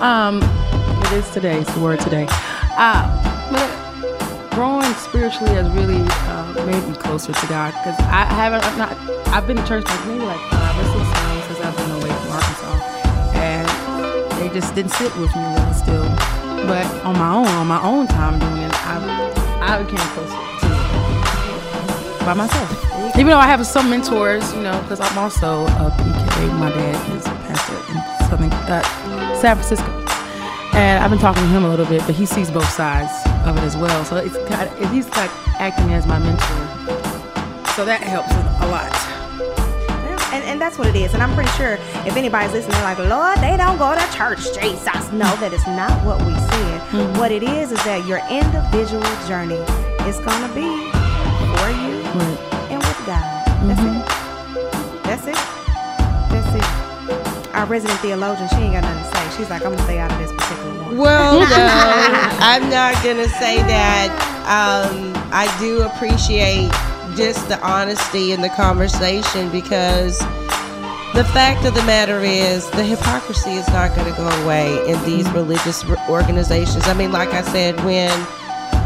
Um, 0.00 0.40
it 1.04 1.12
is 1.12 1.30
today. 1.30 1.60
It's 1.60 1.72
the 1.74 1.80
word 1.80 2.00
today. 2.00 2.26
Uh, 2.78 3.35
growing 4.56 4.90
spiritually 4.94 5.52
has 5.52 5.68
really 5.76 6.00
uh, 6.32 6.64
made 6.64 6.82
me 6.88 6.96
closer 6.96 7.30
to 7.30 7.46
God 7.46 7.74
because 7.76 7.94
I 8.08 8.24
haven't. 8.24 8.64
I've 8.64 8.78
not. 8.78 8.96
I've 9.28 9.46
been 9.46 9.58
to 9.58 9.66
church 9.66 9.84
like 9.84 10.06
maybe 10.06 10.24
like 10.24 10.40
five 10.48 10.74
or 10.80 10.84
six 10.96 11.04
times 11.12 11.44
since 11.44 11.60
I've 11.60 11.76
been 11.76 11.90
away 11.90 12.08
from 12.08 12.32
Arkansas, 12.32 12.72
and 13.36 13.68
they 14.40 14.48
just 14.58 14.74
didn't 14.74 14.92
sit 14.92 15.14
with 15.20 15.28
me 15.36 15.44
really 15.44 15.74
still. 15.74 16.08
But 16.64 16.88
on 17.04 17.18
my 17.20 17.34
own, 17.36 17.46
on 17.60 17.66
my 17.66 17.82
own 17.82 18.06
time 18.06 18.40
doing 18.40 18.62
it, 18.64 18.72
I 18.88 18.96
I 19.60 19.82
became 19.82 20.00
closer 20.16 20.32
to 20.32 20.68
by 22.24 22.32
myself. 22.32 22.72
Even 23.12 23.26
though 23.26 23.44
I 23.44 23.46
have 23.46 23.60
some 23.66 23.90
mentors, 23.90 24.54
you 24.54 24.62
know, 24.62 24.80
because 24.80 25.00
I'm 25.00 25.18
also 25.18 25.66
a 25.84 25.92
PK. 26.00 26.58
My 26.58 26.70
dad 26.70 26.96
is 27.14 27.26
a 27.26 27.36
pastor 27.44 27.76
in 27.92 28.00
Southern 28.30 28.52
uh, 28.72 29.36
San 29.36 29.56
Francisco, 29.56 29.92
and 30.72 31.04
I've 31.04 31.10
been 31.10 31.20
talking 31.20 31.42
to 31.42 31.48
him 31.50 31.66
a 31.66 31.68
little 31.68 31.84
bit, 31.84 32.00
but 32.06 32.14
he 32.14 32.24
sees 32.24 32.50
both 32.50 32.70
sides 32.70 33.25
of 33.46 33.56
it 33.56 33.62
as 33.62 33.76
well. 33.76 34.04
So 34.04 34.16
it's 34.16 34.36
kind 34.48 34.68
of, 34.68 34.90
he's 34.90 35.08
like 35.10 35.30
acting 35.60 35.92
as 35.92 36.06
my 36.06 36.18
mentor. 36.18 36.46
So 37.74 37.84
that 37.84 38.00
helps 38.02 38.30
a 38.32 38.68
lot. 38.68 38.92
And, 40.32 40.42
and 40.44 40.60
that's 40.60 40.78
what 40.78 40.88
it 40.88 40.96
is. 40.96 41.14
And 41.14 41.22
I'm 41.22 41.34
pretty 41.34 41.50
sure 41.52 41.78
if 42.04 42.16
anybody's 42.16 42.52
listening, 42.52 42.76
they're 42.76 42.84
like, 42.84 42.98
Lord, 42.98 43.38
they 43.38 43.56
don't 43.56 43.78
go 43.78 43.94
to 43.94 44.12
church, 44.12 44.52
Jesus. 44.58 45.12
No, 45.12 45.28
that 45.40 45.52
is 45.52 45.66
not 45.66 45.92
what 46.04 46.18
we 46.26 46.34
said. 46.34 46.80
Mm-hmm. 46.90 47.18
What 47.18 47.32
it 47.32 47.42
is 47.42 47.72
is 47.72 47.82
that 47.84 48.04
your 48.06 48.20
individual 48.28 49.06
journey 49.28 49.62
is 50.04 50.18
going 50.20 50.42
to 50.42 50.52
be 50.52 50.68
for 51.56 51.68
you 51.72 52.04
and 52.68 52.80
with 52.82 53.00
God. 53.06 53.46
That's 53.64 53.80
mm-hmm. 53.80 54.00
it. 54.00 55.04
That's 55.04 55.26
it. 55.26 55.40
That's 56.32 56.52
it. 56.56 57.54
Our 57.54 57.66
resident 57.66 58.00
theologian, 58.00 58.48
she 58.48 58.56
ain't 58.56 58.74
got 58.74 58.84
nothing 58.84 59.04
to 59.04 59.16
say. 59.16 59.25
She's 59.36 59.50
like, 59.50 59.62
I'm 59.62 59.72
going 59.72 59.78
to 59.78 59.84
stay 59.84 59.98
out 59.98 60.10
of 60.10 60.18
this 60.18 60.32
particular 60.32 60.82
one. 60.82 60.96
Well, 60.96 61.40
no, 61.40 61.46
I'm 62.40 62.70
not 62.70 62.94
gonna 63.04 63.28
say 63.28 63.58
that. 63.58 64.08
Um, 64.46 65.12
I 65.32 65.54
do 65.60 65.82
appreciate 65.82 66.70
just 67.16 67.48
the 67.48 67.60
honesty 67.60 68.32
in 68.32 68.40
the 68.40 68.48
conversation 68.50 69.50
because 69.50 70.18
the 71.14 71.24
fact 71.32 71.64
of 71.64 71.74
the 71.74 71.82
matter 71.84 72.20
is 72.20 72.70
the 72.70 72.84
hypocrisy 72.84 73.52
is 73.52 73.66
not 73.68 73.94
going 73.96 74.10
to 74.10 74.16
go 74.16 74.28
away 74.44 74.86
in 74.86 75.02
these 75.04 75.28
religious 75.30 75.84
organizations. 76.08 76.86
I 76.86 76.94
mean, 76.94 77.10
like 77.10 77.30
I 77.30 77.42
said, 77.42 77.82
when 77.84 78.10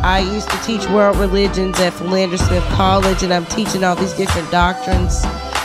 I 0.04 0.20
used 0.32 0.48
to 0.50 0.56
teach 0.62 0.88
world 0.90 1.16
religions 1.18 1.78
at 1.80 1.92
Philander 1.92 2.38
Smith 2.38 2.64
College, 2.70 3.22
and 3.22 3.34
I'm 3.34 3.46
teaching 3.46 3.82
all 3.82 3.96
these 3.96 4.12
different 4.12 4.50
doctrines 4.50 5.22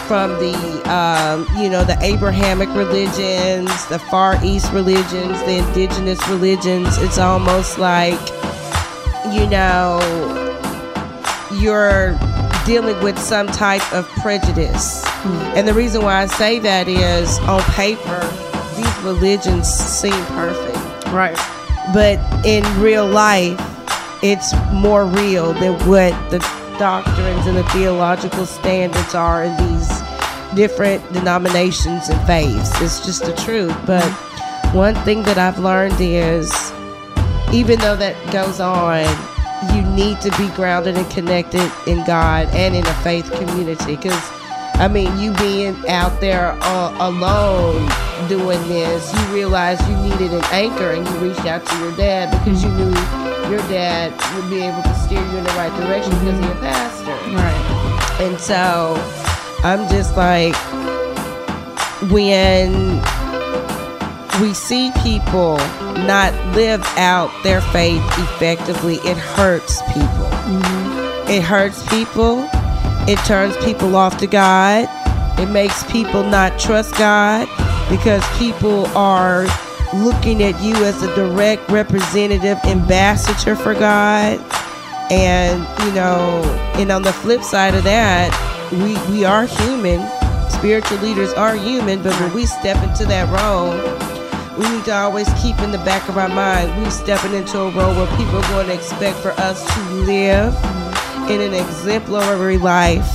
from 0.07 0.31
the, 0.39 0.53
um, 0.91 1.47
you 1.57 1.69
know, 1.69 1.83
the 1.83 1.97
Abrahamic 2.01 2.69
religions, 2.69 3.69
the 3.87 3.99
Far 3.99 4.37
East 4.43 4.71
religions, 4.71 5.39
the 5.43 5.57
indigenous 5.67 6.25
religions. 6.27 6.97
It's 6.99 7.17
almost 7.17 7.77
like, 7.77 8.19
you 9.33 9.47
know, 9.47 9.99
you're 11.53 12.17
dealing 12.65 13.01
with 13.03 13.17
some 13.19 13.47
type 13.47 13.93
of 13.93 14.07
prejudice. 14.21 15.03
And 15.55 15.67
the 15.67 15.73
reason 15.73 16.03
why 16.03 16.21
I 16.21 16.25
say 16.27 16.59
that 16.59 16.87
is 16.87 17.39
on 17.39 17.61
paper, 17.73 18.21
these 18.75 19.03
religions 19.03 19.67
seem 19.67 20.25
perfect. 20.27 21.07
Right. 21.07 21.35
But 21.93 22.19
in 22.45 22.63
real 22.79 23.07
life, 23.07 23.59
it's 24.23 24.53
more 24.73 25.05
real 25.05 25.53
than 25.53 25.73
what 25.87 26.13
the 26.29 26.39
doctrines 26.77 27.47
and 27.47 27.55
the 27.55 27.63
theological 27.69 28.45
standards 28.45 29.15
are 29.15 29.43
in 29.43 29.55
these 29.57 29.74
different 30.55 31.01
denominations 31.13 32.09
and 32.09 32.27
faiths. 32.27 32.69
It's 32.81 33.05
just 33.05 33.25
the 33.25 33.33
truth. 33.43 33.75
But 33.85 34.09
one 34.73 34.95
thing 35.03 35.23
that 35.23 35.37
I've 35.37 35.59
learned 35.59 35.99
is 35.99 36.51
even 37.53 37.79
though 37.79 37.95
that 37.95 38.15
goes 38.31 38.59
on, 38.59 39.05
you 39.73 39.81
need 39.93 40.19
to 40.21 40.29
be 40.37 40.47
grounded 40.55 40.97
and 40.97 41.09
connected 41.11 41.71
in 41.87 42.03
God 42.05 42.47
and 42.49 42.75
in 42.75 42.85
a 42.85 42.93
faith 42.95 43.31
community. 43.31 43.95
Because, 43.95 44.19
I 44.75 44.87
mean, 44.87 45.17
you 45.17 45.33
being 45.33 45.75
out 45.87 46.19
there 46.19 46.57
uh, 46.61 46.95
alone 46.99 47.89
doing 48.27 48.61
this, 48.67 49.13
you 49.13 49.25
realized 49.33 49.87
you 49.87 49.95
needed 49.97 50.33
an 50.33 50.43
anchor 50.51 50.91
and 50.91 51.07
you 51.07 51.13
reached 51.17 51.45
out 51.45 51.65
to 51.65 51.77
your 51.79 51.95
dad 51.95 52.31
because 52.31 52.63
you 52.63 52.69
knew 52.71 52.91
your 53.49 53.61
dad 53.69 54.11
would 54.35 54.49
be 54.49 54.61
able 54.61 54.81
to 54.81 54.93
steer 54.95 55.21
you 55.21 55.37
in 55.37 55.43
the 55.43 55.51
right 55.51 55.73
direction 55.79 56.11
because 56.11 56.37
he's 56.39 56.49
a 56.49 56.59
pastor. 56.59 57.11
Right. 57.35 58.21
And 58.21 58.39
so 58.39 58.95
I'm 59.63 59.87
just 59.89 60.15
like, 60.15 60.55
when 62.11 63.01
we 64.41 64.53
see 64.53 64.91
people 65.01 65.57
not 66.05 66.33
live 66.55 66.83
out 66.97 67.31
their 67.43 67.61
faith 67.61 68.03
effectively, 68.19 68.95
it 68.97 69.17
hurts 69.17 69.81
people. 69.93 70.29
Mm-hmm. 70.45 71.31
It 71.31 71.41
hurts 71.41 71.87
people. 71.89 72.47
It 73.07 73.17
turns 73.25 73.55
people 73.63 73.95
off 73.95 74.17
to 74.17 74.27
God. 74.27 74.87
It 75.39 75.47
makes 75.47 75.83
people 75.91 76.23
not 76.23 76.59
trust 76.59 76.95
God 76.97 77.47
because 77.89 78.23
people 78.37 78.85
are 78.97 79.45
looking 79.93 80.43
at 80.43 80.61
you 80.61 80.75
as 80.85 81.01
a 81.01 81.15
direct 81.15 81.69
representative 81.69 82.57
ambassador 82.65 83.55
for 83.55 83.73
God. 83.73 84.39
And, 85.11 85.61
you 85.85 85.93
know, 85.93 86.41
and 86.75 86.91
on 86.91 87.03
the 87.03 87.13
flip 87.13 87.43
side 87.43 87.75
of 87.75 87.83
that, 87.83 88.31
we, 88.71 88.97
we 89.11 89.25
are 89.25 89.45
human. 89.45 90.01
Spiritual 90.49 90.97
leaders 90.99 91.33
are 91.33 91.55
human, 91.55 92.01
but 92.01 92.19
when 92.19 92.33
we 92.33 92.45
step 92.45 92.81
into 92.87 93.05
that 93.05 93.29
role, 93.29 93.71
we 94.57 94.69
need 94.75 94.85
to 94.85 94.95
always 94.95 95.27
keep 95.41 95.59
in 95.59 95.71
the 95.71 95.77
back 95.79 96.07
of 96.07 96.17
our 96.17 96.29
mind 96.29 96.81
we 96.81 96.89
stepping 96.89 97.33
into 97.33 97.59
a 97.59 97.71
role 97.71 97.93
where 97.93 98.17
people 98.17 98.37
are 98.37 98.49
going 98.49 98.67
to 98.67 98.73
expect 98.73 99.17
for 99.19 99.31
us 99.31 99.61
to 99.73 99.81
live 100.05 100.55
in 101.29 101.41
an 101.41 101.53
exemplary 101.53 102.57
life 102.57 103.05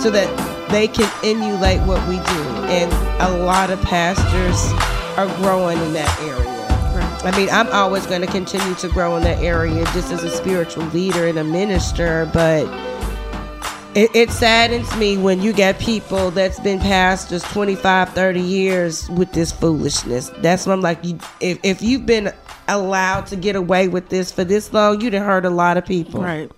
so 0.00 0.10
that 0.10 0.28
they 0.70 0.88
can 0.88 1.10
emulate 1.22 1.80
what 1.86 2.06
we 2.08 2.16
do. 2.16 2.42
And 2.66 2.92
a 3.22 3.44
lot 3.44 3.70
of 3.70 3.80
pastors 3.82 4.72
are 5.16 5.26
growing 5.36 5.78
in 5.78 5.92
that 5.92 6.20
area. 6.20 6.52
I 7.24 7.36
mean, 7.36 7.48
I'm 7.50 7.68
always 7.68 8.04
going 8.06 8.22
to 8.22 8.26
continue 8.26 8.74
to 8.76 8.88
grow 8.88 9.16
in 9.16 9.22
that 9.22 9.38
area 9.38 9.84
just 9.92 10.10
as 10.10 10.24
a 10.24 10.30
spiritual 10.30 10.84
leader 10.86 11.28
and 11.28 11.38
a 11.38 11.44
minister, 11.44 12.28
but 12.32 12.66
it, 13.94 14.14
it 14.14 14.30
saddens 14.30 14.94
me 14.96 15.16
when 15.18 15.42
you 15.42 15.52
got 15.52 15.78
people 15.78 16.30
that's 16.30 16.58
been 16.60 16.78
pastors 16.80 17.42
25 17.44 18.10
30 18.10 18.40
years 18.40 19.08
with 19.10 19.32
this 19.32 19.52
foolishness 19.52 20.30
that's 20.38 20.66
what 20.66 20.72
i'm 20.72 20.80
like 20.80 21.02
you, 21.04 21.18
if, 21.40 21.58
if 21.62 21.82
you've 21.82 22.06
been 22.06 22.32
allowed 22.68 23.26
to 23.26 23.36
get 23.36 23.56
away 23.56 23.88
with 23.88 24.08
this 24.08 24.32
for 24.32 24.44
this 24.44 24.72
long 24.72 25.00
you 25.00 25.10
done 25.10 25.22
hurt 25.24 25.44
a 25.44 25.50
lot 25.50 25.76
of 25.76 25.84
people 25.84 26.22
Right. 26.22 26.50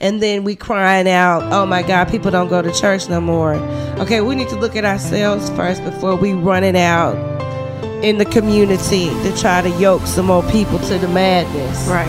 and 0.00 0.22
then 0.22 0.44
we 0.44 0.56
crying 0.56 1.08
out 1.08 1.42
oh 1.52 1.66
my 1.66 1.82
god 1.82 2.08
people 2.08 2.30
don't 2.30 2.48
go 2.48 2.62
to 2.62 2.72
church 2.72 3.08
no 3.08 3.20
more 3.20 3.54
okay 3.98 4.20
we 4.20 4.34
need 4.34 4.48
to 4.48 4.56
look 4.56 4.76
at 4.76 4.84
ourselves 4.84 5.50
first 5.50 5.82
before 5.84 6.16
we 6.16 6.32
run 6.32 6.64
it 6.64 6.76
out 6.76 7.14
in 8.04 8.18
the 8.18 8.24
community 8.24 9.06
to 9.22 9.36
try 9.36 9.60
to 9.60 9.68
yoke 9.78 10.02
some 10.06 10.26
more 10.26 10.42
people 10.50 10.78
to 10.80 10.98
the 10.98 11.08
madness 11.08 11.86
Right. 11.88 12.08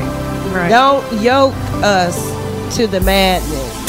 Right. 0.54 0.70
don't 0.70 1.22
yoke 1.22 1.54
us 1.84 2.16
to 2.78 2.88
the 2.88 3.02
madness. 3.02 3.83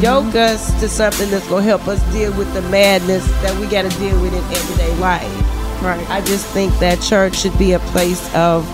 Yoke 0.00 0.34
us 0.34 0.78
to 0.80 0.88
something 0.88 1.30
that's 1.30 1.48
gonna 1.48 1.62
help 1.62 1.86
us 1.86 2.02
deal 2.12 2.36
with 2.36 2.52
the 2.54 2.62
madness 2.62 3.24
that 3.40 3.56
we 3.60 3.66
gotta 3.68 3.88
deal 4.00 4.20
with 4.20 4.34
in 4.34 4.42
everyday 4.56 4.92
life. 4.96 5.22
Right. 5.80 6.04
I 6.10 6.20
just 6.22 6.44
think 6.48 6.76
that 6.80 7.00
church 7.00 7.36
should 7.36 7.56
be 7.56 7.72
a 7.72 7.78
place 7.78 8.22
of 8.34 8.66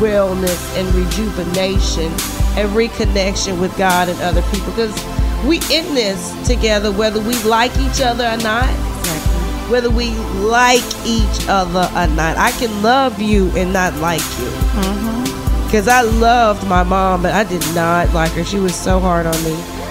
wellness 0.00 0.76
and 0.78 0.92
rejuvenation 0.94 2.10
and 2.56 2.70
reconnection 2.70 3.60
with 3.60 3.76
God 3.76 4.08
and 4.08 4.18
other 4.22 4.42
people 4.50 4.72
because 4.72 4.94
we 5.44 5.58
in 5.70 5.94
this 5.94 6.32
together 6.46 6.90
whether 6.90 7.20
we 7.20 7.40
like 7.42 7.76
each 7.78 8.00
other 8.00 8.24
or 8.24 8.38
not. 8.38 8.70
Whether 9.70 9.90
we 9.90 10.10
like 10.40 10.84
each 11.06 11.46
other 11.48 11.88
or 11.94 12.06
not. 12.08 12.36
I 12.36 12.52
can 12.52 12.82
love 12.82 13.20
you 13.20 13.50
and 13.56 13.72
not 13.72 13.94
like 13.96 14.20
you. 14.20 14.48
Mm-hmm. 14.80 15.66
Because 15.66 15.88
i 15.88 16.00
loved 16.00 16.66
my 16.68 16.82
mom 16.82 17.22
but 17.22 17.34
i 17.34 17.44
did 17.44 17.62
not 17.74 18.12
like 18.14 18.32
her. 18.32 18.44
She 18.44 18.58
was 18.58 18.74
so 18.74 18.98
hard 18.98 19.26
on 19.26 19.44
me 19.44 19.83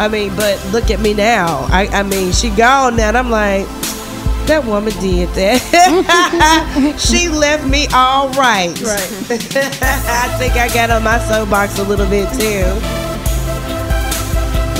i 0.00 0.08
mean 0.08 0.34
but 0.34 0.58
look 0.72 0.90
at 0.90 1.00
me 1.00 1.14
now 1.14 1.66
i, 1.70 1.86
I 1.92 2.02
mean 2.02 2.32
she 2.32 2.50
gone 2.50 2.96
now 2.96 3.08
and 3.08 3.18
i'm 3.18 3.30
like 3.30 3.66
that 4.50 4.64
woman 4.64 4.92
did 4.98 5.28
that. 5.38 5.62
she 6.98 7.28
left 7.28 7.64
me 7.70 7.86
all 7.94 8.30
right. 8.30 8.74
Right. 8.82 9.10
I 9.30 10.26
think 10.42 10.54
I 10.58 10.66
got 10.74 10.90
on 10.90 11.04
my 11.04 11.20
soapbox 11.20 11.78
a 11.78 11.84
little 11.84 12.08
bit 12.10 12.26
too. 12.34 12.66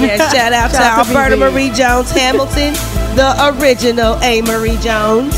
Yeah, 0.03 0.19
shout 0.33 0.53
out 0.53 0.73
Shout 0.73 1.07
to 1.07 1.13
to 1.13 1.17
Alberta. 1.17 1.37
Marie 1.37 1.71
Jones 1.71 2.11
Hamilton, 2.11 2.75
the 3.15 3.31
original 3.55 4.19
A. 4.27 4.43
Marie 4.43 4.79
Jones. 4.79 5.37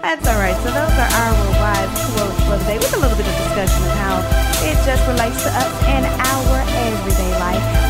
That's 0.00 0.24
all 0.24 0.40
right. 0.40 0.56
So 0.64 0.72
those 0.72 0.94
are 0.96 1.10
our 1.20 1.36
wise 1.60 1.92
quotes 2.16 2.40
for 2.48 2.56
the 2.56 2.64
day 2.64 2.78
with 2.78 2.96
a 2.96 3.00
little 3.00 3.16
bit 3.18 3.28
of 3.28 3.36
discussion 3.44 3.82
of 3.84 3.92
how 4.00 4.24
it 4.64 4.76
just 4.88 5.04
relates 5.04 5.42
to 5.44 5.50
us 5.52 5.68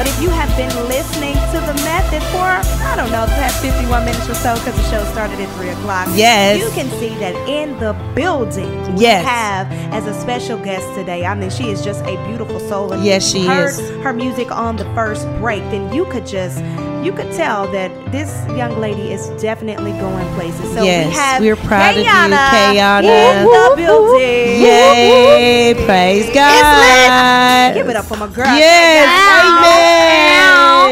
But 0.01 0.09
if 0.09 0.23
you 0.23 0.31
have 0.31 0.49
been 0.57 0.75
listening 0.89 1.35
to 1.35 1.61
the 1.61 1.75
method 1.85 2.23
for, 2.33 2.39
I 2.41 2.97
don't 2.97 3.13
know, 3.13 3.27
the 3.27 3.33
past 3.33 3.61
51 3.61 4.07
minutes 4.07 4.27
or 4.31 4.35
so, 4.35 4.55
because 4.55 4.75
the 4.75 4.83
show 4.91 5.05
started 5.13 5.39
at 5.39 5.55
3 5.59 5.69
o'clock, 5.69 6.09
Yes. 6.15 6.59
you 6.59 6.71
can 6.71 6.89
see 6.99 7.11
that 7.19 7.35
in 7.47 7.79
the 7.81 7.93
building 8.15 8.95
we 8.95 9.03
Yes. 9.03 9.23
have 9.27 9.71
as 9.93 10.07
a 10.07 10.19
special 10.19 10.57
guest 10.57 10.87
today. 10.95 11.27
I 11.27 11.35
mean, 11.35 11.51
she 11.51 11.69
is 11.69 11.85
just 11.85 12.01
a 12.07 12.17
beautiful 12.27 12.61
soul. 12.61 12.95
And 12.95 13.05
Yes, 13.05 13.31
she 13.31 13.45
heard 13.45 13.79
is. 13.79 13.91
her 14.03 14.15
music 14.15 14.51
on 14.51 14.77
the 14.77 14.87
first 14.95 15.27
break, 15.39 15.63
then 15.71 15.93
you 15.93 16.07
could 16.07 16.27
just. 16.27 16.63
You 17.03 17.13
could 17.13 17.33
tell 17.33 17.67
that 17.73 17.91
this 18.13 18.31
young 18.57 18.79
lady 18.79 19.11
is 19.13 19.29
definitely 19.41 19.93
going 19.93 20.27
places. 20.35 20.75
So 20.75 20.81
we 20.83 20.87
Yes, 20.87 21.17
have 21.17 21.41
we're 21.41 21.57
proud 21.57 21.97
of 21.97 22.03
you, 22.03 22.05
K'yana 22.05 22.49
K'yana. 22.51 23.03
in 23.05 23.45
the 23.45 23.75
building. 23.77 24.61
Yay! 24.63 25.75
Praise 25.87 26.29
God. 26.35 27.75
Give 27.75 27.89
it 27.89 27.97
up 27.97 28.05
for 28.05 28.17
my 28.19 28.27
girl. 28.29 28.47
Yes, 28.55 29.09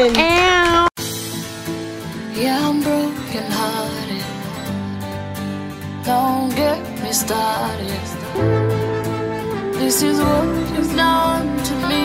amen. 0.09 0.15
Yeah, 2.35 2.67
I'm 2.69 2.81
broken 2.81 3.45
hearted. 3.51 4.23
Don't 6.05 6.49
get 6.55 6.79
me 7.03 7.11
started. 7.11 8.01
This 9.73 10.01
is 10.01 10.19
what 10.19 10.45
you've 10.73 10.95
done 10.95 11.57
to 11.65 11.73
me. 11.87 12.03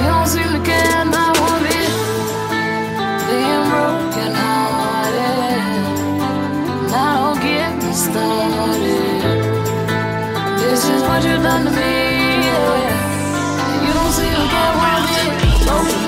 You 0.00 0.06
don't 0.12 0.26
seem 0.26 0.48
to 0.52 0.60
care 0.64 1.04
my 1.04 1.32
one 1.40 1.62
bit. 1.62 1.72
Being 1.72 1.75
broken 3.68 4.32
hearted. 4.34 5.60
Now 6.90 7.34
don't 7.34 7.42
get 7.42 7.76
me 7.82 7.92
started. 7.92 9.22
This 10.60 10.82
is 10.88 11.02
what 11.02 11.24
you've 11.24 11.42
done 11.42 11.64
to 11.66 11.70
me. 11.70 12.16
You 13.86 13.92
don't 13.92 14.12
bit. 14.16 14.36
Broken. 15.66 16.06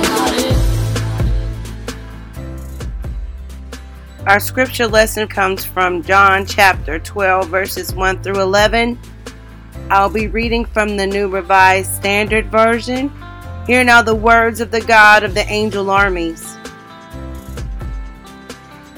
Our 4.27 4.41
scripture 4.41 4.87
lesson 4.87 5.27
comes 5.27 5.65
from 5.65 6.03
John 6.03 6.45
chapter 6.45 6.99
12, 6.99 7.49
verses 7.49 7.95
1 7.95 8.23
through 8.23 8.43
11. 8.43 8.99
I'll 9.89 10.11
be 10.11 10.27
reading 10.27 10.67
from 10.67 10.99
the 10.99 11.07
New 11.07 11.29
Revised 11.29 11.95
Standard 11.95 12.51
Version. 12.51 13.11
Hear 13.67 13.85
now 13.85 14.03
the 14.03 14.15
words 14.15 14.61
of 14.61 14.71
the 14.71 14.83
God 14.83 15.23
of 15.23 15.33
the 15.33 15.51
angel 15.51 15.89
armies. 15.89 16.58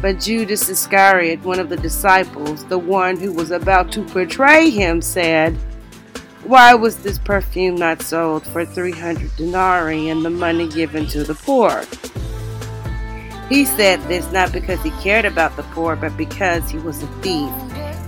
But 0.00 0.20
Judas 0.20 0.68
Iscariot, 0.68 1.42
one 1.42 1.58
of 1.58 1.68
the 1.68 1.76
disciples, 1.76 2.64
the 2.66 2.78
one 2.78 3.16
who 3.16 3.32
was 3.32 3.50
about 3.50 3.90
to 3.92 4.02
betray 4.02 4.70
him, 4.70 5.00
said, 5.00 5.56
Why 6.44 6.74
was 6.74 6.98
this 6.98 7.18
perfume 7.18 7.76
not 7.76 8.02
sold 8.02 8.46
for 8.46 8.64
300 8.64 9.34
denarii 9.36 10.10
and 10.10 10.24
the 10.24 10.30
money 10.30 10.68
given 10.68 11.06
to 11.06 11.24
the 11.24 11.34
poor? 11.34 11.84
He 13.48 13.64
said 13.64 14.00
this 14.02 14.30
not 14.32 14.52
because 14.52 14.82
he 14.82 14.90
cared 15.02 15.24
about 15.24 15.56
the 15.56 15.62
poor, 15.64 15.96
but 15.96 16.16
because 16.16 16.68
he 16.68 16.78
was 16.78 17.02
a 17.02 17.06
thief. 17.22 17.52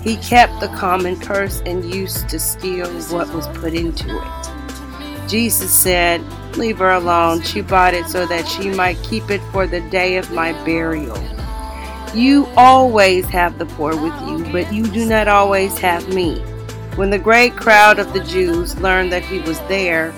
He 0.02 0.16
kept 0.16 0.60
the 0.60 0.68
common 0.68 1.18
purse 1.18 1.62
and 1.64 1.94
used 1.94 2.28
to 2.28 2.38
steal 2.38 2.88
what 3.10 3.32
was 3.32 3.46
put 3.48 3.72
into 3.72 4.08
it. 4.08 5.28
Jesus 5.28 5.72
said, 5.72 6.22
Leave 6.56 6.78
her 6.78 6.92
alone. 6.92 7.42
She 7.42 7.60
bought 7.60 7.94
it 7.94 8.06
so 8.06 8.26
that 8.26 8.48
she 8.48 8.70
might 8.70 9.00
keep 9.02 9.30
it 9.30 9.42
for 9.52 9.66
the 9.66 9.80
day 9.90 10.16
of 10.16 10.32
my 10.32 10.52
burial. 10.64 11.16
You 12.18 12.48
always 12.56 13.26
have 13.26 13.60
the 13.60 13.66
poor 13.66 13.94
with 13.94 14.12
you, 14.22 14.44
but 14.50 14.72
you 14.72 14.88
do 14.88 15.06
not 15.06 15.28
always 15.28 15.78
have 15.78 16.12
me. 16.12 16.40
When 16.96 17.10
the 17.10 17.18
great 17.18 17.54
crowd 17.54 18.00
of 18.00 18.12
the 18.12 18.24
Jews 18.24 18.76
learned 18.80 19.12
that 19.12 19.24
he 19.24 19.38
was 19.38 19.60
there, 19.68 20.12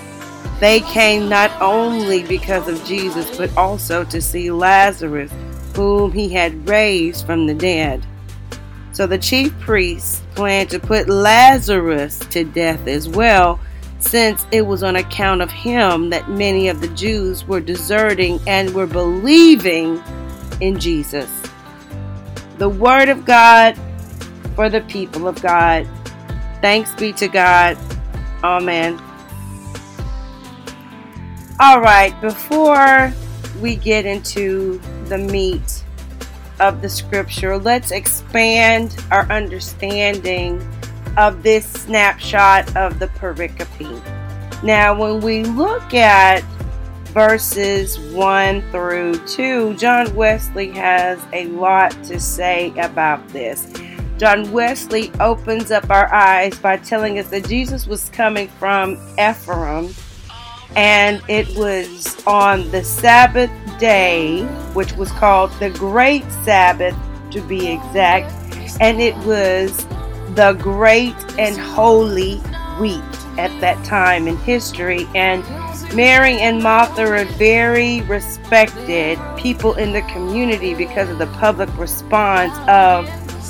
they 0.59 0.79
came 0.79 1.29
not 1.29 1.51
only 1.61 2.23
because 2.23 2.67
of 2.67 2.83
Jesus, 2.85 3.37
but 3.37 3.55
also 3.55 4.03
to 4.05 4.19
see 4.19 4.49
Lazarus, 4.49 5.31
whom 5.75 6.11
he 6.11 6.27
had 6.27 6.67
raised 6.67 7.27
from 7.27 7.45
the 7.45 7.53
dead. 7.53 8.03
So 8.93 9.05
the 9.05 9.19
chief 9.19 9.53
priests 9.59 10.23
planned 10.33 10.71
to 10.71 10.79
put 10.79 11.07
Lazarus 11.07 12.17
to 12.31 12.43
death 12.43 12.87
as 12.87 13.07
well, 13.07 13.59
since 13.99 14.47
it 14.51 14.65
was 14.65 14.81
on 14.81 14.95
account 14.95 15.43
of 15.43 15.51
him 15.51 16.09
that 16.09 16.31
many 16.31 16.67
of 16.67 16.81
the 16.81 16.87
Jews 16.95 17.45
were 17.45 17.61
deserting 17.61 18.39
and 18.47 18.73
were 18.73 18.87
believing 18.87 20.01
in 20.61 20.79
Jesus 20.79 21.40
the 22.61 22.69
Word 22.69 23.09
of 23.09 23.25
God 23.25 23.75
for 24.55 24.69
the 24.69 24.81
people 24.81 25.27
of 25.27 25.41
God. 25.41 25.87
Thanks 26.61 26.93
be 26.93 27.11
to 27.13 27.27
God. 27.27 27.75
Amen. 28.43 29.01
All 31.59 31.81
right, 31.81 32.13
before 32.21 33.11
we 33.61 33.77
get 33.77 34.05
into 34.05 34.79
the 35.05 35.17
meat 35.17 35.83
of 36.59 36.83
the 36.83 36.89
scripture, 36.89 37.57
let's 37.57 37.89
expand 37.89 38.95
our 39.09 39.27
understanding 39.31 40.61
of 41.17 41.41
this 41.41 41.65
snapshot 41.65 42.77
of 42.77 42.99
the 42.99 43.07
pericope. 43.07 44.61
Now, 44.61 44.95
when 44.95 45.19
we 45.21 45.45
look 45.45 45.95
at 45.95 46.43
verses 47.13 47.99
1 47.99 48.61
through 48.71 49.15
2, 49.27 49.75
John 49.75 50.13
Wesley 50.15 50.71
has 50.71 51.21
a 51.33 51.47
lot 51.47 51.91
to 52.05 52.19
say 52.19 52.73
about 52.77 53.27
this. 53.29 53.71
John 54.17 54.51
Wesley 54.51 55.11
opens 55.19 55.71
up 55.71 55.89
our 55.89 56.13
eyes 56.13 56.57
by 56.59 56.77
telling 56.77 57.19
us 57.19 57.27
that 57.29 57.47
Jesus 57.47 57.85
was 57.85 58.09
coming 58.09 58.47
from 58.47 58.97
Ephraim 59.19 59.93
and 60.75 61.21
it 61.27 61.49
was 61.57 62.25
on 62.25 62.69
the 62.71 62.83
Sabbath 62.83 63.51
day, 63.77 64.43
which 64.73 64.93
was 64.93 65.11
called 65.11 65.51
the 65.59 65.69
Great 65.71 66.29
Sabbath 66.43 66.95
to 67.31 67.41
be 67.41 67.73
exact, 67.73 68.31
and 68.79 69.01
it 69.01 69.15
was 69.25 69.85
the 70.35 70.57
great 70.61 71.15
and 71.37 71.57
holy 71.57 72.41
week 72.79 73.03
at 73.37 73.51
that 73.61 73.83
time 73.85 74.27
in 74.27 74.37
history. 74.37 75.07
And 75.15 75.43
Mary 75.95 76.37
and 76.39 76.61
Martha 76.61 77.05
are 77.05 77.25
very 77.25 78.01
respected 78.01 79.19
people 79.37 79.73
in 79.75 79.91
the 79.91 80.01
community 80.03 80.73
because 80.73 81.09
of 81.09 81.17
the 81.17 81.27
public 81.27 81.75
response 81.77 82.57
of 82.67 83.05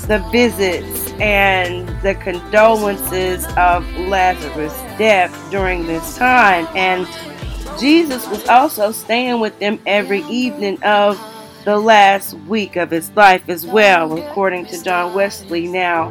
the 0.08 0.18
visits 0.30 1.12
and 1.20 1.88
the 2.02 2.14
condolences 2.16 3.46
of 3.56 3.88
Lazarus' 3.96 4.72
death 4.98 5.50
during 5.50 5.86
this 5.86 6.16
time. 6.16 6.66
And 6.74 7.06
Jesus 7.78 8.26
was 8.28 8.46
also 8.48 8.92
staying 8.92 9.40
with 9.40 9.58
them 9.58 9.78
every 9.86 10.22
evening 10.22 10.82
of 10.82 11.18
the 11.64 11.78
last 11.78 12.34
week 12.48 12.76
of 12.76 12.90
his 12.90 13.10
life 13.12 13.48
as 13.48 13.64
well, 13.64 14.18
according 14.18 14.66
to 14.66 14.82
John 14.82 15.14
Wesley, 15.14 15.68
now 15.68 16.10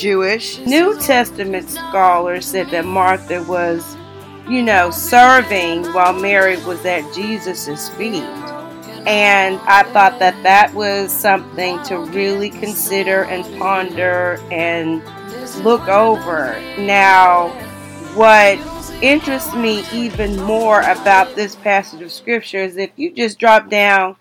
Jewish. 0.00 0.58
New 0.60 0.98
Testament 0.98 1.68
scholars 1.68 2.46
said 2.46 2.70
that 2.70 2.84
Martha 2.84 3.42
was 3.44 3.96
you 4.50 4.62
know, 4.62 4.90
serving 4.90 5.84
while 5.92 6.12
Mary 6.12 6.56
was 6.64 6.84
at 6.84 7.14
Jesus' 7.14 7.88
feet. 7.90 8.24
And 9.06 9.60
I 9.62 9.84
thought 9.92 10.18
that 10.18 10.42
that 10.42 10.74
was 10.74 11.12
something 11.12 11.80
to 11.84 11.98
really 11.98 12.50
consider 12.50 13.24
and 13.24 13.44
ponder 13.58 14.40
and 14.50 15.02
look 15.64 15.86
over. 15.88 16.60
Now, 16.78 17.48
what 18.14 18.58
interests 19.02 19.54
me 19.54 19.84
even 19.92 20.36
more 20.42 20.80
about 20.80 21.36
this 21.36 21.54
passage 21.54 22.02
of 22.02 22.10
scripture 22.10 22.58
is 22.58 22.76
if 22.76 22.90
you 22.96 23.12
just 23.12 23.38
drop 23.38 23.70
down 23.70 24.16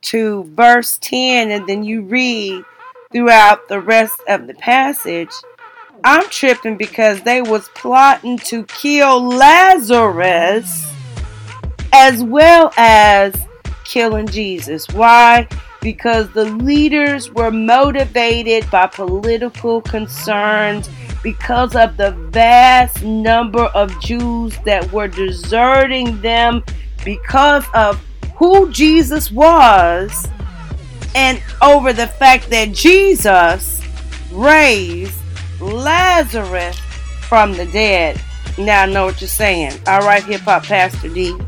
to 0.00 0.44
verse 0.44 0.98
10 0.98 1.50
and 1.50 1.66
then 1.68 1.84
you 1.84 2.02
read 2.02 2.64
throughout 3.14 3.68
the 3.68 3.80
rest 3.80 4.20
of 4.28 4.46
the 4.46 4.54
passage, 4.54 5.30
I'm 6.02 6.28
tripping 6.28 6.76
because 6.76 7.22
they 7.22 7.40
was 7.40 7.68
plotting 7.74 8.38
to 8.38 8.64
kill 8.64 9.26
Lazarus 9.26 10.92
as 11.92 12.24
well 12.24 12.72
as 12.76 13.34
killing 13.84 14.26
Jesus. 14.26 14.88
Why? 14.88 15.48
Because 15.80 16.28
the 16.32 16.44
leaders 16.44 17.30
were 17.30 17.50
motivated 17.50 18.68
by 18.70 18.88
political 18.88 19.80
concerns 19.80 20.90
because 21.22 21.76
of 21.76 21.96
the 21.96 22.10
vast 22.30 23.02
number 23.04 23.64
of 23.66 23.98
Jews 24.00 24.58
that 24.64 24.92
were 24.92 25.08
deserting 25.08 26.20
them 26.20 26.64
because 27.04 27.64
of 27.74 28.04
who 28.36 28.70
Jesus 28.72 29.30
was 29.30 30.28
and 31.14 31.42
over 31.62 31.92
the 31.92 32.06
fact 32.06 32.50
that 32.50 32.72
Jesus 32.72 33.80
raised 34.32 35.14
Lazarus 35.60 36.78
from 37.28 37.52
the 37.52 37.66
dead. 37.66 38.20
Now 38.58 38.82
I 38.82 38.86
know 38.86 39.06
what 39.06 39.20
you're 39.20 39.28
saying. 39.28 39.72
All 39.86 40.00
right, 40.00 40.22
Hip 40.24 40.42
Hop 40.42 40.64
Pastor 40.64 41.08
Dee. 41.08 41.38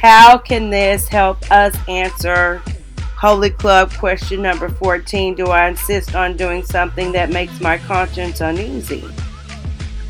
How 0.00 0.36
can 0.36 0.70
this 0.70 1.06
help 1.06 1.48
us 1.52 1.76
answer 1.86 2.62
Holy 3.16 3.50
Club 3.50 3.92
question 3.92 4.42
number 4.42 4.68
14? 4.68 5.36
Do 5.36 5.46
I 5.46 5.68
insist 5.68 6.16
on 6.16 6.36
doing 6.36 6.64
something 6.64 7.12
that 7.12 7.30
makes 7.30 7.60
my 7.60 7.78
conscience 7.78 8.40
uneasy? 8.40 9.04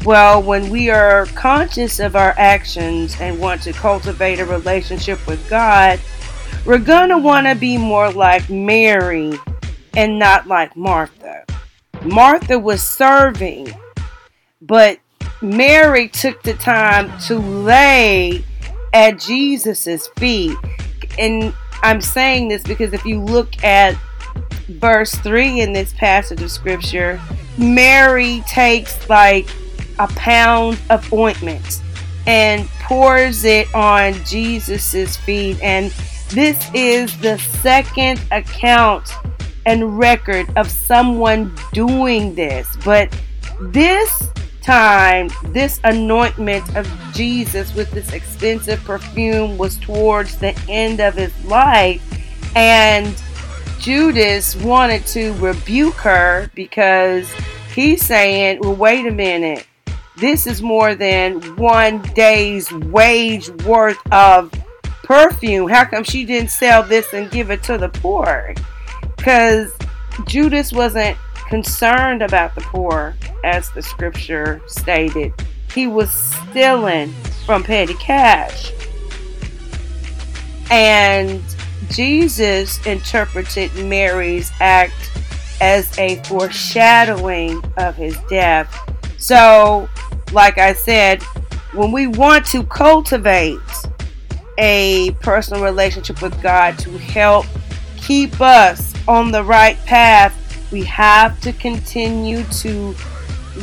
Well, 0.05 0.43
when 0.43 0.71
we 0.71 0.89
are 0.89 1.27
conscious 1.27 2.01
of 2.01 2.17
our 2.17 2.35
actions 2.39 3.15
and 3.21 3.39
want 3.39 3.63
to 3.65 3.73
cultivate 3.73 4.41
a 4.41 4.47
relationship 4.47 5.25
with 5.27 5.49
God, 5.51 6.01
we're 6.65 6.79
going 6.79 7.09
to 7.09 7.19
want 7.19 7.47
to 7.47 7.55
be 7.55 7.77
more 7.77 8.11
like 8.13 8.49
Mary 8.49 9.39
and 9.97 10.19
not 10.19 10.47
like 10.47 10.77
Martha. 10.77 11.45
Martha 12.05 12.59
was 12.59 12.83
serving, 12.83 13.73
but 14.61 14.99
Mary 15.41 16.09
took 16.09 16.43
the 16.43 16.55
time 16.55 17.17
to 17.21 17.39
lay 17.39 18.45
at 18.93 19.19
Jesus's 19.19 20.09
feet. 20.19 20.57
And 21.19 21.53
I'm 21.83 22.01
saying 22.01 22.49
this 22.49 22.63
because 22.63 22.93
if 22.93 23.05
you 23.05 23.21
look 23.21 23.63
at 23.65 23.97
verse 24.69 25.15
3 25.17 25.61
in 25.61 25.73
this 25.73 25.93
passage 25.95 26.43
of 26.43 26.51
scripture, 26.51 27.21
Mary 27.59 28.43
takes 28.47 29.09
like 29.09 29.49
a 29.99 30.07
pound 30.09 30.79
of 30.91 31.13
ointment 31.13 31.83
and 32.27 32.69
pours 32.81 33.45
it 33.45 33.73
on 33.75 34.15
Jesus's 34.25 35.17
feet. 35.17 35.61
And 35.61 35.93
this 36.33 36.71
is 36.75 37.17
the 37.19 37.39
second 37.39 38.21
account 38.31 39.11
and 39.67 39.99
record 39.99 40.47
of 40.57 40.71
someone 40.71 41.55
doing 41.73 42.35
this. 42.35 42.69
But 42.85 43.17
this 43.61 44.29
time, 44.61 45.31
this 45.47 45.81
anointment 45.85 46.77
of 46.77 46.89
Jesus 47.13 47.75
with 47.75 47.91
this 47.91 48.13
expensive 48.13 48.83
perfume 48.85 49.59
was 49.59 49.79
towards 49.79 50.39
the 50.39 50.59
end 50.69 51.01
of 51.01 51.15
his 51.15 51.33
life. 51.45 52.03
And 52.57 53.15
Judas 53.79 54.57
wanted 54.57 55.07
to 55.09 55.33
rebuke 55.35 55.95
her 55.95 56.51
because 56.55 57.33
He's 57.75 58.05
saying, 58.05 58.59
well, 58.61 58.75
wait 58.75 59.07
a 59.07 59.11
minute. 59.11 59.67
This 60.19 60.47
is 60.47 60.61
more 60.61 60.95
than 60.95 61.41
one 61.57 62.03
day's 62.15 62.71
wage 62.71 63.49
worth 63.65 63.99
of 64.13 64.53
perfume. 65.13 65.69
How 65.69 65.85
come 65.85 66.05
she 66.05 66.25
didn't 66.25 66.51
sell 66.51 66.83
this 66.83 67.13
and 67.13 67.31
give 67.31 67.51
it 67.51 67.63
to 67.65 67.77
the 67.77 67.91
poor? 67.91 68.55
Because 69.15 69.71
Judas 70.27 70.73
wasn't 70.73 71.19
concerned 71.51 72.23
about 72.23 72.55
the 72.55 72.63
poor, 72.63 73.15
as 73.45 73.69
the 73.73 73.83
scripture 73.83 74.63
stated. 74.67 75.35
He 75.75 75.87
was 75.87 76.11
stealing 76.11 77.13
from 77.45 77.63
petty 77.63 77.93
cash. 77.95 78.73
And 80.71 81.43
Jesus 81.91 82.85
interpreted 82.87 83.75
Mary's 83.85 84.51
act 84.61 84.95
as 85.61 85.99
a 85.99 86.23
foreshadowing 86.25 87.63
of 87.77 87.97
his 87.97 88.17
death. 88.31 88.75
So, 89.19 89.91
like 90.33 90.57
I 90.57 90.73
said, 90.73 91.23
when 91.75 91.93
we 91.93 92.07
want 92.07 92.47
to 92.47 92.65
cultivate 92.65 93.61
a 94.63 95.11
personal 95.21 95.61
relationship 95.61 96.23
with 96.23 96.41
God 96.41 96.79
to 96.79 96.97
help 96.97 97.47
keep 97.97 98.41
us 98.41 98.95
on 99.09 99.33
the 99.33 99.43
right 99.43 99.77
path, 99.87 100.71
we 100.71 100.85
have 100.85 101.41
to 101.41 101.53
continue 101.53 102.45
to 102.45 102.95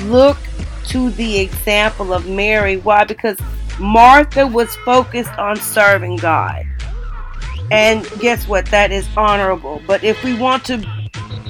look 0.03 0.37
to 0.87 1.09
the 1.11 1.39
example 1.39 2.13
of 2.13 2.27
Mary. 2.27 2.75
Why? 2.77 3.05
Because 3.05 3.39
Martha 3.79 4.45
was 4.45 4.75
focused 4.77 5.31
on 5.39 5.55
serving 5.55 6.17
God. 6.17 6.65
And 7.71 8.05
guess 8.19 8.45
what? 8.45 8.65
That 8.65 8.91
is 8.91 9.07
honorable. 9.15 9.81
But 9.87 10.03
if 10.03 10.21
we 10.21 10.37
want 10.37 10.65
to 10.65 10.79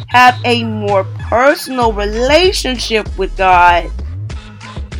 have 0.10 0.40
a 0.46 0.64
more 0.64 1.06
personal 1.22 1.92
relationship 1.92 3.18
with 3.18 3.36
God, 3.36 3.90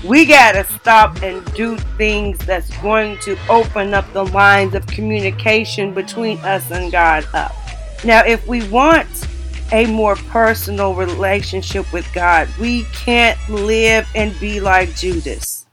we 0.04 0.26
got 0.26 0.54
to 0.54 0.64
stop 0.64 1.22
and 1.24 1.44
do 1.54 1.78
things 1.98 2.38
that's 2.40 2.76
going 2.78 3.18
to 3.20 3.38
open 3.50 3.94
up 3.94 4.12
the 4.14 4.26
lines 4.26 4.74
of 4.74 4.88
communication 4.88 5.94
between 5.94 6.38
us 6.40 6.72
and 6.72 6.92
God 6.92 7.28
up. 7.34 7.54
Now, 8.06 8.24
if 8.26 8.48
we 8.48 8.68
want 8.70 9.28
a 9.72 9.86
more 9.88 10.16
personal 10.16 10.94
relationship 10.94 11.92
with 11.92 12.12
God, 12.14 12.48
we 12.60 12.84
can't 12.86 13.38
live 13.50 14.08
and 14.16 14.38
be 14.40 14.60
like 14.60 14.96
Judas. 14.96 15.68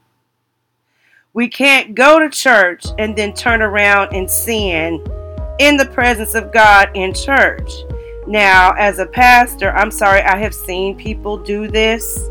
We 1.33 1.49
can't 1.49 1.95
go 1.95 2.19
to 2.19 2.29
church 2.29 2.87
and 2.99 3.15
then 3.15 3.33
turn 3.33 3.63
around 3.63 4.15
and 4.15 4.31
sin 4.31 5.05
in 5.59 5.77
the 5.77 5.87
presence 5.87 6.35
of 6.35 6.53
God 6.53 6.91
in 6.95 7.15
church. 7.15 7.71
Now, 8.27 8.73
as 8.73 8.99
a 8.99 9.07
pastor, 9.07 9.71
I'm 9.71 9.91
sorry, 9.91 10.23
I 10.23 10.37
have 10.37 10.55
seen 10.55 10.97
people 10.97 11.39
do 11.39 11.69
this. 11.69 12.29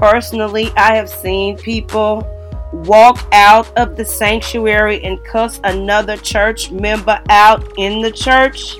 Personally, 0.00 0.72
I 0.78 0.96
have 0.96 1.10
seen 1.10 1.58
people 1.58 2.26
walk 2.72 3.28
out 3.32 3.70
of 3.76 3.96
the 3.96 4.04
sanctuary 4.04 5.04
and 5.04 5.22
cuss 5.24 5.60
another 5.62 6.16
church 6.16 6.70
member 6.70 7.22
out 7.28 7.70
in 7.76 8.00
the 8.00 8.10
church. 8.10 8.78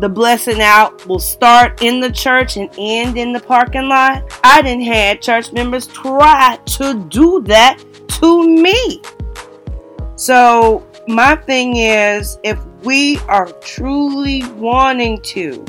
The 0.00 0.08
blessing 0.08 0.60
out 0.60 1.06
will 1.06 1.20
start 1.20 1.80
in 1.80 2.00
the 2.00 2.10
church 2.10 2.56
and 2.56 2.68
end 2.76 3.16
in 3.16 3.32
the 3.32 3.38
parking 3.38 3.88
lot. 3.88 4.24
I 4.42 4.62
didn't 4.62 4.86
have 4.86 5.20
church 5.20 5.52
members 5.52 5.86
try 5.86 6.58
to 6.66 7.04
do 7.08 7.42
that 7.42 7.78
to 8.20 8.48
me. 8.48 9.00
So, 10.16 10.84
my 11.06 11.36
thing 11.36 11.76
is 11.76 12.36
if 12.42 12.58
we 12.82 13.20
are 13.28 13.46
truly 13.60 14.44
wanting 14.54 15.20
to 15.20 15.64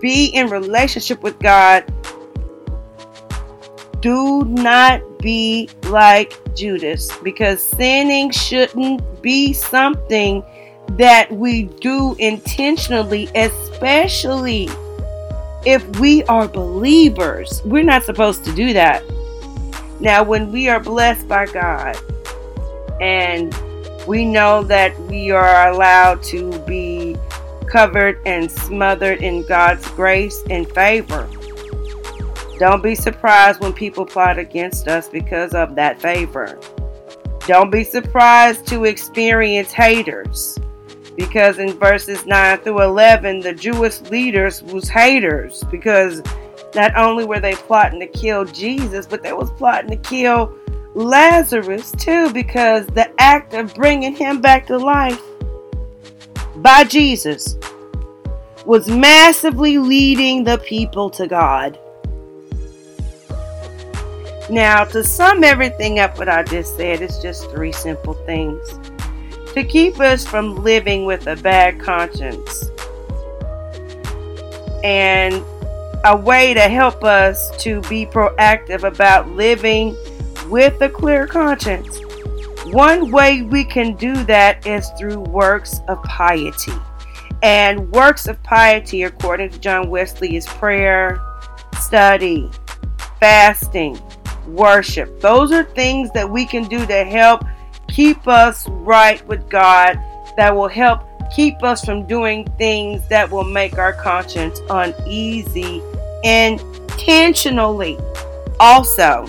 be 0.00 0.26
in 0.26 0.50
relationship 0.50 1.22
with 1.22 1.38
God, 1.38 1.90
do 4.00 4.44
not 4.44 5.18
be 5.18 5.68
like 5.84 6.38
Judas 6.54 7.10
because 7.18 7.62
sinning 7.62 8.30
shouldn't 8.30 9.22
be 9.22 9.52
something 9.52 10.44
that 10.90 11.30
we 11.32 11.64
do 11.80 12.14
intentionally, 12.18 13.28
especially 13.34 14.68
if 15.64 15.84
we 15.98 16.22
are 16.24 16.46
believers. 16.46 17.62
We're 17.64 17.82
not 17.82 18.04
supposed 18.04 18.44
to 18.44 18.52
do 18.52 18.72
that. 18.72 19.02
Now, 20.00 20.22
when 20.22 20.52
we 20.52 20.68
are 20.68 20.80
blessed 20.80 21.26
by 21.26 21.46
God 21.46 21.96
and 23.00 23.54
we 24.06 24.24
know 24.24 24.62
that 24.64 24.98
we 25.02 25.30
are 25.32 25.70
allowed 25.70 26.22
to 26.24 26.56
be 26.60 27.16
covered 27.66 28.20
and 28.24 28.50
smothered 28.50 29.22
in 29.22 29.42
God's 29.42 29.86
grace 29.90 30.42
and 30.50 30.70
favor. 30.72 31.28
Don't 32.58 32.82
be 32.82 32.94
surprised 32.94 33.60
when 33.60 33.72
people 33.72 34.06
plot 34.06 34.38
against 34.38 34.88
us 34.88 35.08
because 35.08 35.54
of 35.54 35.74
that 35.74 36.00
favor. 36.00 36.58
Don't 37.46 37.70
be 37.70 37.84
surprised 37.84 38.66
to 38.68 38.84
experience 38.84 39.72
haters 39.72 40.58
because 41.16 41.58
in 41.58 41.72
verses 41.78 42.26
9 42.26 42.58
through 42.58 42.82
11 42.82 43.40
the 43.40 43.52
Jewish 43.52 44.00
leaders 44.02 44.62
was 44.62 44.88
haters 44.88 45.64
because 45.70 46.22
not 46.74 46.96
only 46.96 47.24
were 47.24 47.40
they 47.40 47.54
plotting 47.54 48.00
to 48.00 48.06
kill 48.06 48.44
Jesus 48.44 49.06
but 49.06 49.22
they 49.22 49.32
was 49.32 49.50
plotting 49.52 49.90
to 49.90 49.96
kill 49.96 50.54
Lazarus 50.96 51.92
too, 51.92 52.32
because 52.32 52.86
the 52.86 53.10
act 53.20 53.52
of 53.52 53.74
bringing 53.74 54.16
him 54.16 54.40
back 54.40 54.66
to 54.68 54.78
life 54.78 55.22
by 56.56 56.84
Jesus 56.84 57.58
was 58.64 58.88
massively 58.88 59.76
leading 59.76 60.42
the 60.42 60.56
people 60.58 61.10
to 61.10 61.26
God. 61.26 61.78
Now, 64.48 64.84
to 64.84 65.02
sum 65.02 65.42
everything 65.42 65.98
up, 65.98 66.18
what 66.18 66.28
I 66.28 66.44
just 66.44 66.76
said, 66.76 67.02
it's 67.02 67.20
just 67.20 67.50
three 67.50 67.72
simple 67.72 68.14
things 68.14 68.78
to 69.54 69.64
keep 69.64 69.98
us 70.00 70.26
from 70.26 70.54
living 70.62 71.06
with 71.06 71.26
a 71.26 71.36
bad 71.36 71.80
conscience 71.80 72.70
and 74.84 75.42
a 76.04 76.16
way 76.16 76.54
to 76.54 76.60
help 76.60 77.02
us 77.02 77.50
to 77.62 77.80
be 77.82 78.06
proactive 78.06 78.84
about 78.84 79.28
living 79.30 79.96
with 80.48 80.80
a 80.82 80.88
clear 80.88 81.26
conscience. 81.26 81.98
One 82.66 83.10
way 83.10 83.42
we 83.42 83.64
can 83.64 83.96
do 83.96 84.14
that 84.24 84.66
is 84.66 84.90
through 84.98 85.20
works 85.20 85.80
of 85.88 86.02
piety. 86.04 86.74
And 87.42 87.90
works 87.92 88.28
of 88.28 88.40
piety, 88.42 89.02
according 89.04 89.50
to 89.50 89.58
John 89.58 89.88
Wesley, 89.88 90.36
is 90.36 90.46
prayer, 90.46 91.20
study, 91.80 92.50
fasting, 93.18 93.98
worship. 94.48 95.20
Those 95.20 95.52
are 95.52 95.64
things 95.64 96.10
that 96.14 96.28
we 96.28 96.46
can 96.46 96.64
do 96.64 96.84
to 96.86 97.04
help 97.04 97.44
keep 97.88 98.26
us 98.28 98.68
right 98.68 99.26
with 99.26 99.48
God, 99.48 99.98
that 100.36 100.54
will 100.54 100.68
help 100.68 101.02
keep 101.34 101.62
us 101.62 101.84
from 101.84 102.06
doing 102.06 102.46
things 102.58 103.06
that 103.08 103.30
will 103.30 103.44
make 103.44 103.78
our 103.78 103.92
conscience 103.92 104.60
uneasy 104.70 105.82
intentionally. 106.22 107.98
Also, 108.60 109.26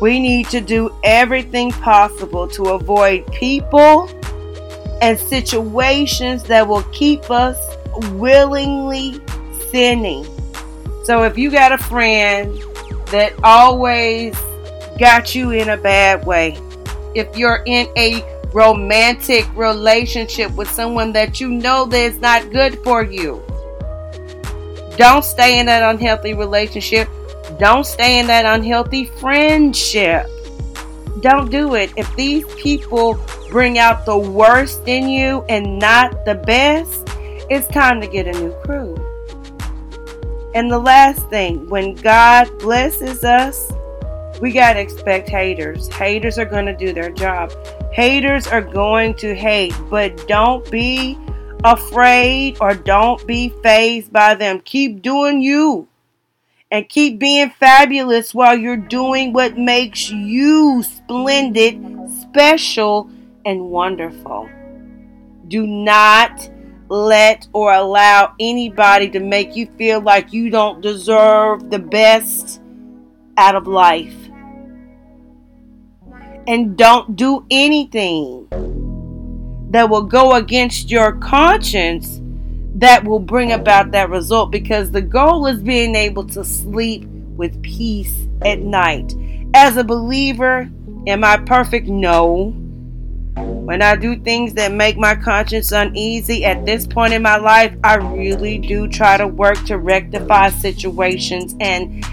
we 0.00 0.18
need 0.18 0.48
to 0.48 0.60
do 0.60 0.94
everything 1.04 1.70
possible 1.70 2.48
to 2.48 2.70
avoid 2.70 3.26
people 3.32 4.08
and 5.00 5.18
situations 5.18 6.42
that 6.44 6.66
will 6.66 6.82
keep 6.84 7.30
us 7.30 7.58
willingly 8.12 9.20
sinning. 9.70 10.24
So 11.04 11.24
if 11.24 11.36
you 11.36 11.50
got 11.50 11.72
a 11.72 11.78
friend 11.78 12.62
that 13.12 13.32
always 13.44 14.36
got 14.98 15.34
you 15.34 15.52
in 15.52 15.70
a 15.70 15.76
bad 15.76 16.26
way, 16.26 16.58
if 17.14 17.36
you're 17.36 17.62
in 17.66 17.86
a 17.96 18.22
romantic 18.52 19.46
relationship 19.56 20.50
with 20.56 20.68
someone 20.68 21.12
that 21.12 21.40
you 21.40 21.48
know 21.48 21.86
that's 21.86 22.18
not 22.18 22.50
good 22.50 22.78
for 22.82 23.04
you, 23.04 23.42
don't 24.98 25.24
stay 25.24 25.58
in 25.58 25.66
that 25.66 25.88
unhealthy 25.94 26.34
relationship 26.34 27.08
don't 27.58 27.86
stay 27.86 28.18
in 28.18 28.26
that 28.26 28.44
unhealthy 28.44 29.04
friendship. 29.04 30.26
Don't 31.20 31.50
do 31.50 31.74
it. 31.74 31.92
If 31.96 32.14
these 32.16 32.44
people 32.54 33.20
bring 33.50 33.78
out 33.78 34.06
the 34.06 34.18
worst 34.18 34.88
in 34.88 35.08
you 35.08 35.44
and 35.48 35.78
not 35.78 36.24
the 36.24 36.34
best, 36.34 37.08
it's 37.50 37.66
time 37.68 38.00
to 38.00 38.06
get 38.06 38.26
a 38.26 38.32
new 38.32 38.52
crew. 38.64 38.96
And 40.54 40.70
the 40.70 40.78
last 40.78 41.28
thing, 41.28 41.68
when 41.68 41.94
God 41.94 42.46
blesses 42.58 43.24
us, 43.24 43.72
we 44.40 44.52
got 44.52 44.74
to 44.74 44.80
expect 44.80 45.28
haters. 45.28 45.88
Haters 45.88 46.38
are 46.38 46.44
going 46.44 46.66
to 46.66 46.76
do 46.76 46.92
their 46.92 47.10
job. 47.10 47.52
Haters 47.92 48.46
are 48.46 48.60
going 48.60 49.14
to 49.14 49.34
hate, 49.34 49.74
but 49.88 50.26
don't 50.28 50.68
be 50.70 51.18
afraid 51.64 52.56
or 52.60 52.74
don't 52.74 53.24
be 53.26 53.50
fazed 53.62 54.12
by 54.12 54.34
them. 54.34 54.60
Keep 54.60 55.02
doing 55.02 55.40
you 55.40 55.88
and 56.70 56.88
keep 56.88 57.18
being 57.18 57.50
fabulous 57.50 58.34
while 58.34 58.56
you're 58.56 58.76
doing 58.76 59.32
what 59.32 59.58
makes 59.58 60.10
you 60.10 60.82
splendid, 60.82 61.78
special, 62.22 63.10
and 63.44 63.60
wonderful. 63.70 64.48
Do 65.48 65.66
not 65.66 66.50
let 66.92 67.48
or 67.54 67.72
allow 67.72 68.34
anybody 68.38 69.08
to 69.08 69.18
make 69.18 69.56
you 69.56 69.66
feel 69.78 70.02
like 70.02 70.32
you 70.32 70.50
don't 70.50 70.82
deserve 70.82 71.70
the 71.70 71.78
best 71.78 72.60
out 73.38 73.56
of 73.56 73.66
life. 73.66 74.14
And 76.46 76.76
don't 76.76 77.16
do 77.16 77.46
anything 77.50 78.46
that 79.70 79.88
will 79.88 80.02
go 80.02 80.34
against 80.34 80.90
your 80.90 81.12
conscience 81.12 82.20
that 82.74 83.04
will 83.04 83.20
bring 83.20 83.52
about 83.52 83.92
that 83.92 84.10
result 84.10 84.50
because 84.50 84.90
the 84.90 85.00
goal 85.00 85.46
is 85.46 85.62
being 85.62 85.94
able 85.94 86.26
to 86.26 86.44
sleep 86.44 87.04
with 87.36 87.62
peace 87.62 88.26
at 88.44 88.58
night. 88.58 89.14
As 89.54 89.78
a 89.78 89.84
believer, 89.84 90.68
am 91.06 91.24
I 91.24 91.38
perfect? 91.38 91.86
No. 91.86 92.54
When 93.36 93.80
I 93.80 93.96
do 93.96 94.16
things 94.16 94.54
that 94.54 94.72
make 94.72 94.98
my 94.98 95.14
conscience 95.14 95.72
uneasy 95.72 96.44
at 96.44 96.66
this 96.66 96.86
point 96.86 97.14
in 97.14 97.22
my 97.22 97.36
life, 97.36 97.74
I 97.82 97.94
really 97.96 98.58
do 98.58 98.86
try 98.88 99.16
to 99.16 99.26
work 99.26 99.62
to 99.64 99.78
rectify 99.78 100.50
situations. 100.50 101.56
And 101.60 102.04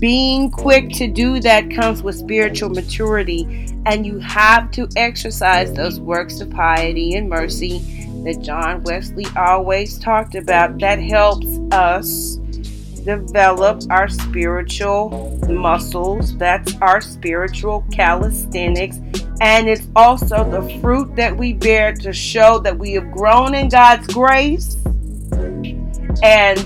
being 0.00 0.50
quick 0.50 0.90
to 0.92 1.06
do 1.06 1.40
that 1.40 1.70
comes 1.70 2.02
with 2.02 2.16
spiritual 2.16 2.70
maturity. 2.70 3.68
And 3.86 4.06
you 4.06 4.18
have 4.20 4.70
to 4.72 4.88
exercise 4.96 5.72
those 5.72 6.00
works 6.00 6.40
of 6.40 6.50
piety 6.50 7.14
and 7.14 7.28
mercy 7.28 7.80
that 8.24 8.40
John 8.40 8.82
Wesley 8.84 9.26
always 9.36 9.98
talked 9.98 10.34
about. 10.34 10.78
That 10.78 10.98
helps 10.98 11.58
us 11.72 12.38
develop 13.04 13.82
our 13.90 14.08
spiritual 14.08 15.38
muscles. 15.48 16.36
That's 16.36 16.74
our 16.80 17.00
spiritual 17.00 17.84
calisthenics. 17.92 18.98
And 19.40 19.68
it's 19.68 19.86
also 19.94 20.48
the 20.48 20.78
fruit 20.80 21.14
that 21.16 21.36
we 21.36 21.52
bear 21.52 21.92
to 21.94 22.12
show 22.12 22.58
that 22.60 22.78
we 22.78 22.92
have 22.92 23.10
grown 23.12 23.54
in 23.54 23.68
God's 23.68 24.06
grace. 24.12 24.76
And 26.22 26.58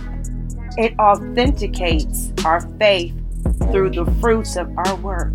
it 0.78 0.98
authenticates 0.98 2.32
our 2.44 2.60
faith 2.78 3.14
through 3.72 3.90
the 3.90 4.06
fruits 4.20 4.56
of 4.56 4.70
our 4.78 4.94
work. 4.96 5.32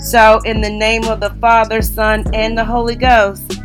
So, 0.00 0.40
in 0.44 0.60
the 0.60 0.70
name 0.70 1.04
of 1.04 1.20
the 1.20 1.30
Father, 1.40 1.82
Son, 1.82 2.24
and 2.32 2.56
the 2.56 2.64
Holy 2.64 2.94
Ghost, 2.94 3.60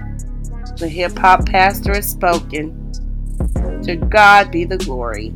the 0.78 0.90
hip 0.90 1.18
hop 1.18 1.46
pastor 1.46 1.94
has 1.94 2.10
spoken. 2.10 2.80
To 3.84 3.96
God 3.96 4.52
be 4.52 4.66
the 4.66 4.78
glory. 4.78 5.34